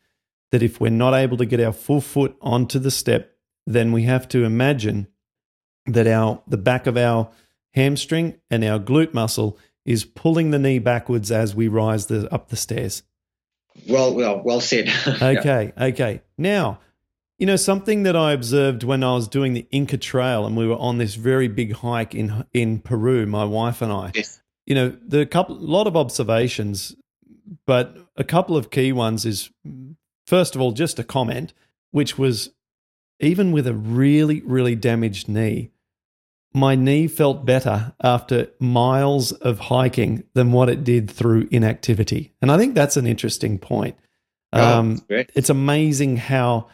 That 0.50 0.62
if 0.62 0.80
we're 0.80 0.90
not 0.90 1.14
able 1.14 1.36
to 1.36 1.46
get 1.46 1.60
our 1.60 1.72
full 1.72 2.00
foot 2.00 2.36
onto 2.40 2.80
the 2.80 2.90
step, 2.90 3.36
then 3.66 3.92
we 3.92 4.02
have 4.02 4.26
to 4.28 4.44
imagine 4.44 5.06
that 5.86 6.06
our 6.06 6.42
the 6.46 6.56
back 6.56 6.86
of 6.86 6.96
our 6.96 7.30
hamstring 7.74 8.34
and 8.50 8.64
our 8.64 8.78
glute 8.78 9.14
muscle 9.14 9.58
is 9.84 10.04
pulling 10.04 10.50
the 10.50 10.58
knee 10.58 10.78
backwards 10.78 11.30
as 11.30 11.54
we 11.54 11.68
rise 11.68 12.06
the, 12.06 12.32
up 12.32 12.48
the 12.48 12.56
stairs. 12.56 13.02
Well, 13.88 14.14
well, 14.14 14.40
well 14.42 14.60
said. 14.60 14.88
okay, 15.06 15.72
yeah. 15.76 15.84
okay. 15.86 16.22
Now, 16.38 16.78
you 17.38 17.46
know, 17.46 17.56
something 17.56 18.04
that 18.04 18.16
I 18.16 18.32
observed 18.32 18.84
when 18.84 19.02
I 19.02 19.14
was 19.14 19.28
doing 19.28 19.52
the 19.52 19.66
Inca 19.70 19.98
Trail 19.98 20.46
and 20.46 20.56
we 20.56 20.66
were 20.66 20.76
on 20.76 20.98
this 20.98 21.16
very 21.16 21.48
big 21.48 21.74
hike 21.74 22.14
in 22.14 22.44
in 22.52 22.78
Peru, 22.78 23.26
my 23.26 23.44
wife 23.44 23.82
and 23.82 23.92
I. 23.92 24.12
Yes. 24.14 24.40
You 24.66 24.74
know, 24.74 24.96
the 25.06 25.20
a 25.20 25.26
couple 25.26 25.56
lot 25.56 25.86
of 25.86 25.96
observations, 25.96 26.94
but 27.66 27.96
a 28.16 28.24
couple 28.24 28.56
of 28.56 28.70
key 28.70 28.92
ones 28.92 29.26
is 29.26 29.50
first 30.26 30.54
of 30.54 30.60
all 30.60 30.72
just 30.72 30.98
a 30.98 31.04
comment, 31.04 31.52
which 31.90 32.16
was 32.16 32.50
even 33.20 33.52
with 33.52 33.66
a 33.66 33.74
really 33.74 34.40
really 34.42 34.76
damaged 34.76 35.28
knee, 35.28 35.70
my 36.54 36.76
knee 36.76 37.08
felt 37.08 37.44
better 37.44 37.94
after 38.02 38.48
miles 38.60 39.32
of 39.32 39.58
hiking 39.58 40.24
than 40.34 40.52
what 40.52 40.68
it 40.68 40.84
did 40.84 41.10
through 41.10 41.48
inactivity, 41.50 42.32
and 42.40 42.50
I 42.50 42.58
think 42.58 42.74
that's 42.74 42.96
an 42.96 43.06
interesting 43.06 43.58
point. 43.58 43.96
Oh, 44.52 44.78
um, 44.78 45.04
it's 45.08 45.50
amazing 45.50 46.16
how 46.16 46.68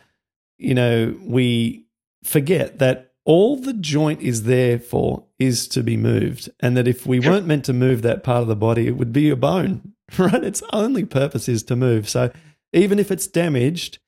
you 0.61 0.75
know, 0.75 1.17
we 1.23 1.87
forget 2.23 2.79
that 2.79 3.13
all 3.25 3.57
the 3.57 3.73
joint 3.73 4.21
is 4.21 4.45
there 4.45 4.79
for 4.79 5.25
is 5.39 5.67
to 5.69 5.83
be 5.83 5.97
moved. 5.97 6.51
And 6.61 6.77
that 6.77 6.87
if 6.87 7.07
we 7.07 7.19
weren't 7.19 7.47
meant 7.47 7.65
to 7.65 7.73
move 7.73 8.03
that 8.03 8.23
part 8.23 8.43
of 8.43 8.49
the 8.49 8.57
body, 8.57 8.87
it 8.87 8.97
would 8.97 9.13
be 9.13 9.31
a 9.31 9.37
bone, 9.37 9.95
right? 10.19 10.45
Its 10.45 10.63
only 10.73 11.05
purpose 11.05 11.49
is 11.49 11.63
to 11.65 11.77
move. 11.77 12.09
So 12.09 12.31
even 12.73 12.99
if 12.99 13.11
it's 13.11 13.27
damaged, 13.27 13.99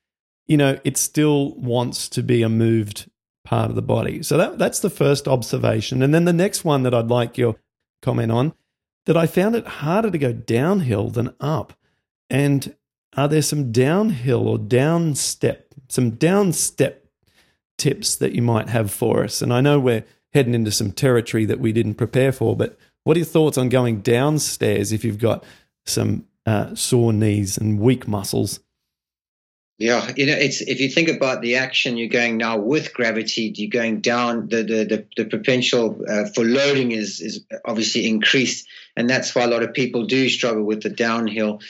you 0.46 0.56
know, 0.56 0.78
it 0.84 0.96
still 0.96 1.54
wants 1.54 2.08
to 2.10 2.22
be 2.22 2.42
a 2.42 2.48
moved 2.48 3.10
part 3.44 3.70
of 3.70 3.76
the 3.76 3.82
body. 3.82 4.22
So 4.22 4.36
that, 4.36 4.58
that's 4.58 4.80
the 4.80 4.90
first 4.90 5.26
observation. 5.26 6.02
And 6.02 6.14
then 6.14 6.24
the 6.24 6.32
next 6.32 6.64
one 6.64 6.82
that 6.84 6.94
I'd 6.94 7.08
like 7.08 7.36
your 7.36 7.56
comment 8.00 8.32
on 8.32 8.54
that 9.06 9.16
I 9.16 9.26
found 9.26 9.56
it 9.56 9.66
harder 9.66 10.10
to 10.10 10.18
go 10.18 10.32
downhill 10.32 11.10
than 11.10 11.34
up. 11.40 11.72
And 12.30 12.74
are 13.16 13.28
there 13.28 13.42
some 13.42 13.72
downhill 13.72 14.48
or 14.48 14.58
down 14.58 15.14
step, 15.14 15.74
some 15.88 16.10
down 16.10 16.52
step 16.52 17.06
tips 17.78 18.16
that 18.16 18.32
you 18.32 18.42
might 18.42 18.68
have 18.68 18.90
for 18.90 19.24
us? 19.24 19.42
And 19.42 19.52
I 19.52 19.60
know 19.60 19.80
we're 19.80 20.04
heading 20.32 20.54
into 20.54 20.70
some 20.70 20.92
territory 20.92 21.44
that 21.44 21.60
we 21.60 21.72
didn't 21.72 21.94
prepare 21.94 22.32
for, 22.32 22.56
but 22.56 22.78
what 23.04 23.16
are 23.16 23.20
your 23.20 23.26
thoughts 23.26 23.58
on 23.58 23.68
going 23.68 24.00
downstairs 24.00 24.92
if 24.92 25.04
you've 25.04 25.18
got 25.18 25.44
some 25.84 26.26
uh, 26.46 26.74
sore 26.74 27.12
knees 27.12 27.58
and 27.58 27.80
weak 27.80 28.06
muscles? 28.06 28.60
Yeah, 29.78 30.12
you 30.16 30.26
know, 30.26 30.34
it's 30.34 30.60
if 30.60 30.80
you 30.80 30.88
think 30.88 31.08
about 31.08 31.42
the 31.42 31.56
action 31.56 31.96
you're 31.96 32.08
going 32.08 32.36
now 32.36 32.56
with 32.58 32.94
gravity, 32.94 33.52
you're 33.56 33.70
going 33.70 34.00
down. 34.00 34.48
The 34.48 34.62
the 34.62 34.84
the, 34.84 35.06
the 35.16 35.24
potential 35.24 36.00
uh, 36.08 36.26
for 36.26 36.44
loading 36.44 36.92
is 36.92 37.20
is 37.20 37.44
obviously 37.64 38.06
increased, 38.06 38.68
and 38.96 39.10
that's 39.10 39.34
why 39.34 39.42
a 39.42 39.48
lot 39.48 39.62
of 39.62 39.74
people 39.74 40.06
do 40.06 40.28
struggle 40.28 40.62
with 40.62 40.82
the 40.82 40.90
downhill 40.90 41.60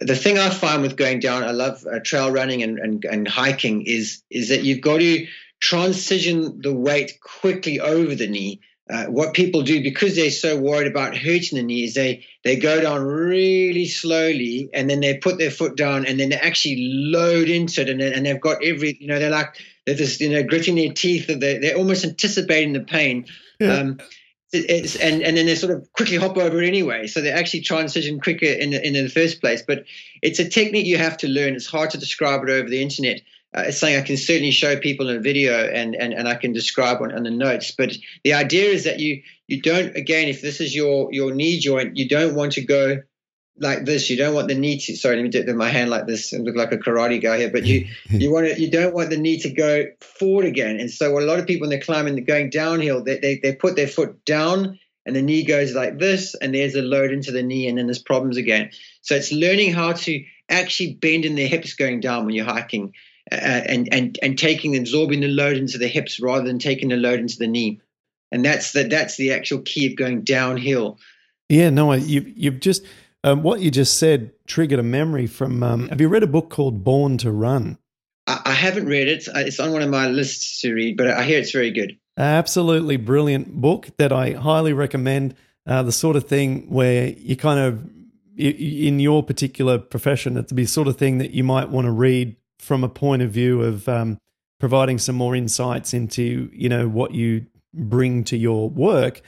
the 0.00 0.16
thing 0.16 0.38
I 0.38 0.50
find 0.50 0.82
with 0.82 0.96
going 0.96 1.20
down, 1.20 1.44
I 1.44 1.52
love 1.52 1.86
uh, 1.86 2.00
trail 2.00 2.30
running 2.30 2.62
and, 2.62 2.78
and, 2.78 3.04
and 3.04 3.28
hiking, 3.28 3.82
is 3.82 4.22
is 4.30 4.48
that 4.48 4.64
you've 4.64 4.80
got 4.80 4.98
to 4.98 5.26
transition 5.60 6.60
the 6.60 6.74
weight 6.74 7.20
quickly 7.20 7.80
over 7.80 8.14
the 8.14 8.28
knee. 8.28 8.60
Uh, 8.90 9.04
what 9.06 9.34
people 9.34 9.60
do 9.60 9.82
because 9.82 10.16
they're 10.16 10.30
so 10.30 10.56
worried 10.56 10.86
about 10.86 11.14
hurting 11.14 11.58
the 11.58 11.62
knee 11.62 11.84
is 11.84 11.92
they 11.92 12.24
they 12.42 12.56
go 12.56 12.80
down 12.80 13.02
really 13.02 13.84
slowly 13.84 14.70
and 14.72 14.88
then 14.88 15.00
they 15.00 15.18
put 15.18 15.36
their 15.36 15.50
foot 15.50 15.76
down 15.76 16.06
and 16.06 16.18
then 16.18 16.30
they 16.30 16.36
actually 16.36 16.76
load 16.78 17.50
into 17.50 17.82
it 17.82 17.90
and, 17.90 18.00
and 18.00 18.24
they've 18.24 18.40
got 18.40 18.64
every 18.64 18.96
you 18.98 19.06
know 19.06 19.18
they're 19.18 19.28
like 19.28 19.54
they're 19.84 19.94
just 19.94 20.20
you 20.20 20.30
know 20.30 20.42
gritting 20.42 20.76
their 20.76 20.92
teeth 20.92 21.26
they're, 21.26 21.60
they're 21.60 21.76
almost 21.76 22.04
anticipating 22.04 22.72
the 22.72 22.80
pain. 22.80 23.26
Yeah. 23.60 23.74
Um, 23.74 23.98
it's, 24.50 24.96
and 24.96 25.22
and 25.22 25.36
then 25.36 25.44
they 25.44 25.54
sort 25.54 25.74
of 25.74 25.92
quickly 25.92 26.16
hop 26.16 26.38
over 26.38 26.62
it 26.62 26.66
anyway. 26.66 27.06
So 27.06 27.20
they 27.20 27.30
actually 27.30 27.60
transition 27.60 28.18
quicker 28.20 28.46
in 28.46 28.72
in, 28.72 28.96
in 28.96 29.04
the 29.04 29.10
first 29.10 29.40
place. 29.40 29.62
But 29.66 29.84
it's 30.22 30.38
a 30.38 30.48
technique 30.48 30.86
you 30.86 30.96
have 30.96 31.18
to 31.18 31.28
learn. 31.28 31.54
It's 31.54 31.66
hard 31.66 31.90
to 31.90 31.98
describe 31.98 32.42
it 32.44 32.50
over 32.50 32.68
the 32.68 32.80
internet. 32.80 33.20
Uh, 33.56 33.64
it's 33.66 33.78
something 33.78 33.96
I 33.96 34.02
can 34.02 34.16
certainly 34.16 34.50
show 34.50 34.78
people 34.78 35.08
in 35.08 35.16
a 35.16 35.20
video 35.20 35.66
and, 35.66 35.94
and, 35.94 36.12
and 36.12 36.28
I 36.28 36.34
can 36.34 36.52
describe 36.52 37.00
on, 37.00 37.14
on 37.14 37.22
the 37.22 37.30
notes. 37.30 37.72
But 37.76 37.96
the 38.22 38.34
idea 38.34 38.70
is 38.70 38.84
that 38.84 39.00
you 39.00 39.22
you 39.46 39.62
don't 39.62 39.96
again 39.96 40.28
if 40.28 40.42
this 40.42 40.60
is 40.60 40.74
your 40.74 41.08
your 41.12 41.32
knee 41.32 41.58
joint, 41.58 41.96
you 41.96 42.08
don't 42.08 42.34
want 42.34 42.52
to 42.52 42.64
go 42.64 42.98
like 43.56 43.86
this. 43.86 44.10
You 44.10 44.18
don't 44.18 44.34
want 44.34 44.48
the 44.48 44.54
knee 44.54 44.78
to 44.80 44.96
sorry, 44.96 45.16
let 45.16 45.22
me 45.22 45.30
do 45.30 45.40
it 45.40 45.46
with 45.46 45.56
my 45.56 45.70
hand 45.70 45.88
like 45.88 46.06
this 46.06 46.32
and 46.34 46.44
look 46.44 46.56
like 46.56 46.72
a 46.72 46.76
karate 46.76 47.22
guy 47.22 47.38
here. 47.38 47.50
But 47.50 47.64
you 47.64 47.88
you 48.10 48.30
want 48.30 48.48
to 48.48 48.60
you 48.60 48.70
don't 48.70 48.94
want 48.94 49.08
the 49.08 49.16
knee 49.16 49.40
to 49.40 49.50
go 49.50 49.86
forward 50.00 50.44
again. 50.44 50.78
And 50.78 50.90
so 50.90 51.18
a 51.18 51.20
lot 51.20 51.38
of 51.38 51.46
people 51.46 51.62
when 51.62 51.70
they're 51.70 51.80
climbing, 51.80 52.16
they're 52.16 52.24
going 52.24 52.50
downhill, 52.50 53.02
they, 53.02 53.18
they 53.18 53.40
they 53.42 53.54
put 53.54 53.76
their 53.76 53.88
foot 53.88 54.24
down 54.26 54.78
and 55.08 55.16
the 55.16 55.22
knee 55.22 55.42
goes 55.42 55.74
like 55.74 55.98
this, 55.98 56.34
and 56.34 56.54
there's 56.54 56.74
a 56.74 56.82
load 56.82 57.12
into 57.12 57.32
the 57.32 57.42
knee, 57.42 57.66
and 57.66 57.78
then 57.78 57.86
there's 57.86 57.98
problems 57.98 58.36
again. 58.36 58.70
So 59.00 59.14
it's 59.14 59.32
learning 59.32 59.72
how 59.72 59.94
to 59.94 60.24
actually 60.50 60.96
bend 60.96 61.24
in 61.24 61.34
the 61.34 61.46
hips 61.46 61.72
going 61.72 62.00
down 62.00 62.26
when 62.26 62.34
you're 62.34 62.44
hiking. 62.44 62.92
Uh, 63.30 63.34
and 63.34 63.92
and 63.92 64.18
and 64.22 64.38
taking 64.38 64.76
absorbing 64.76 65.20
the 65.20 65.28
load 65.28 65.56
into 65.56 65.76
the 65.78 65.88
hips 65.88 66.18
rather 66.20 66.44
than 66.44 66.58
taking 66.58 66.88
the 66.88 66.96
load 66.96 67.20
into 67.20 67.36
the 67.38 67.46
knee 67.46 67.80
and 68.32 68.44
that's 68.44 68.72
the 68.72 68.84
that's 68.84 69.16
the 69.16 69.32
actual 69.32 69.60
key 69.60 69.86
of 69.86 69.96
going 69.96 70.22
downhill 70.22 70.98
yeah 71.48 71.68
no 71.68 71.92
you 71.92 72.32
you've 72.34 72.60
just 72.60 72.84
um, 73.24 73.42
what 73.42 73.60
you 73.60 73.70
just 73.70 73.98
said 73.98 74.32
triggered 74.46 74.78
a 74.78 74.82
memory 74.82 75.26
from. 75.26 75.62
Um, 75.62 75.88
have 75.88 76.00
you 76.00 76.08
read 76.08 76.22
a 76.22 76.28
book 76.28 76.50
called 76.50 76.84
Born 76.84 77.18
to 77.18 77.32
Run? 77.32 77.78
I, 78.26 78.40
I 78.46 78.52
haven't 78.52 78.86
read 78.86 79.08
it. 79.08 79.28
It's 79.34 79.60
on 79.60 79.72
one 79.72 79.82
of 79.82 79.90
my 79.90 80.08
lists 80.08 80.60
to 80.62 80.72
read, 80.72 80.96
but 80.96 81.08
I 81.08 81.24
hear 81.24 81.38
it's 81.38 81.50
very 81.50 81.70
good. 81.70 81.98
Absolutely 82.16 82.96
brilliant 82.96 83.60
book 83.60 83.88
that 83.98 84.12
I 84.12 84.32
highly 84.32 84.72
recommend. 84.72 85.34
Uh, 85.66 85.82
the 85.82 85.92
sort 85.92 86.16
of 86.16 86.26
thing 86.26 86.70
where 86.70 87.08
you 87.08 87.36
kind 87.36 87.60
of, 87.60 87.90
in 88.36 89.00
your 89.00 89.22
particular 89.22 89.78
profession, 89.78 90.36
it's 90.36 90.52
the 90.52 90.64
sort 90.64 90.88
of 90.88 90.96
thing 90.96 91.18
that 91.18 91.32
you 91.32 91.44
might 91.44 91.68
want 91.68 91.84
to 91.84 91.90
read 91.90 92.36
from 92.58 92.84
a 92.84 92.88
point 92.88 93.22
of 93.22 93.30
view 93.30 93.62
of 93.62 93.88
um, 93.88 94.18
providing 94.58 94.98
some 94.98 95.16
more 95.16 95.34
insights 95.34 95.94
into, 95.94 96.50
you 96.52 96.68
know, 96.68 96.88
what 96.88 97.12
you 97.12 97.46
bring 97.72 98.24
to 98.24 98.36
your 98.36 98.68
work. 98.68 99.20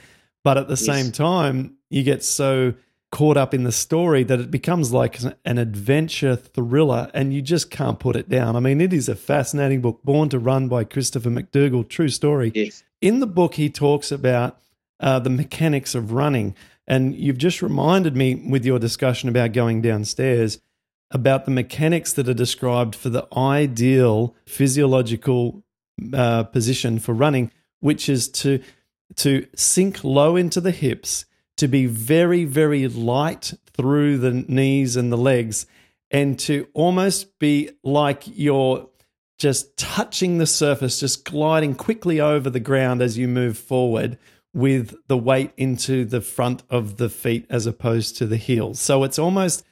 But 0.43 0.57
at 0.57 0.67
the 0.67 0.73
yes. 0.73 0.85
same 0.85 1.11
time, 1.11 1.75
you 1.89 2.03
get 2.03 2.23
so 2.23 2.73
caught 3.11 3.35
up 3.35 3.53
in 3.53 3.63
the 3.63 3.71
story 3.71 4.23
that 4.23 4.39
it 4.39 4.49
becomes 4.49 4.93
like 4.93 5.19
an 5.45 5.57
adventure 5.57 6.35
thriller 6.35 7.11
and 7.13 7.33
you 7.33 7.41
just 7.41 7.69
can't 7.69 7.99
put 7.99 8.15
it 8.15 8.29
down. 8.29 8.55
I 8.55 8.61
mean, 8.61 8.79
it 8.79 8.93
is 8.93 9.09
a 9.09 9.15
fascinating 9.15 9.81
book, 9.81 10.01
Born 10.03 10.29
to 10.29 10.39
Run 10.39 10.69
by 10.69 10.85
Christopher 10.85 11.29
McDougall, 11.29 11.87
true 11.87 12.07
story. 12.07 12.51
Yes. 12.55 12.83
In 13.01 13.19
the 13.19 13.27
book, 13.27 13.55
he 13.55 13.69
talks 13.69 14.11
about 14.11 14.57
uh, 15.01 15.19
the 15.19 15.29
mechanics 15.29 15.93
of 15.93 16.13
running. 16.13 16.55
And 16.87 17.13
you've 17.15 17.37
just 17.37 17.61
reminded 17.61 18.15
me 18.15 18.35
with 18.35 18.65
your 18.65 18.79
discussion 18.79 19.27
about 19.27 19.53
going 19.53 19.81
downstairs 19.81 20.59
about 21.11 21.45
the 21.45 21.51
mechanics 21.51 22.13
that 22.13 22.27
are 22.29 22.33
described 22.33 22.95
for 22.95 23.09
the 23.09 23.27
ideal 23.35 24.35
physiological 24.45 25.63
uh, 26.13 26.43
position 26.43 26.99
for 26.99 27.13
running, 27.13 27.51
which 27.79 28.09
is 28.09 28.27
to 28.29 28.61
to 29.17 29.45
sink 29.55 30.03
low 30.03 30.37
into 30.37 30.61
the 30.61 30.71
hips 30.71 31.25
to 31.57 31.67
be 31.67 31.85
very, 31.85 32.45
very 32.45 32.87
light 32.87 33.53
through 33.73 34.17
the 34.17 34.31
knees 34.31 34.95
and 34.95 35.11
the 35.11 35.17
legs, 35.17 35.65
and 36.09 36.39
to 36.39 36.67
almost 36.73 37.37
be 37.39 37.69
like 37.83 38.23
you're 38.25 38.87
just 39.37 39.75
touching 39.77 40.37
the 40.37 40.45
surface, 40.45 40.99
just 40.99 41.25
gliding 41.25 41.75
quickly 41.75 42.19
over 42.19 42.49
the 42.49 42.59
ground 42.59 43.01
as 43.01 43.17
you 43.17 43.27
move 43.27 43.57
forward 43.57 44.17
with 44.53 44.95
the 45.07 45.17
weight 45.17 45.51
into 45.57 46.05
the 46.05 46.21
front 46.21 46.63
of 46.69 46.97
the 46.97 47.09
feet 47.09 47.45
as 47.49 47.65
opposed 47.65 48.17
to 48.17 48.25
the 48.25 48.37
heels. 48.37 48.79
So 48.79 49.03
it's 49.03 49.19
almost 49.19 49.63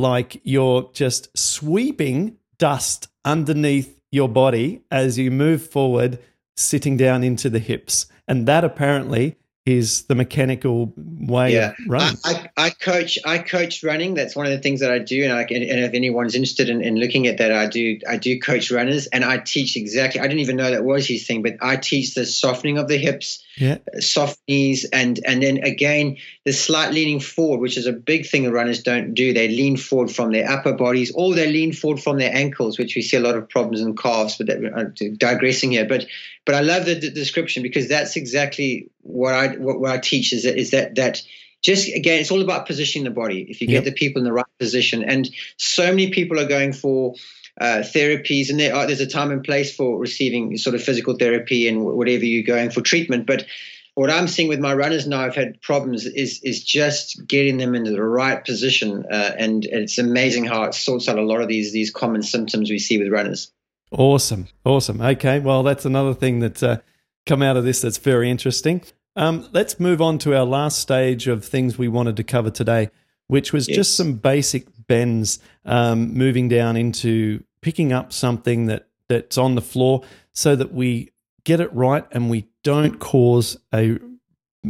like 0.00 0.40
you're 0.42 0.90
just 0.92 1.36
sweeping 1.38 2.36
dust 2.58 3.08
underneath 3.24 4.00
your 4.10 4.28
body 4.28 4.82
as 4.90 5.18
you 5.18 5.30
move 5.30 5.66
forward, 5.66 6.18
sitting 6.56 6.96
down 6.96 7.22
into 7.22 7.48
the 7.48 7.58
hips. 7.58 8.06
And 8.26 8.46
that 8.46 8.64
apparently 8.64 9.36
is 9.70 10.02
the 10.02 10.14
mechanical 10.14 10.92
way 10.96 11.54
yeah. 11.54 11.74
I, 11.90 12.14
I, 12.24 12.50
I, 12.56 12.70
coach 12.70 13.18
I 13.24 13.38
coach 13.38 13.82
running. 13.82 14.14
That's 14.14 14.36
one 14.36 14.46
of 14.46 14.52
the 14.52 14.58
things 14.58 14.80
that 14.80 14.90
I 14.90 14.98
do, 14.98 15.24
and, 15.24 15.32
I, 15.32 15.42
and 15.42 15.48
if 15.50 15.94
anyone's 15.94 16.34
interested 16.34 16.68
in, 16.68 16.82
in, 16.82 16.96
looking 16.96 17.26
at 17.26 17.38
that, 17.38 17.52
I 17.52 17.66
do 17.66 17.98
I 18.08 18.16
do 18.16 18.38
coach 18.38 18.70
runners, 18.70 19.06
and 19.06 19.24
I 19.24 19.38
teach 19.38 19.76
exactly. 19.76 20.20
I 20.20 20.24
didn't 20.24 20.40
even 20.40 20.56
know 20.56 20.70
that 20.70 20.84
was 20.84 21.06
his 21.06 21.26
thing, 21.26 21.42
but 21.42 21.56
I 21.60 21.76
teach 21.76 22.14
the 22.14 22.26
softening 22.26 22.78
of 22.78 22.88
the 22.88 22.98
hips, 22.98 23.42
yeah. 23.56 23.78
soft 24.00 24.38
knees, 24.48 24.84
and 24.84 25.20
and 25.24 25.42
then 25.42 25.58
again 25.58 26.16
the 26.44 26.52
slight 26.52 26.92
leaning 26.92 27.20
forward, 27.20 27.60
which 27.60 27.76
is 27.76 27.86
a 27.86 27.92
big 27.92 28.26
thing 28.26 28.44
that 28.44 28.52
runners 28.52 28.82
don't 28.82 29.14
do. 29.14 29.32
They 29.32 29.48
lean 29.48 29.76
forward 29.76 30.10
from 30.10 30.32
their 30.32 30.50
upper 30.50 30.72
bodies, 30.72 31.12
or 31.14 31.34
they 31.34 31.50
lean 31.50 31.72
forward 31.72 32.02
from 32.02 32.18
their 32.18 32.34
ankles, 32.34 32.78
which 32.78 32.96
we 32.96 33.02
see 33.02 33.16
a 33.16 33.20
lot 33.20 33.36
of 33.36 33.48
problems 33.48 33.80
in 33.80 33.96
calves. 33.96 34.36
But 34.36 34.48
that, 34.48 34.72
I'm 34.74 35.16
digressing 35.16 35.70
here, 35.70 35.86
but 35.86 36.06
but 36.44 36.54
I 36.54 36.60
love 36.60 36.86
the, 36.86 36.94
the 36.94 37.10
description 37.10 37.62
because 37.62 37.88
that's 37.88 38.16
exactly 38.16 38.90
what 39.02 39.34
I 39.34 39.48
what, 39.56 39.80
what 39.80 39.90
I 39.90 39.98
teach 39.98 40.32
is 40.32 40.44
that 40.44 40.56
is 40.58 40.70
that 40.70 40.94
that 40.96 41.22
just 41.62 41.88
again 41.88 42.20
it's 42.20 42.30
all 42.30 42.42
about 42.42 42.66
positioning 42.66 43.04
the 43.04 43.10
body. 43.10 43.46
If 43.48 43.60
you 43.60 43.66
get 43.66 43.84
yep. 43.84 43.84
the 43.84 43.92
people 43.92 44.20
in 44.20 44.24
the 44.24 44.32
right 44.32 44.46
position, 44.58 45.04
and 45.04 45.28
so 45.56 45.86
many 45.86 46.10
people 46.10 46.38
are 46.38 46.46
going 46.46 46.72
for 46.72 47.14
uh, 47.60 47.82
therapies, 47.82 48.50
and 48.50 48.58
there 48.58 48.74
are, 48.74 48.86
there's 48.86 49.00
a 49.00 49.06
time 49.06 49.30
and 49.30 49.44
place 49.44 49.74
for 49.74 49.98
receiving 49.98 50.56
sort 50.56 50.74
of 50.74 50.82
physical 50.82 51.16
therapy 51.16 51.68
and 51.68 51.84
whatever 51.84 52.24
you're 52.24 52.42
going 52.42 52.70
for 52.70 52.80
treatment. 52.80 53.26
But 53.26 53.46
what 53.94 54.10
I'm 54.10 54.28
seeing 54.28 54.48
with 54.48 54.60
my 54.60 54.72
runners 54.72 55.06
now, 55.06 55.20
I've 55.20 55.34
had 55.34 55.60
problems 55.60 56.06
is 56.06 56.40
is 56.42 56.64
just 56.64 57.26
getting 57.26 57.58
them 57.58 57.74
into 57.74 57.90
the 57.90 58.02
right 58.02 58.42
position, 58.42 59.04
uh, 59.10 59.32
and, 59.36 59.64
and 59.66 59.82
it's 59.82 59.98
amazing 59.98 60.46
how 60.46 60.64
it 60.64 60.74
sorts 60.74 61.08
out 61.08 61.18
a 61.18 61.22
lot 61.22 61.42
of 61.42 61.48
these 61.48 61.72
these 61.72 61.90
common 61.90 62.22
symptoms 62.22 62.70
we 62.70 62.78
see 62.78 62.98
with 62.98 63.12
runners. 63.12 63.52
Awesome, 63.92 64.46
awesome. 64.64 65.00
Okay, 65.00 65.40
well 65.40 65.62
that's 65.62 65.84
another 65.84 66.14
thing 66.14 66.40
that 66.40 66.62
uh, 66.62 66.78
come 67.26 67.42
out 67.42 67.56
of 67.56 67.64
this 67.64 67.80
that's 67.80 67.98
very 67.98 68.30
interesting. 68.30 68.82
Um, 69.16 69.48
let's 69.52 69.80
move 69.80 70.00
on 70.00 70.18
to 70.18 70.36
our 70.36 70.44
last 70.44 70.78
stage 70.78 71.26
of 71.26 71.44
things 71.44 71.76
we 71.76 71.88
wanted 71.88 72.16
to 72.16 72.24
cover 72.24 72.50
today, 72.50 72.90
which 73.26 73.52
was 73.52 73.68
yes. 73.68 73.76
just 73.76 73.96
some 73.96 74.14
basic 74.14 74.66
bends, 74.86 75.40
um, 75.64 76.14
moving 76.14 76.48
down 76.48 76.76
into 76.76 77.42
picking 77.60 77.92
up 77.92 78.12
something 78.12 78.66
that 78.66 78.86
that's 79.08 79.36
on 79.36 79.56
the 79.56 79.60
floor, 79.60 80.02
so 80.32 80.54
that 80.54 80.72
we 80.72 81.10
get 81.42 81.60
it 81.60 81.72
right 81.74 82.04
and 82.12 82.30
we 82.30 82.46
don't 82.62 83.00
cause 83.00 83.58
a 83.74 83.98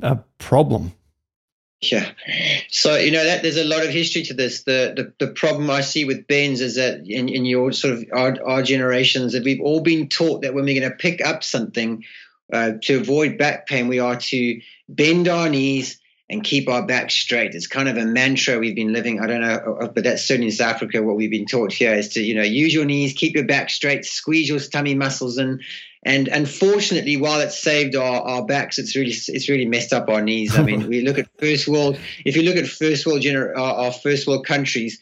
a 0.03 0.17
problem. 0.39 0.93
Yeah. 1.83 2.11
So, 2.69 2.97
you 2.97 3.11
know, 3.11 3.25
that 3.25 3.43
there's 3.43 3.57
a 3.57 3.65
lot 3.65 3.85
of 3.85 3.91
history 3.91 4.23
to 4.25 4.35
this. 4.35 4.65
The 4.65 4.93
the, 5.19 5.27
the 5.27 5.33
problem 5.33 5.71
I 5.71 5.81
see 5.81 6.05
with 6.05 6.27
bends 6.27 6.61
is 6.61 6.75
that 6.77 7.07
in, 7.07 7.29
in 7.29 7.47
your 7.47 7.73
sort 7.73 7.95
of 7.95 8.05
our, 8.13 8.37
our 8.45 8.63
generations 8.63 9.33
that 9.33 9.45
we've 9.45 9.63
all 9.63 9.81
been 9.81 10.09
taught 10.09 10.43
that 10.43 10.53
when 10.53 10.65
we're 10.65 10.79
going 10.79 10.91
to 10.91 10.97
pick 10.97 11.25
up 11.25 11.43
something, 11.43 12.05
uh, 12.53 12.73
to 12.83 12.97
avoid 12.97 13.39
back 13.39 13.67
pain, 13.67 13.89
we 13.89 13.99
are 13.99 14.17
to 14.17 14.61
bend 14.89 15.29
our 15.29 15.49
knees 15.49 15.99
and 16.29 16.45
keep 16.45 16.69
our 16.69 16.87
back 16.87 17.11
straight. 17.11 17.55
It's 17.55 17.67
kind 17.67 17.89
of 17.89 17.97
a 17.97 18.05
mantra 18.05 18.59
we've 18.59 18.75
been 18.75 18.93
living. 18.93 19.21
I 19.21 19.27
don't 19.27 19.41
know, 19.41 19.91
but 19.95 20.05
that's 20.05 20.25
certainly 20.25 20.49
in 20.49 20.53
South 20.53 20.77
Africa 20.77 21.03
what 21.03 21.17
we've 21.17 21.31
been 21.31 21.47
taught 21.47 21.73
here 21.73 21.95
is 21.95 22.11
to, 22.11 22.23
you 22.23 22.35
know, 22.35 22.43
use 22.43 22.73
your 22.73 22.85
knees, 22.85 23.15
keep 23.15 23.35
your 23.35 23.47
back 23.47 23.71
straight, 23.71 24.05
squeeze 24.05 24.49
your 24.49 24.61
tummy 24.61 24.95
muscles 24.95 25.39
and 25.39 25.61
and 26.03 26.29
unfortunately, 26.29 27.19
while 27.19 27.41
it's 27.41 27.61
saved 27.61 27.95
our, 27.95 28.23
our 28.23 28.47
backs, 28.47 28.79
it's 28.79 28.97
really 28.97 29.13
it's 29.13 29.49
really 29.49 29.67
messed 29.67 29.93
up 29.93 30.09
our 30.09 30.23
knees. 30.23 30.59
I 30.59 30.63
mean, 30.63 30.87
we 30.89 31.03
look 31.03 31.19
at 31.19 31.29
first 31.39 31.69
world. 31.69 31.99
If 32.25 32.37
you 32.37 32.43
look 32.43 32.57
at 32.57 32.67
first 32.67 33.07
world 33.07 33.21
gener- 33.21 33.57
our, 33.57 33.75
our 33.87 33.93
first 33.93 34.27
world 34.27 34.47
countries, 34.47 34.99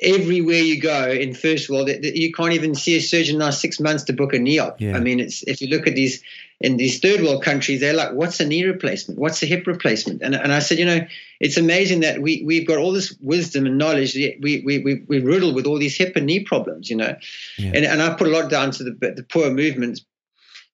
everywhere 0.00 0.58
you 0.58 0.80
go 0.80 1.10
in 1.10 1.34
first 1.34 1.70
world, 1.70 1.88
you 1.88 2.32
can't 2.32 2.52
even 2.54 2.74
see 2.74 2.96
a 2.96 3.00
surgeon 3.00 3.38
now 3.38 3.50
six 3.50 3.78
months 3.78 4.04
to 4.04 4.12
book 4.12 4.34
a 4.34 4.38
knee 4.38 4.58
op. 4.58 4.80
Yeah. 4.80 4.96
I 4.96 5.00
mean, 5.00 5.20
it's 5.20 5.44
if 5.44 5.60
you 5.60 5.68
look 5.68 5.86
at 5.86 5.94
these 5.94 6.22
in 6.60 6.76
these 6.76 7.00
third 7.00 7.20
world 7.20 7.42
countries, 7.42 7.80
they're 7.80 7.92
like, 7.92 8.12
what's 8.12 8.38
a 8.40 8.46
knee 8.46 8.64
replacement? 8.64 9.18
What's 9.18 9.42
a 9.42 9.46
hip 9.46 9.66
replacement? 9.66 10.22
And, 10.22 10.34
and 10.34 10.52
I 10.52 10.60
said, 10.60 10.78
you 10.78 10.84
know, 10.84 11.06
it's 11.40 11.56
amazing 11.56 12.00
that 12.00 12.22
we, 12.22 12.42
we've 12.46 12.66
got 12.66 12.78
all 12.78 12.92
this 12.92 13.16
wisdom 13.20 13.66
and 13.66 13.78
knowledge. 13.78 14.14
We, 14.14 14.62
we, 14.64 14.78
we, 14.78 15.04
we're 15.08 15.24
riddled 15.24 15.56
with 15.56 15.66
all 15.66 15.78
these 15.78 15.96
hip 15.96 16.14
and 16.14 16.26
knee 16.26 16.44
problems, 16.44 16.88
you 16.88 16.96
know. 16.96 17.16
Yeah. 17.58 17.72
And, 17.74 17.84
and 17.84 18.02
I 18.02 18.14
put 18.14 18.28
a 18.28 18.30
lot 18.30 18.48
down 18.48 18.70
to 18.72 18.84
the, 18.84 18.92
the 18.92 19.26
poor 19.28 19.50
movements. 19.50 20.04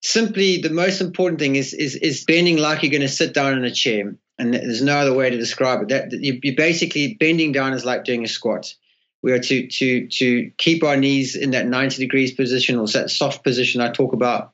Simply, 0.00 0.58
the 0.58 0.70
most 0.70 1.00
important 1.00 1.40
thing 1.40 1.56
is, 1.56 1.74
is, 1.74 1.96
is 1.96 2.24
bending 2.24 2.56
like 2.56 2.82
you're 2.82 2.90
going 2.90 3.02
to 3.02 3.08
sit 3.08 3.34
down 3.34 3.58
in 3.58 3.64
a 3.64 3.70
chair. 3.70 4.14
And 4.38 4.54
there's 4.54 4.82
no 4.82 4.96
other 4.96 5.14
way 5.14 5.30
to 5.30 5.36
describe 5.36 5.82
it. 5.82 5.88
That 5.88 6.12
you, 6.12 6.38
you 6.42 6.56
basically 6.56 7.14
bending 7.14 7.50
down 7.50 7.72
is 7.72 7.84
like 7.84 8.04
doing 8.04 8.24
a 8.24 8.28
squat. 8.28 8.72
We 9.20 9.32
are 9.32 9.40
to 9.40 9.66
to 9.66 10.06
to 10.06 10.50
keep 10.58 10.84
our 10.84 10.96
knees 10.96 11.34
in 11.34 11.50
that 11.50 11.66
90 11.66 12.00
degrees 12.00 12.32
position 12.32 12.78
or 12.78 12.86
that 12.86 13.10
soft 13.10 13.42
position 13.42 13.80
I 13.80 13.90
talk 13.90 14.12
about 14.12 14.52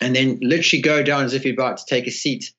and 0.00 0.16
then 0.16 0.38
literally 0.40 0.82
go 0.82 1.02
down 1.02 1.24
as 1.24 1.34
if 1.34 1.44
you're 1.44 1.54
about 1.54 1.78
to 1.78 1.84
take 1.86 2.06
a 2.06 2.10
seat. 2.10 2.52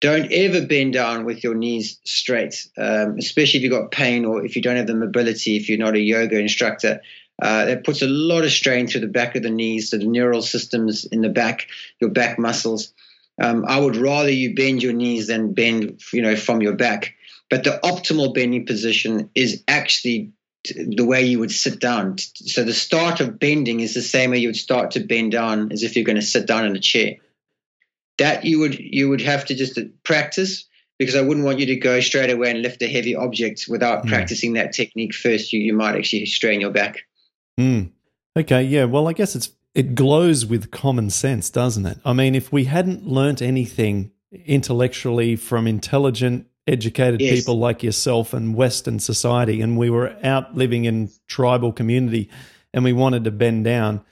Don't 0.00 0.32
ever 0.32 0.66
bend 0.66 0.94
down 0.94 1.24
with 1.24 1.44
your 1.44 1.54
knees 1.54 2.00
straight, 2.04 2.66
um, 2.76 3.16
especially 3.18 3.58
if 3.58 3.64
you've 3.64 3.72
got 3.72 3.92
pain 3.92 4.24
or 4.24 4.44
if 4.44 4.56
you 4.56 4.62
don't 4.62 4.76
have 4.76 4.86
the 4.86 4.94
mobility, 4.94 5.56
if 5.56 5.68
you're 5.68 5.78
not 5.78 5.94
a 5.94 6.00
yoga 6.00 6.38
instructor. 6.38 7.00
Uh, 7.40 7.64
that 7.64 7.84
puts 7.84 8.02
a 8.02 8.06
lot 8.06 8.44
of 8.44 8.50
strain 8.50 8.86
through 8.86 9.00
the 9.00 9.06
back 9.06 9.34
of 9.34 9.42
the 9.42 9.50
knees, 9.50 9.90
the 9.90 9.98
neural 9.98 10.42
systems 10.42 11.04
in 11.06 11.22
the 11.22 11.28
back, 11.28 11.66
your 12.00 12.10
back 12.10 12.38
muscles. 12.38 12.92
Um, 13.40 13.64
I 13.66 13.80
would 13.80 13.96
rather 13.96 14.30
you 14.30 14.54
bend 14.54 14.82
your 14.82 14.92
knees 14.92 15.26
than 15.26 15.54
bend, 15.54 16.00
you 16.12 16.22
know, 16.22 16.36
from 16.36 16.60
your 16.60 16.74
back. 16.74 17.14
But 17.50 17.64
the 17.64 17.80
optimal 17.82 18.34
bending 18.34 18.66
position 18.66 19.30
is 19.34 19.62
actually 19.66 20.32
the 20.64 21.04
way 21.04 21.22
you 21.22 21.38
would 21.38 21.50
sit 21.50 21.80
down. 21.80 22.18
So 22.18 22.64
the 22.64 22.72
start 22.72 23.20
of 23.20 23.38
bending 23.38 23.80
is 23.80 23.94
the 23.94 24.02
same 24.02 24.30
way 24.30 24.38
you 24.38 24.48
would 24.48 24.56
start 24.56 24.92
to 24.92 25.00
bend 25.00 25.32
down 25.32 25.72
as 25.72 25.82
if 25.82 25.96
you're 25.96 26.04
going 26.04 26.16
to 26.16 26.22
sit 26.22 26.46
down 26.46 26.66
in 26.66 26.76
a 26.76 26.80
chair. 26.80 27.16
That 28.18 28.44
you 28.44 28.60
would 28.60 28.78
you 28.78 29.08
would 29.08 29.22
have 29.22 29.46
to 29.46 29.54
just 29.54 29.78
practice 30.04 30.64
because 30.98 31.16
I 31.16 31.22
wouldn't 31.22 31.44
want 31.44 31.58
you 31.58 31.66
to 31.66 31.76
go 31.76 31.98
straight 32.00 32.30
away 32.30 32.50
and 32.50 32.62
lift 32.62 32.82
a 32.82 32.88
heavy 32.88 33.16
object 33.16 33.64
without 33.68 34.04
mm. 34.04 34.08
practicing 34.08 34.52
that 34.52 34.72
technique 34.72 35.14
first. 35.14 35.52
You 35.52 35.60
you 35.60 35.72
might 35.72 35.96
actually 35.96 36.26
strain 36.26 36.60
your 36.60 36.70
back. 36.70 36.98
Mm. 37.58 37.90
Okay, 38.36 38.62
yeah. 38.62 38.84
Well, 38.84 39.08
I 39.08 39.12
guess 39.12 39.36
it's 39.36 39.50
it 39.74 39.94
glows 39.94 40.44
with 40.44 40.70
common 40.70 41.10
sense, 41.10 41.50
doesn't 41.50 41.86
it? 41.86 41.98
I 42.04 42.12
mean, 42.12 42.34
if 42.34 42.52
we 42.52 42.64
hadn't 42.64 43.06
learnt 43.06 43.40
anything 43.40 44.10
intellectually 44.46 45.36
from 45.36 45.66
intelligent 45.66 46.46
educated 46.66 47.20
yes. 47.20 47.40
people 47.40 47.58
like 47.58 47.82
yourself 47.82 48.32
and 48.32 48.54
Western 48.54 48.98
society, 48.98 49.60
and 49.60 49.76
we 49.76 49.90
were 49.90 50.16
out 50.22 50.54
living 50.54 50.84
in 50.84 51.10
tribal 51.26 51.72
community, 51.72 52.30
and 52.72 52.84
we 52.84 52.92
wanted 52.92 53.24
to 53.24 53.30
bend 53.30 53.64
down, 53.64 54.02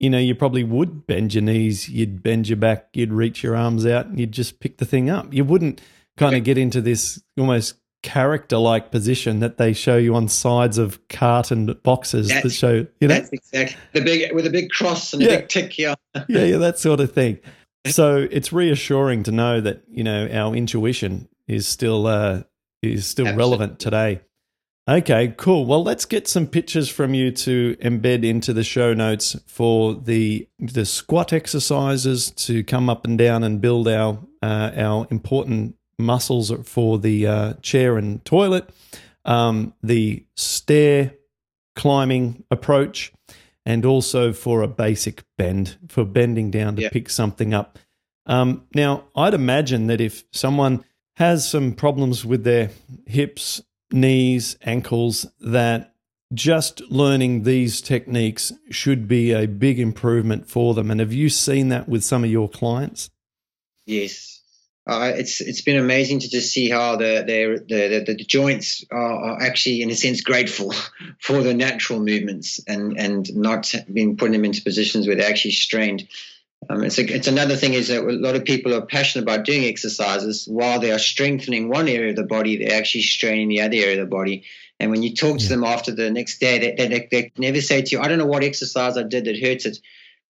you 0.00 0.10
know, 0.10 0.18
you 0.18 0.34
probably 0.34 0.64
would 0.64 1.06
bend 1.06 1.32
your 1.32 1.42
knees, 1.42 1.88
you'd 1.88 2.22
bend 2.22 2.48
your 2.48 2.56
back, 2.56 2.88
you'd 2.92 3.12
reach 3.12 3.42
your 3.42 3.54
arms 3.54 3.86
out, 3.86 4.06
and 4.06 4.18
you'd 4.18 4.32
just 4.32 4.60
pick 4.60 4.78
the 4.78 4.84
thing 4.84 5.08
up. 5.08 5.32
You 5.32 5.44
wouldn't 5.44 5.80
kind 6.16 6.34
of 6.34 6.44
get 6.44 6.58
into 6.58 6.80
this 6.80 7.22
almost 7.38 7.74
character 8.02 8.58
like 8.58 8.90
position 8.90 9.40
that 9.40 9.58
they 9.58 9.72
show 9.72 9.96
you 9.96 10.14
on 10.14 10.26
sides 10.28 10.76
of 10.76 10.98
carton 11.08 11.66
boxes 11.82 12.28
that's, 12.28 12.42
that 12.42 12.50
show 12.50 12.86
you 13.00 13.08
know 13.08 13.14
that's 13.14 13.32
exactly 13.32 13.76
the 13.92 14.00
big 14.00 14.34
with 14.34 14.46
a 14.46 14.50
big 14.50 14.70
cross 14.70 15.12
and 15.12 15.22
yeah. 15.22 15.28
a 15.28 15.38
big 15.38 15.48
tick 15.48 15.72
here 15.72 15.94
yeah 16.28 16.44
yeah 16.44 16.56
that 16.56 16.78
sort 16.78 16.98
of 16.98 17.12
thing 17.12 17.38
so 17.86 18.26
it's 18.30 18.52
reassuring 18.52 19.22
to 19.22 19.32
know 19.32 19.60
that 19.60 19.82
you 19.90 20.04
know 20.04 20.28
our 20.32 20.54
intuition 20.54 21.28
is 21.48 21.66
still 21.66 22.06
uh, 22.06 22.42
is 22.82 23.06
still 23.06 23.26
Absolutely. 23.26 23.38
relevant 23.38 23.78
today. 23.78 24.20
Okay, 24.88 25.32
cool. 25.36 25.64
Well, 25.64 25.84
let's 25.84 26.04
get 26.04 26.26
some 26.26 26.48
pictures 26.48 26.88
from 26.88 27.14
you 27.14 27.30
to 27.30 27.76
embed 27.80 28.24
into 28.24 28.52
the 28.52 28.64
show 28.64 28.92
notes 28.94 29.36
for 29.46 29.94
the 29.94 30.48
the 30.58 30.84
squat 30.84 31.32
exercises 31.32 32.30
to 32.32 32.64
come 32.64 32.90
up 32.90 33.04
and 33.04 33.16
down 33.16 33.44
and 33.44 33.60
build 33.60 33.86
our 33.86 34.18
uh, 34.42 34.72
our 34.76 35.06
important 35.10 35.76
muscles 35.98 36.52
for 36.64 36.98
the 36.98 37.26
uh, 37.26 37.52
chair 37.54 37.96
and 37.98 38.24
toilet, 38.24 38.70
um, 39.24 39.74
the 39.82 40.24
stair 40.36 41.14
climbing 41.76 42.44
approach, 42.50 43.12
and 43.64 43.84
also 43.84 44.32
for 44.32 44.62
a 44.62 44.68
basic 44.68 45.22
bend 45.38 45.76
for 45.88 46.04
bending 46.04 46.50
down 46.50 46.76
to 46.76 46.90
pick 46.90 47.08
something 47.08 47.54
up. 47.54 47.78
Um, 48.26 48.66
now, 48.74 49.04
I'd 49.16 49.34
imagine 49.34 49.86
that 49.88 50.00
if 50.00 50.24
someone 50.32 50.84
has 51.16 51.48
some 51.48 51.72
problems 51.72 52.24
with 52.24 52.44
their 52.44 52.70
hips, 53.06 53.60
knees, 53.90 54.56
ankles 54.62 55.26
that 55.40 55.94
just 56.32 56.80
learning 56.90 57.42
these 57.42 57.80
techniques 57.80 58.52
should 58.70 59.06
be 59.06 59.32
a 59.32 59.46
big 59.46 59.78
improvement 59.78 60.48
for 60.48 60.74
them. 60.74 60.90
And 60.90 61.00
have 61.00 61.12
you 61.12 61.28
seen 61.28 61.68
that 61.68 61.88
with 61.88 62.02
some 62.02 62.24
of 62.24 62.30
your 62.30 62.48
clients? 62.48 63.10
Yes. 63.86 64.41
Uh, 64.84 65.12
it's 65.14 65.40
it's 65.40 65.60
been 65.60 65.76
amazing 65.76 66.18
to 66.18 66.28
just 66.28 66.52
see 66.52 66.68
how 66.68 66.96
the 66.96 67.22
the 67.24 67.64
the, 67.68 68.14
the, 68.14 68.24
joints 68.24 68.84
are, 68.90 68.98
are, 68.98 69.42
actually 69.42 69.80
in 69.80 69.90
a 69.90 69.94
sense 69.94 70.22
grateful 70.22 70.74
for 71.20 71.40
the 71.42 71.54
natural 71.54 72.00
movements 72.00 72.60
and 72.66 72.98
and 72.98 73.32
not 73.36 73.72
being 73.92 74.16
putting 74.16 74.32
them 74.32 74.44
into 74.44 74.62
positions 74.62 75.06
where 75.06 75.14
they're 75.14 75.30
actually 75.30 75.52
strained. 75.52 76.08
Um, 76.68 76.84
it's, 76.84 76.98
a, 76.98 77.04
it's 77.04 77.26
another 77.26 77.56
thing 77.56 77.74
is 77.74 77.88
that 77.88 78.04
a 78.04 78.12
lot 78.12 78.36
of 78.36 78.44
people 78.44 78.72
are 78.72 78.86
passionate 78.86 79.24
about 79.24 79.44
doing 79.44 79.64
exercises 79.64 80.46
while 80.46 80.78
they 80.78 80.92
are 80.92 80.98
strengthening 80.98 81.68
one 81.68 81.88
area 81.88 82.10
of 82.10 82.16
the 82.16 82.22
body, 82.22 82.56
they're 82.56 82.78
actually 82.78 83.02
straining 83.02 83.48
the 83.48 83.62
other 83.62 83.76
area 83.76 84.00
of 84.00 84.08
the 84.08 84.16
body. 84.16 84.44
And 84.78 84.90
when 84.90 85.02
you 85.02 85.14
talk 85.14 85.38
to 85.38 85.48
them 85.48 85.64
after 85.64 85.92
the 85.92 86.10
next 86.10 86.38
day, 86.38 86.58
they, 86.58 86.86
they, 86.88 87.08
they, 87.10 87.32
never 87.36 87.60
say 87.60 87.82
to 87.82 87.90
you, 87.90 88.00
I 88.00 88.08
don't 88.08 88.18
know 88.18 88.26
what 88.26 88.44
exercise 88.44 88.96
I 88.96 89.02
did 89.02 89.24
that 89.24 89.40
hurts 89.40 89.66
it. 89.66 89.78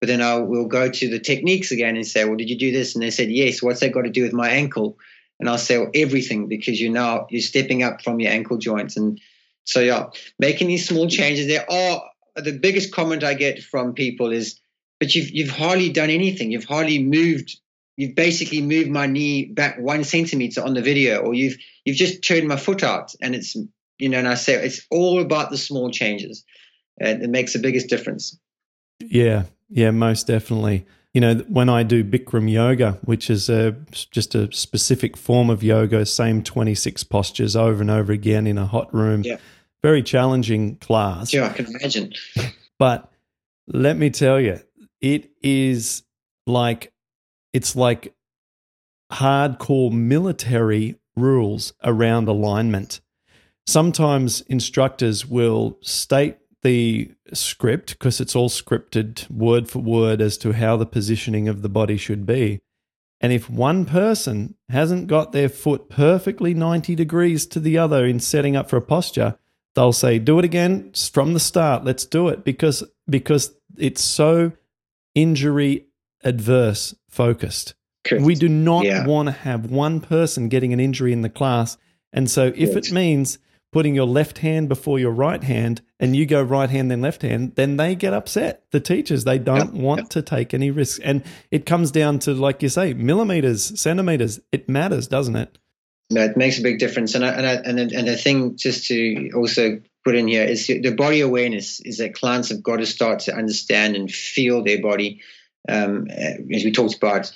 But 0.02 0.08
then 0.08 0.20
I 0.20 0.34
will 0.38 0.66
go 0.66 0.90
to 0.90 1.08
the 1.08 1.20
techniques 1.20 1.70
again 1.70 1.94
and 1.94 2.04
say, 2.04 2.24
Well, 2.24 2.34
did 2.34 2.50
you 2.50 2.58
do 2.58 2.72
this? 2.72 2.96
And 2.96 3.02
they 3.04 3.10
said, 3.10 3.30
Yes. 3.30 3.62
What's 3.62 3.78
that 3.80 3.92
got 3.92 4.02
to 4.02 4.10
do 4.10 4.24
with 4.24 4.32
my 4.32 4.48
ankle? 4.48 4.98
And 5.38 5.48
I'll 5.48 5.58
say, 5.58 5.78
well, 5.78 5.92
everything, 5.94 6.48
because 6.48 6.80
you 6.80 6.90
now 6.90 7.28
you're 7.30 7.40
stepping 7.40 7.84
up 7.84 8.02
from 8.02 8.18
your 8.18 8.32
ankle 8.32 8.58
joints. 8.58 8.96
And 8.96 9.20
so, 9.62 9.78
yeah, 9.78 10.06
making 10.40 10.66
these 10.66 10.88
small 10.88 11.08
changes. 11.08 11.46
There 11.46 11.70
are 11.70 12.02
the 12.34 12.58
biggest 12.58 12.92
comment 12.92 13.22
I 13.22 13.34
get 13.34 13.62
from 13.62 13.94
people 13.94 14.32
is, 14.32 14.58
but 14.98 15.14
you've 15.14 15.30
you've 15.30 15.50
hardly 15.50 15.90
done 15.90 16.10
anything. 16.10 16.50
You've 16.50 16.64
hardly 16.64 17.00
moved. 17.00 17.56
You've 17.96 18.16
basically 18.16 18.60
moved 18.60 18.90
my 18.90 19.06
knee 19.06 19.44
back 19.44 19.78
one 19.78 20.02
centimeter 20.02 20.64
on 20.64 20.74
the 20.74 20.82
video, 20.82 21.18
or 21.18 21.32
you've 21.32 21.58
you've 21.84 21.96
just 21.96 22.24
turned 22.24 22.48
my 22.48 22.56
foot 22.56 22.82
out, 22.82 23.14
and 23.20 23.36
it's 23.36 23.54
you 23.98 24.08
know. 24.08 24.18
And 24.18 24.26
I 24.28 24.34
say 24.34 24.54
it's 24.54 24.84
all 24.90 25.20
about 25.20 25.50
the 25.50 25.58
small 25.58 25.90
changes, 25.90 26.44
and 27.00 27.22
it 27.22 27.30
makes 27.30 27.52
the 27.52 27.60
biggest 27.60 27.88
difference. 27.88 28.36
Yeah, 29.00 29.44
yeah, 29.72 29.90
most 29.90 30.26
definitely. 30.26 30.86
You 31.14 31.20
know, 31.20 31.34
when 31.48 31.68
I 31.68 31.82
do 31.82 32.04
Bikram 32.04 32.50
yoga, 32.50 32.98
which 33.04 33.28
is 33.28 33.48
a, 33.50 33.76
just 33.90 34.34
a 34.34 34.50
specific 34.52 35.16
form 35.16 35.50
of 35.50 35.62
yoga, 35.62 36.06
same 36.06 36.42
26 36.42 37.04
postures 37.04 37.54
over 37.56 37.80
and 37.80 37.90
over 37.90 38.12
again 38.12 38.46
in 38.46 38.56
a 38.56 38.66
hot 38.66 38.92
room. 38.94 39.22
Yeah. 39.22 39.36
Very 39.82 40.02
challenging 40.02 40.76
class. 40.76 41.32
Yeah, 41.32 41.46
I 41.46 41.48
can 41.50 41.66
imagine. 41.66 42.12
But 42.78 43.10
let 43.66 43.96
me 43.96 44.10
tell 44.10 44.40
you, 44.40 44.60
it 45.00 45.30
is 45.42 46.02
like 46.46 46.92
it's 47.52 47.76
like 47.76 48.14
hardcore 49.12 49.92
military 49.92 50.96
rules 51.16 51.72
around 51.84 52.28
alignment. 52.28 53.00
Sometimes 53.66 54.40
instructors 54.42 55.26
will 55.26 55.78
state 55.82 56.38
the 56.62 57.12
script 57.32 57.98
because 57.98 58.20
it's 58.20 58.36
all 58.36 58.48
scripted 58.48 59.28
word 59.30 59.68
for 59.68 59.80
word 59.80 60.20
as 60.20 60.38
to 60.38 60.52
how 60.52 60.76
the 60.76 60.86
positioning 60.86 61.48
of 61.48 61.62
the 61.62 61.68
body 61.68 61.96
should 61.96 62.24
be. 62.24 62.60
And 63.20 63.32
if 63.32 63.48
one 63.48 63.84
person 63.84 64.56
hasn't 64.68 65.06
got 65.06 65.32
their 65.32 65.48
foot 65.48 65.88
perfectly 65.88 66.54
90 66.54 66.94
degrees 66.94 67.46
to 67.46 67.60
the 67.60 67.78
other 67.78 68.04
in 68.04 68.18
setting 68.18 68.56
up 68.56 68.68
for 68.68 68.76
a 68.76 68.82
posture, 68.82 69.36
they'll 69.74 69.92
say, 69.92 70.18
Do 70.18 70.38
it 70.38 70.44
again 70.44 70.92
from 70.92 71.32
the 71.32 71.40
start. 71.40 71.84
Let's 71.84 72.04
do 72.04 72.28
it 72.28 72.44
because, 72.44 72.82
because 73.08 73.54
it's 73.78 74.02
so 74.02 74.52
injury 75.14 75.86
adverse 76.24 76.94
focused. 77.08 77.74
Correct. 78.04 78.24
We 78.24 78.34
do 78.34 78.48
not 78.48 78.84
yeah. 78.84 79.06
want 79.06 79.26
to 79.26 79.32
have 79.32 79.70
one 79.70 80.00
person 80.00 80.48
getting 80.48 80.72
an 80.72 80.80
injury 80.80 81.12
in 81.12 81.22
the 81.22 81.28
class. 81.28 81.78
And 82.12 82.28
so 82.30 82.52
if 82.56 82.76
it 82.76 82.90
means 82.90 83.38
putting 83.72 83.94
your 83.94 84.06
left 84.06 84.38
hand 84.38 84.68
before 84.68 84.98
your 84.98 85.10
right 85.10 85.42
hand 85.42 85.80
and 85.98 86.14
you 86.14 86.26
go 86.26 86.42
right 86.42 86.68
hand 86.68 86.90
then 86.90 87.00
left 87.00 87.22
hand, 87.22 87.54
then 87.56 87.78
they 87.78 87.94
get 87.94 88.12
upset. 88.12 88.62
The 88.70 88.80
teachers, 88.80 89.24
they 89.24 89.38
don't 89.38 89.74
yep. 89.74 89.82
want 89.82 90.00
yep. 90.00 90.08
to 90.10 90.22
take 90.22 90.54
any 90.54 90.70
risks. 90.70 91.00
And 91.02 91.24
it 91.50 91.64
comes 91.64 91.90
down 91.90 92.18
to, 92.20 92.34
like 92.34 92.62
you 92.62 92.68
say, 92.68 92.92
millimeters, 92.92 93.80
centimeters. 93.80 94.40
It 94.52 94.68
matters, 94.68 95.08
doesn't 95.08 95.36
it? 95.36 95.58
No, 96.10 96.22
it 96.22 96.36
makes 96.36 96.58
a 96.58 96.62
big 96.62 96.78
difference. 96.78 97.14
And 97.14 97.24
I, 97.24 97.28
and 97.30 97.46
I, 97.46 97.54
and, 97.54 97.78
and 97.92 98.08
the 98.08 98.16
thing 98.16 98.56
just 98.56 98.86
to 98.88 99.30
also 99.34 99.80
put 100.04 100.16
in 100.16 100.28
here 100.28 100.44
is 100.44 100.66
the 100.66 100.94
body 100.94 101.20
awareness 101.20 101.80
is 101.80 101.98
that 101.98 102.14
clients 102.14 102.50
have 102.50 102.62
got 102.62 102.76
to 102.76 102.86
start 102.86 103.20
to 103.20 103.34
understand 103.34 103.96
and 103.96 104.12
feel 104.12 104.62
their 104.62 104.82
body. 104.82 105.22
Um, 105.68 106.08
as 106.10 106.64
we 106.64 106.72
talked 106.72 106.96
about 106.96 107.32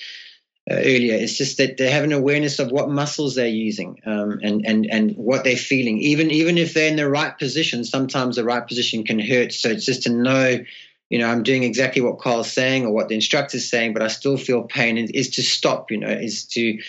earlier, 0.71 1.15
it's 1.15 1.37
just 1.37 1.59
that 1.59 1.77
they 1.77 1.91
have 1.91 2.05
an 2.05 2.13
awareness 2.13 2.59
of 2.59 2.71
what 2.71 2.91
muscles 2.91 3.35
they're 3.35 3.47
using 3.47 4.01
um, 4.07 4.41
and 4.43 4.67
and 4.67 4.87
and 4.87 5.17
what 5.17 5.45
they're 5.45 5.57
feeling. 5.57 5.99
Even 5.99 6.31
even 6.31 6.59
if 6.59 6.75
they're 6.75 6.89
in 6.89 6.97
the 6.97 7.09
right 7.09 7.37
position, 7.39 7.85
sometimes 7.85 8.37
the 8.37 8.45
right 8.45 8.67
position 8.67 9.05
can 9.05 9.19
hurt. 9.19 9.53
So 9.53 9.71
it's 9.71 9.85
just 9.85 10.05
to 10.05 10.11
know. 10.11 10.65
You 11.09 11.21
know, 11.21 11.29
I'm 11.29 11.45
doing 11.45 11.63
exactly 11.63 12.03
what 12.03 12.19
Carl's 12.19 12.51
saying 12.51 12.85
or 12.85 12.91
what 12.91 13.07
the 13.07 13.15
instructor's 13.15 13.71
saying, 13.71 13.93
but 13.93 14.03
I 14.03 14.09
still 14.09 14.37
feel 14.37 14.65
pain. 14.65 14.99
And 14.99 15.09
is 15.15 15.31
to 15.37 15.43
stop. 15.43 15.93
You 15.93 15.99
know, 15.99 16.09
is 16.09 16.47
to 16.47 16.81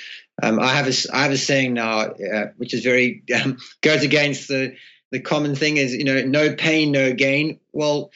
um, 0.42 0.60
I 0.60 0.74
have 0.74 0.88
a 0.88 1.16
I 1.16 1.22
have 1.22 1.32
a 1.32 1.38
saying 1.38 1.76
now, 1.76 2.00
uh, 2.00 2.48
which 2.58 2.74
is 2.74 2.84
very 2.84 3.24
um, 3.44 3.58
goes 3.82 4.04
against 4.04 4.48
the 4.48 4.76
the 5.12 5.20
common 5.20 5.56
thing 5.56 5.78
is, 5.78 5.94
you 5.94 6.04
know, 6.04 6.22
no 6.24 6.54
pain, 6.54 6.92
no 6.92 7.14
gain. 7.14 7.60
Well, 7.72 8.12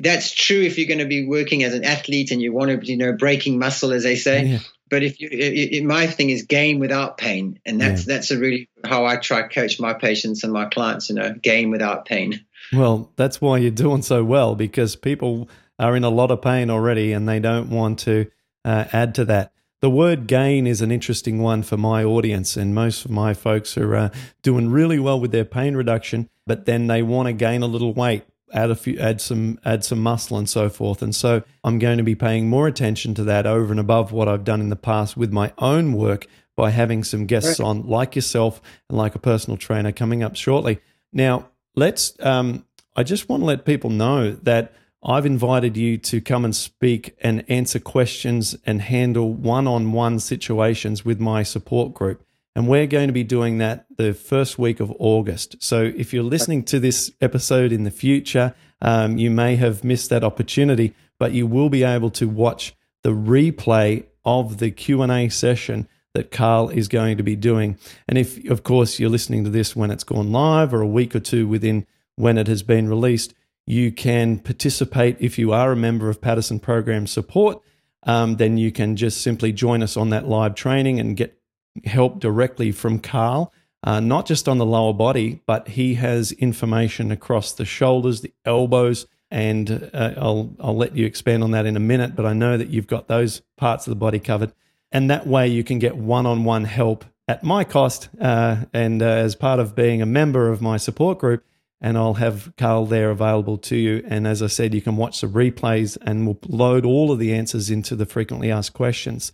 that's 0.00 0.32
true 0.32 0.60
if 0.60 0.76
you're 0.76 0.88
going 0.88 0.98
to 0.98 1.06
be 1.06 1.26
working 1.26 1.62
as 1.64 1.74
an 1.74 1.84
athlete 1.84 2.30
and 2.30 2.42
you 2.42 2.52
want 2.52 2.82
to, 2.82 2.86
you 2.86 2.96
know, 2.96 3.12
breaking 3.12 3.58
muscle, 3.58 3.92
as 3.92 4.02
they 4.02 4.16
say. 4.16 4.44
Yeah. 4.44 4.58
But 4.94 5.02
if 5.02 5.20
you, 5.20 5.28
it, 5.28 5.74
it, 5.74 5.84
my 5.84 6.06
thing 6.06 6.30
is 6.30 6.44
gain 6.44 6.78
without 6.78 7.18
pain, 7.18 7.58
and 7.66 7.80
that's 7.80 8.06
yeah. 8.06 8.14
that's 8.14 8.30
a 8.30 8.38
really 8.38 8.68
how 8.84 9.04
I 9.04 9.16
try 9.16 9.42
to 9.42 9.48
coach 9.48 9.80
my 9.80 9.92
patients 9.92 10.44
and 10.44 10.52
my 10.52 10.66
clients. 10.66 11.08
You 11.08 11.16
know, 11.16 11.34
gain 11.34 11.72
without 11.72 12.04
pain. 12.04 12.44
Well, 12.72 13.10
that's 13.16 13.40
why 13.40 13.58
you're 13.58 13.72
doing 13.72 14.02
so 14.02 14.22
well 14.22 14.54
because 14.54 14.94
people 14.94 15.48
are 15.80 15.96
in 15.96 16.04
a 16.04 16.10
lot 16.10 16.30
of 16.30 16.42
pain 16.42 16.70
already, 16.70 17.12
and 17.12 17.28
they 17.28 17.40
don't 17.40 17.70
want 17.70 17.98
to 18.00 18.30
uh, 18.64 18.84
add 18.92 19.16
to 19.16 19.24
that. 19.24 19.50
The 19.80 19.90
word 19.90 20.28
gain 20.28 20.64
is 20.64 20.80
an 20.80 20.92
interesting 20.92 21.42
one 21.42 21.64
for 21.64 21.76
my 21.76 22.04
audience, 22.04 22.56
and 22.56 22.72
most 22.72 23.04
of 23.04 23.10
my 23.10 23.34
folks 23.34 23.76
are 23.76 23.96
uh, 23.96 24.10
doing 24.42 24.70
really 24.70 25.00
well 25.00 25.18
with 25.18 25.32
their 25.32 25.44
pain 25.44 25.74
reduction, 25.74 26.30
but 26.46 26.66
then 26.66 26.86
they 26.86 27.02
want 27.02 27.26
to 27.26 27.32
gain 27.32 27.64
a 27.64 27.66
little 27.66 27.92
weight. 27.92 28.22
Add 28.52 28.70
a 28.70 28.74
few, 28.74 28.98
add 28.98 29.20
some, 29.20 29.58
add 29.64 29.84
some 29.84 30.00
muscle 30.00 30.36
and 30.38 30.48
so 30.48 30.68
forth. 30.68 31.02
And 31.02 31.14
so 31.14 31.42
I'm 31.62 31.78
going 31.78 31.98
to 31.98 32.04
be 32.04 32.14
paying 32.14 32.48
more 32.48 32.66
attention 32.66 33.14
to 33.14 33.24
that 33.24 33.46
over 33.46 33.72
and 33.72 33.80
above 33.80 34.12
what 34.12 34.28
I've 34.28 34.44
done 34.44 34.60
in 34.60 34.68
the 34.68 34.76
past 34.76 35.16
with 35.16 35.32
my 35.32 35.52
own 35.58 35.92
work 35.92 36.26
by 36.56 36.70
having 36.70 37.02
some 37.02 37.26
guests 37.26 37.58
right. 37.58 37.66
on, 37.66 37.86
like 37.88 38.14
yourself 38.14 38.62
and 38.88 38.96
like 38.96 39.14
a 39.14 39.18
personal 39.18 39.56
trainer, 39.56 39.90
coming 39.92 40.22
up 40.22 40.36
shortly. 40.36 40.80
Now, 41.12 41.48
let's. 41.74 42.14
Um, 42.20 42.64
I 42.96 43.02
just 43.02 43.28
want 43.28 43.40
to 43.40 43.46
let 43.46 43.64
people 43.64 43.90
know 43.90 44.32
that 44.42 44.72
I've 45.02 45.26
invited 45.26 45.76
you 45.76 45.98
to 45.98 46.20
come 46.20 46.44
and 46.44 46.54
speak 46.54 47.16
and 47.20 47.44
answer 47.48 47.80
questions 47.80 48.56
and 48.64 48.80
handle 48.80 49.32
one-on-one 49.32 50.20
situations 50.20 51.04
with 51.04 51.18
my 51.18 51.42
support 51.42 51.92
group. 51.92 52.24
And 52.56 52.68
we're 52.68 52.86
going 52.86 53.08
to 53.08 53.12
be 53.12 53.24
doing 53.24 53.58
that 53.58 53.86
the 53.96 54.14
first 54.14 54.58
week 54.58 54.78
of 54.80 54.92
August. 54.98 55.56
So 55.60 55.82
if 55.82 56.12
you're 56.12 56.22
listening 56.22 56.62
to 56.64 56.78
this 56.78 57.10
episode 57.20 57.72
in 57.72 57.82
the 57.82 57.90
future, 57.90 58.54
um, 58.80 59.18
you 59.18 59.30
may 59.30 59.56
have 59.56 59.82
missed 59.82 60.10
that 60.10 60.22
opportunity, 60.22 60.94
but 61.18 61.32
you 61.32 61.46
will 61.46 61.68
be 61.68 61.82
able 61.82 62.10
to 62.10 62.28
watch 62.28 62.74
the 63.02 63.10
replay 63.10 64.04
of 64.24 64.58
the 64.58 64.70
Q&A 64.70 65.28
session 65.28 65.88
that 66.14 66.30
Carl 66.30 66.68
is 66.68 66.86
going 66.86 67.16
to 67.16 67.24
be 67.24 67.34
doing. 67.34 67.76
And 68.08 68.16
if, 68.16 68.48
of 68.48 68.62
course, 68.62 69.00
you're 69.00 69.10
listening 69.10 69.42
to 69.44 69.50
this 69.50 69.74
when 69.74 69.90
it's 69.90 70.04
gone 70.04 70.30
live 70.30 70.72
or 70.72 70.80
a 70.80 70.86
week 70.86 71.14
or 71.16 71.20
two 71.20 71.48
within 71.48 71.86
when 72.14 72.38
it 72.38 72.46
has 72.46 72.62
been 72.62 72.88
released, 72.88 73.34
you 73.66 73.90
can 73.90 74.38
participate 74.38 75.16
if 75.18 75.38
you 75.38 75.52
are 75.52 75.72
a 75.72 75.76
member 75.76 76.08
of 76.08 76.20
Paddison 76.20 76.60
Program 76.60 77.06
Support. 77.06 77.60
Um, 78.04 78.36
then 78.36 78.58
you 78.58 78.70
can 78.70 78.96
just 78.96 79.22
simply 79.22 79.50
join 79.50 79.82
us 79.82 79.96
on 79.96 80.10
that 80.10 80.28
live 80.28 80.54
training 80.54 81.00
and 81.00 81.16
get 81.16 81.36
help 81.84 82.20
directly 82.20 82.72
from 82.72 82.98
Carl, 82.98 83.52
uh, 83.82 84.00
not 84.00 84.26
just 84.26 84.48
on 84.48 84.58
the 84.58 84.66
lower 84.66 84.92
body, 84.92 85.42
but 85.46 85.68
he 85.68 85.94
has 85.94 86.32
information 86.32 87.10
across 87.10 87.52
the 87.52 87.64
shoulders, 87.64 88.20
the 88.20 88.32
elbows, 88.44 89.06
and 89.30 89.90
uh, 89.92 90.14
I'll 90.16 90.54
I'll 90.60 90.76
let 90.76 90.96
you 90.96 91.04
expand 91.06 91.42
on 91.42 91.50
that 91.50 91.66
in 91.66 91.76
a 91.76 91.80
minute. 91.80 92.14
But 92.14 92.26
I 92.26 92.32
know 92.32 92.56
that 92.56 92.68
you've 92.68 92.86
got 92.86 93.08
those 93.08 93.42
parts 93.56 93.86
of 93.86 93.90
the 93.90 93.96
body 93.96 94.20
covered, 94.20 94.52
and 94.92 95.10
that 95.10 95.26
way 95.26 95.48
you 95.48 95.64
can 95.64 95.78
get 95.78 95.96
one-on-one 95.96 96.64
help 96.64 97.04
at 97.26 97.42
my 97.42 97.64
cost, 97.64 98.08
uh, 98.20 98.64
and 98.72 99.02
uh, 99.02 99.06
as 99.06 99.34
part 99.34 99.58
of 99.58 99.74
being 99.74 100.00
a 100.00 100.06
member 100.06 100.50
of 100.50 100.62
my 100.62 100.76
support 100.76 101.18
group. 101.18 101.44
And 101.80 101.98
I'll 101.98 102.14
have 102.14 102.50
Carl 102.56 102.86
there 102.86 103.10
available 103.10 103.58
to 103.58 103.76
you. 103.76 104.02
And 104.08 104.26
as 104.26 104.42
I 104.42 104.46
said, 104.46 104.72
you 104.72 104.80
can 104.80 104.96
watch 104.96 105.20
the 105.20 105.26
replays, 105.26 105.98
and 106.00 106.26
we'll 106.26 106.38
load 106.48 106.86
all 106.86 107.12
of 107.12 107.18
the 107.18 107.34
answers 107.34 107.68
into 107.68 107.94
the 107.94 108.06
frequently 108.06 108.50
asked 108.50 108.72
questions 108.72 109.32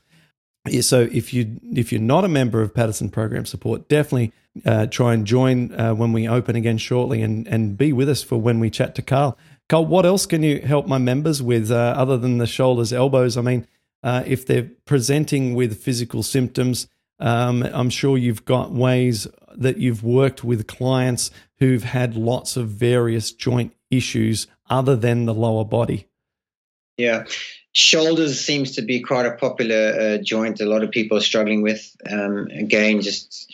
so 0.81 1.09
if 1.13 1.33
you 1.33 1.59
if 1.75 1.91
you're 1.91 2.01
not 2.01 2.25
a 2.25 2.29
member 2.29 2.61
of 2.63 2.75
Paddison 2.75 3.11
Program 3.11 3.47
Support, 3.47 3.89
definitely 3.89 4.33
uh, 4.67 4.87
try 4.87 5.15
and 5.15 5.27
join 5.27 5.73
uh, 5.73 5.95
when 5.95 6.13
we 6.13 6.29
open 6.29 6.57
again 6.57 6.79
shortly, 6.79 7.23
and 7.23 7.47
and 7.49 7.79
be 7.79 7.93
with 7.93 8.09
us 8.09 8.23
for 8.23 8.41
when 8.41 8.61
we 8.61 8.71
chat 8.71 8.95
to 8.97 9.03
Carl. 9.03 9.39
Carl, 9.69 9.87
what 9.87 10.05
else 10.05 10.27
can 10.27 10.43
you 10.43 10.61
help 10.61 10.87
my 10.87 10.99
members 10.99 11.43
with 11.43 11.71
uh, 11.71 11.95
other 11.97 12.19
than 12.19 12.39
the 12.39 12.47
shoulders, 12.47 12.93
elbows? 12.93 13.37
I 13.37 13.43
mean, 13.43 13.67
uh, 14.03 14.23
if 14.27 14.47
they're 14.47 14.71
presenting 14.85 15.55
with 15.55 15.83
physical 15.83 16.23
symptoms, 16.23 16.89
um, 17.21 17.63
I'm 17.63 17.91
sure 17.91 18.19
you've 18.19 18.45
got 18.45 18.73
ways 18.73 19.27
that 19.57 19.79
you've 19.79 20.03
worked 20.03 20.43
with 20.43 20.67
clients 20.67 21.31
who've 21.59 21.85
had 21.85 22.17
lots 22.17 22.57
of 22.57 22.69
various 22.69 23.33
joint 23.33 23.75
issues 23.91 24.47
other 24.69 24.97
than 24.97 25.27
the 25.27 25.35
lower 25.35 25.65
body. 25.65 26.09
Yeah 27.01 27.24
shoulders 27.72 28.44
seems 28.44 28.72
to 28.72 28.82
be 28.82 29.01
quite 29.01 29.26
a 29.26 29.36
popular 29.36 29.94
uh, 29.98 30.18
joint. 30.18 30.61
A 30.61 30.66
lot 30.66 30.82
of 30.82 30.90
people 30.90 31.16
are 31.18 31.22
struggling 31.22 31.62
with. 31.62 31.96
Um, 32.11 32.48
again, 32.48 33.01
just 33.01 33.53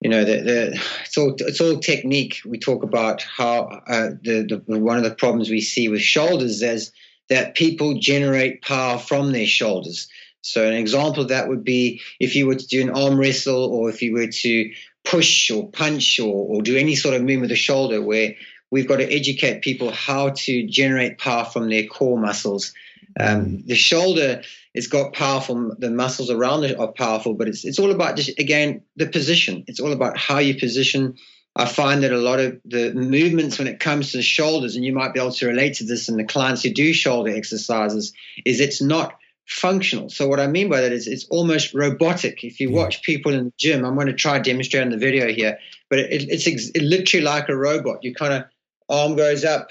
you 0.00 0.08
know, 0.08 0.24
the, 0.24 0.40
the, 0.40 0.82
it's 1.04 1.18
all 1.18 1.34
it's 1.38 1.60
all 1.60 1.78
technique. 1.78 2.40
We 2.46 2.58
talk 2.58 2.82
about 2.82 3.22
how 3.22 3.82
uh, 3.86 4.10
the, 4.22 4.62
the 4.66 4.78
one 4.78 4.96
of 4.96 5.04
the 5.04 5.14
problems 5.14 5.50
we 5.50 5.60
see 5.60 5.88
with 5.88 6.00
shoulders 6.00 6.62
is 6.62 6.92
that 7.28 7.54
people 7.54 7.98
generate 7.98 8.62
power 8.62 8.98
from 8.98 9.32
their 9.32 9.46
shoulders. 9.46 10.08
So 10.42 10.66
an 10.66 10.72
example 10.72 11.22
of 11.22 11.28
that 11.28 11.48
would 11.48 11.64
be 11.64 12.00
if 12.18 12.34
you 12.34 12.46
were 12.46 12.54
to 12.54 12.66
do 12.66 12.80
an 12.80 12.90
arm 12.90 13.18
wrestle, 13.18 13.64
or 13.64 13.90
if 13.90 14.00
you 14.00 14.14
were 14.14 14.28
to 14.28 14.72
push 15.04 15.50
or 15.50 15.68
punch 15.68 16.18
or, 16.18 16.32
or 16.32 16.62
do 16.62 16.76
any 16.76 16.96
sort 16.96 17.14
of 17.14 17.20
movement 17.20 17.42
with 17.42 17.50
the 17.50 17.56
shoulder, 17.56 18.00
where 18.00 18.34
we've 18.70 18.88
got 18.88 18.96
to 18.96 19.12
educate 19.12 19.62
people 19.62 19.90
how 19.90 20.30
to 20.30 20.66
generate 20.66 21.18
power 21.18 21.44
from 21.44 21.68
their 21.68 21.86
core 21.86 22.18
muscles. 22.18 22.72
Um, 23.18 23.62
the 23.66 23.74
shoulder 23.74 24.42
it's 24.72 24.86
got 24.86 25.14
powerful 25.14 25.74
the 25.78 25.90
muscles 25.90 26.30
around 26.30 26.62
it 26.62 26.78
are 26.78 26.92
powerful 26.92 27.34
but 27.34 27.48
it's 27.48 27.64
it's 27.64 27.80
all 27.80 27.90
about 27.90 28.16
just 28.16 28.38
again 28.38 28.82
the 28.96 29.06
position. 29.06 29.64
It's 29.66 29.80
all 29.80 29.92
about 29.92 30.16
how 30.16 30.38
you 30.38 30.58
position. 30.58 31.16
I 31.56 31.66
find 31.66 32.04
that 32.04 32.12
a 32.12 32.18
lot 32.18 32.38
of 32.38 32.60
the 32.64 32.94
movements 32.94 33.58
when 33.58 33.66
it 33.66 33.80
comes 33.80 34.12
to 34.12 34.18
the 34.18 34.22
shoulders 34.22 34.76
and 34.76 34.84
you 34.84 34.92
might 34.92 35.12
be 35.12 35.18
able 35.18 35.32
to 35.32 35.48
relate 35.48 35.74
to 35.74 35.84
this 35.84 36.08
in 36.08 36.16
the 36.16 36.24
clients 36.24 36.62
who 36.62 36.72
do 36.72 36.92
shoulder 36.92 37.34
exercises 37.34 38.12
is 38.44 38.60
it's 38.60 38.80
not 38.80 39.18
functional. 39.46 40.08
So 40.08 40.28
what 40.28 40.38
i 40.38 40.46
mean 40.46 40.68
by 40.68 40.80
that 40.82 40.92
is 40.92 41.08
it's 41.08 41.26
almost 41.30 41.74
robotic. 41.74 42.44
If 42.44 42.60
you 42.60 42.70
watch 42.70 43.02
people 43.02 43.34
in 43.34 43.46
the 43.46 43.52
gym 43.58 43.84
i'm 43.84 43.96
going 43.96 44.06
to 44.06 44.12
try 44.12 44.38
demonstrating 44.38 44.90
the 44.90 44.98
video 44.98 45.26
here 45.32 45.58
but 45.90 45.98
it, 45.98 46.28
it's 46.30 46.46
ex- 46.46 46.70
literally 46.76 47.24
like 47.24 47.48
a 47.48 47.56
robot. 47.56 48.02
You 48.02 48.14
kind 48.14 48.32
of 48.32 48.44
arm 48.90 49.16
goes 49.16 49.44
up 49.44 49.70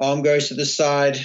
arm 0.00 0.22
goes 0.22 0.48
to 0.48 0.54
the 0.54 0.66
side 0.66 1.18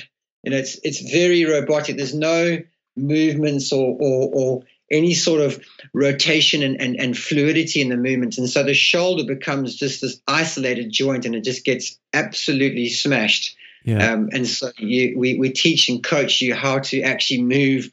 you 0.44 0.52
know, 0.52 0.58
it's 0.58 0.78
it's 0.84 1.00
very 1.00 1.46
robotic. 1.46 1.96
There's 1.96 2.14
no 2.14 2.60
movements 2.96 3.72
or 3.72 3.98
or, 4.00 4.30
or 4.34 4.64
any 4.92 5.14
sort 5.14 5.42
of 5.42 5.64
rotation 5.94 6.62
and, 6.62 6.80
and, 6.80 7.00
and 7.00 7.18
fluidity 7.18 7.82
in 7.82 7.90
the 7.90 7.98
movement. 7.98 8.38
And 8.38 8.48
so 8.48 8.62
the 8.62 8.76
shoulder 8.76 9.24
becomes 9.24 9.76
just 9.76 10.02
this 10.02 10.22
isolated 10.28 10.92
joint 10.92 11.26
and 11.26 11.34
it 11.34 11.44
just 11.44 11.66
gets 11.66 11.98
absolutely 12.14 12.90
smashed. 12.90 13.56
Yeah. 13.86 14.12
Um, 14.12 14.30
and 14.34 14.46
so 14.46 14.72
you, 14.78 15.18
we, 15.18 15.40
we 15.40 15.50
teach 15.50 15.90
and 15.90 16.04
coach 16.04 16.42
you 16.42 16.54
how 16.54 16.80
to 16.80 17.02
actually 17.02 17.42
move 17.42 17.90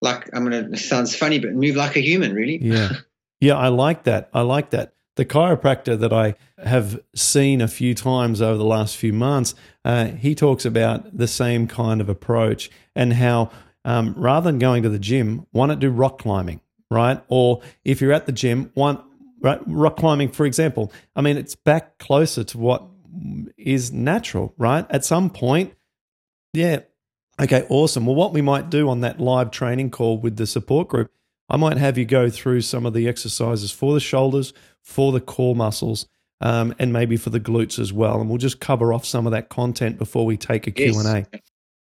like, 0.00 0.30
I'm 0.34 0.48
going 0.48 0.72
to, 0.72 0.76
sounds 0.76 1.14
funny, 1.14 1.38
but 1.38 1.52
move 1.52 1.76
like 1.76 1.94
a 1.94 2.00
human, 2.00 2.34
really. 2.34 2.58
Yeah. 2.58 2.88
Yeah, 3.40 3.56
I 3.56 3.68
like 3.68 4.04
that. 4.04 4.30
I 4.32 4.42
like 4.42 4.70
that 4.70 4.92
the 5.16 5.24
chiropractor 5.24 5.98
that 5.98 6.12
I 6.12 6.34
have 6.58 7.00
seen 7.14 7.60
a 7.60 7.68
few 7.68 7.94
times 7.94 8.40
over 8.40 8.56
the 8.56 8.64
last 8.64 8.96
few 8.96 9.12
months, 9.12 9.54
uh, 9.84 10.06
he 10.06 10.34
talks 10.34 10.64
about 10.64 11.16
the 11.16 11.28
same 11.28 11.66
kind 11.66 12.00
of 12.00 12.08
approach 12.08 12.70
and 12.96 13.12
how 13.14 13.50
um, 13.84 14.14
rather 14.16 14.50
than 14.50 14.58
going 14.58 14.82
to 14.84 14.88
the 14.88 14.98
gym, 14.98 15.46
why 15.50 15.66
not 15.66 15.80
do 15.80 15.90
rock 15.90 16.18
climbing, 16.18 16.60
right? 16.90 17.22
Or 17.28 17.60
if 17.84 18.00
you're 18.00 18.12
at 18.12 18.26
the 18.26 18.32
gym, 18.32 18.70
one 18.74 19.02
right, 19.40 19.60
rock 19.66 19.96
climbing, 19.96 20.30
for 20.30 20.46
example. 20.46 20.92
I 21.16 21.20
mean, 21.20 21.36
it's 21.36 21.56
back 21.56 21.98
closer 21.98 22.44
to 22.44 22.58
what 22.58 22.84
is 23.58 23.92
natural, 23.92 24.54
right? 24.56 24.86
At 24.88 25.04
some 25.04 25.30
point, 25.30 25.74
yeah. 26.54 26.80
Okay, 27.40 27.66
awesome. 27.68 28.06
Well, 28.06 28.14
what 28.14 28.32
we 28.32 28.40
might 28.40 28.70
do 28.70 28.88
on 28.88 29.00
that 29.00 29.18
live 29.18 29.50
training 29.50 29.90
call 29.90 30.18
with 30.18 30.36
the 30.36 30.46
support 30.46 30.88
group 30.88 31.10
I 31.52 31.58
might 31.58 31.76
have 31.76 31.98
you 31.98 32.06
go 32.06 32.30
through 32.30 32.62
some 32.62 32.86
of 32.86 32.94
the 32.94 33.06
exercises 33.06 33.70
for 33.70 33.92
the 33.92 34.00
shoulders, 34.00 34.54
for 34.82 35.12
the 35.12 35.20
core 35.20 35.56
muscles, 35.56 36.06
um, 36.40 36.74
and 36.78 36.92
maybe 36.92 37.16
for 37.16 37.30
the 37.30 37.40
glutes 37.40 37.78
as 37.78 37.92
well. 37.92 38.20
And 38.20 38.28
we'll 38.28 38.38
just 38.38 38.60
cover 38.60 38.92
off 38.92 39.04
some 39.04 39.26
of 39.26 39.32
that 39.32 39.48
content 39.48 39.98
before 39.98 40.26
we 40.26 40.36
take 40.36 40.66
a 40.66 40.72
yes. 40.74 41.00
Q&A. 41.00 41.26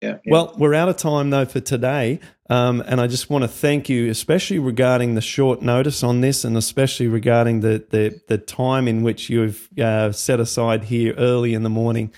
Yeah, 0.01 0.19
yeah. 0.25 0.33
Well, 0.33 0.55
we're 0.57 0.75
out 0.75 0.89
of 0.89 0.97
time 0.97 1.31
though 1.31 1.45
for 1.45 1.59
today, 1.59 2.21
um, 2.49 2.85
and 2.87 3.01
I 3.01 3.09
just 3.09 3.31
want 3.31 3.43
to 3.43 3.49
thank 3.49 3.89
you, 3.89 4.09
especially 4.11 4.61
regarding 4.61 5.17
the 5.17 5.21
short 5.21 5.61
notice 5.61 6.05
on 6.05 6.21
this, 6.21 6.45
and 6.45 6.57
especially 6.57 7.09
regarding 7.09 7.61
the 7.61 7.85
the, 7.91 8.21
the 8.29 8.39
time 8.39 8.87
in 8.87 9.03
which 9.03 9.29
you've 9.29 9.69
uh, 9.79 10.13
set 10.13 10.39
aside 10.39 10.85
here 10.85 11.15
early 11.19 11.53
in 11.53 11.65
the 11.65 11.71
morning. 11.71 12.13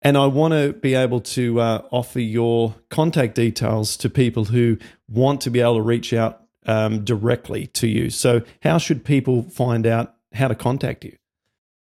And 0.00 0.16
I 0.16 0.26
want 0.26 0.52
to 0.52 0.72
be 0.72 0.94
able 0.94 1.20
to 1.20 1.60
uh, 1.60 1.82
offer 1.92 2.18
your 2.20 2.74
contact 2.90 3.36
details 3.36 3.96
to 3.98 4.10
people 4.10 4.46
who 4.46 4.78
want 5.08 5.42
to 5.42 5.50
be 5.50 5.60
able 5.60 5.76
to 5.76 5.82
reach 5.82 6.12
out 6.12 6.41
um, 6.66 7.04
directly 7.04 7.66
to 7.68 7.86
you. 7.86 8.10
So, 8.10 8.42
how 8.62 8.78
should 8.78 9.04
people 9.04 9.42
find 9.42 9.86
out 9.86 10.14
how 10.32 10.48
to 10.48 10.54
contact 10.54 11.04
you? 11.04 11.16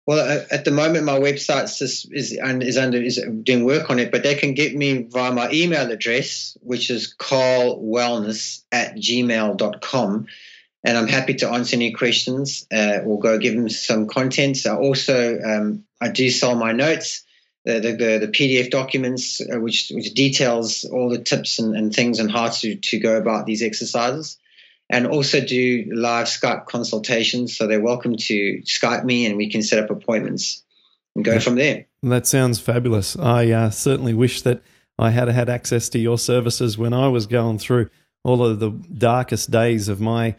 Well, 0.06 0.44
at 0.50 0.64
the 0.64 0.70
moment, 0.70 1.04
my 1.04 1.18
website 1.18 1.64
is 1.80 2.06
is, 2.10 2.32
is 2.32 2.76
under 2.76 3.00
is 3.00 3.24
doing 3.42 3.64
work 3.64 3.90
on 3.90 3.98
it, 3.98 4.10
but 4.10 4.22
they 4.22 4.34
can 4.34 4.54
get 4.54 4.74
me 4.74 5.02
via 5.02 5.32
my 5.32 5.50
email 5.52 5.90
address, 5.90 6.56
which 6.62 6.90
is 6.90 7.14
carlwellness 7.18 8.62
at 8.72 8.96
gmail.com. 8.96 10.26
And 10.82 10.96
I'm 10.96 11.08
happy 11.08 11.34
to 11.34 11.50
answer 11.50 11.76
any 11.76 11.92
questions 11.92 12.66
uh, 12.72 13.00
or 13.04 13.20
go 13.20 13.38
give 13.38 13.54
them 13.54 13.68
some 13.68 14.06
content. 14.08 14.66
Also 14.66 15.38
um, 15.40 15.84
I 16.00 16.08
do 16.08 16.30
sell 16.30 16.54
my 16.54 16.72
notes 16.72 17.22
the, 17.64 17.80
the, 17.80 18.26
the, 18.26 18.28
PDF 18.28 18.70
documents, 18.70 19.40
uh, 19.40 19.60
which, 19.60 19.92
which 19.94 20.14
details 20.14 20.84
all 20.84 21.10
the 21.10 21.18
tips 21.18 21.58
and, 21.58 21.76
and 21.76 21.94
things 21.94 22.18
and 22.18 22.30
how 22.30 22.48
to, 22.48 22.74
to 22.76 22.98
go 22.98 23.16
about 23.16 23.46
these 23.46 23.62
exercises. 23.62 24.38
And 24.90 25.06
also 25.06 25.40
do 25.40 25.88
live 25.94 26.26
Skype 26.26 26.66
consultations. 26.66 27.56
So 27.56 27.66
they're 27.66 27.80
welcome 27.80 28.16
to 28.16 28.60
Skype 28.64 29.04
me 29.04 29.24
and 29.24 29.36
we 29.36 29.48
can 29.48 29.62
set 29.62 29.82
up 29.82 29.90
appointments 29.90 30.62
and 31.14 31.24
go 31.24 31.38
from 31.38 31.54
there. 31.54 31.86
That 32.02 32.26
sounds 32.26 32.60
fabulous. 32.60 33.16
I 33.16 33.50
uh, 33.50 33.70
certainly 33.70 34.14
wish 34.14 34.42
that 34.42 34.62
I 34.98 35.10
had 35.10 35.28
had 35.28 35.48
access 35.48 35.88
to 35.90 35.98
your 35.98 36.18
services 36.18 36.76
when 36.76 36.92
I 36.92 37.08
was 37.08 37.26
going 37.26 37.58
through 37.58 37.88
all 38.22 38.44
of 38.44 38.60
the 38.60 38.70
darkest 38.70 39.50
days 39.50 39.88
of 39.88 40.00
my 40.00 40.34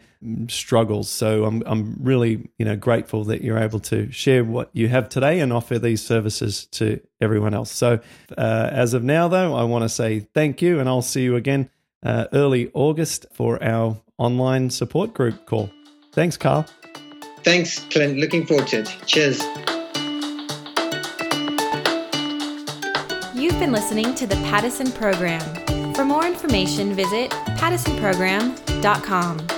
struggles. 0.48 1.08
So 1.08 1.44
I'm 1.44 1.62
I'm 1.66 1.96
really 2.00 2.48
you 2.58 2.64
know 2.64 2.76
grateful 2.76 3.24
that 3.24 3.42
you're 3.42 3.58
able 3.58 3.80
to 3.80 4.10
share 4.12 4.44
what 4.44 4.70
you 4.72 4.88
have 4.88 5.08
today 5.08 5.40
and 5.40 5.52
offer 5.52 5.78
these 5.78 6.04
services 6.04 6.66
to 6.72 7.00
everyone 7.20 7.54
else. 7.54 7.72
So 7.72 7.98
uh, 8.38 8.68
as 8.72 8.94
of 8.94 9.02
now, 9.02 9.28
though, 9.28 9.54
I 9.54 9.64
want 9.64 9.82
to 9.82 9.88
say 9.88 10.20
thank 10.20 10.62
you, 10.62 10.78
and 10.78 10.88
I'll 10.88 11.02
see 11.02 11.22
you 11.22 11.34
again 11.34 11.70
uh, 12.02 12.26
early 12.32 12.70
August 12.74 13.26
for 13.32 13.62
our 13.62 13.96
online 14.18 14.70
support 14.70 15.14
group 15.14 15.46
call. 15.46 15.70
Thanks, 16.12 16.36
Carl. 16.36 16.66
Thanks, 17.42 17.78
Clint. 17.90 18.18
Looking 18.18 18.46
forward 18.46 18.68
to 18.68 18.80
it. 18.80 18.94
Cheers. 19.06 19.40
You've 23.34 23.58
been 23.58 23.72
listening 23.72 24.14
to 24.14 24.26
the 24.26 24.36
Paddison 24.46 24.94
Program. 24.94 25.94
For 25.94 26.04
more 26.04 26.26
information, 26.26 26.92
visit 26.94 27.30
paddisonprogram.com. 27.30 29.51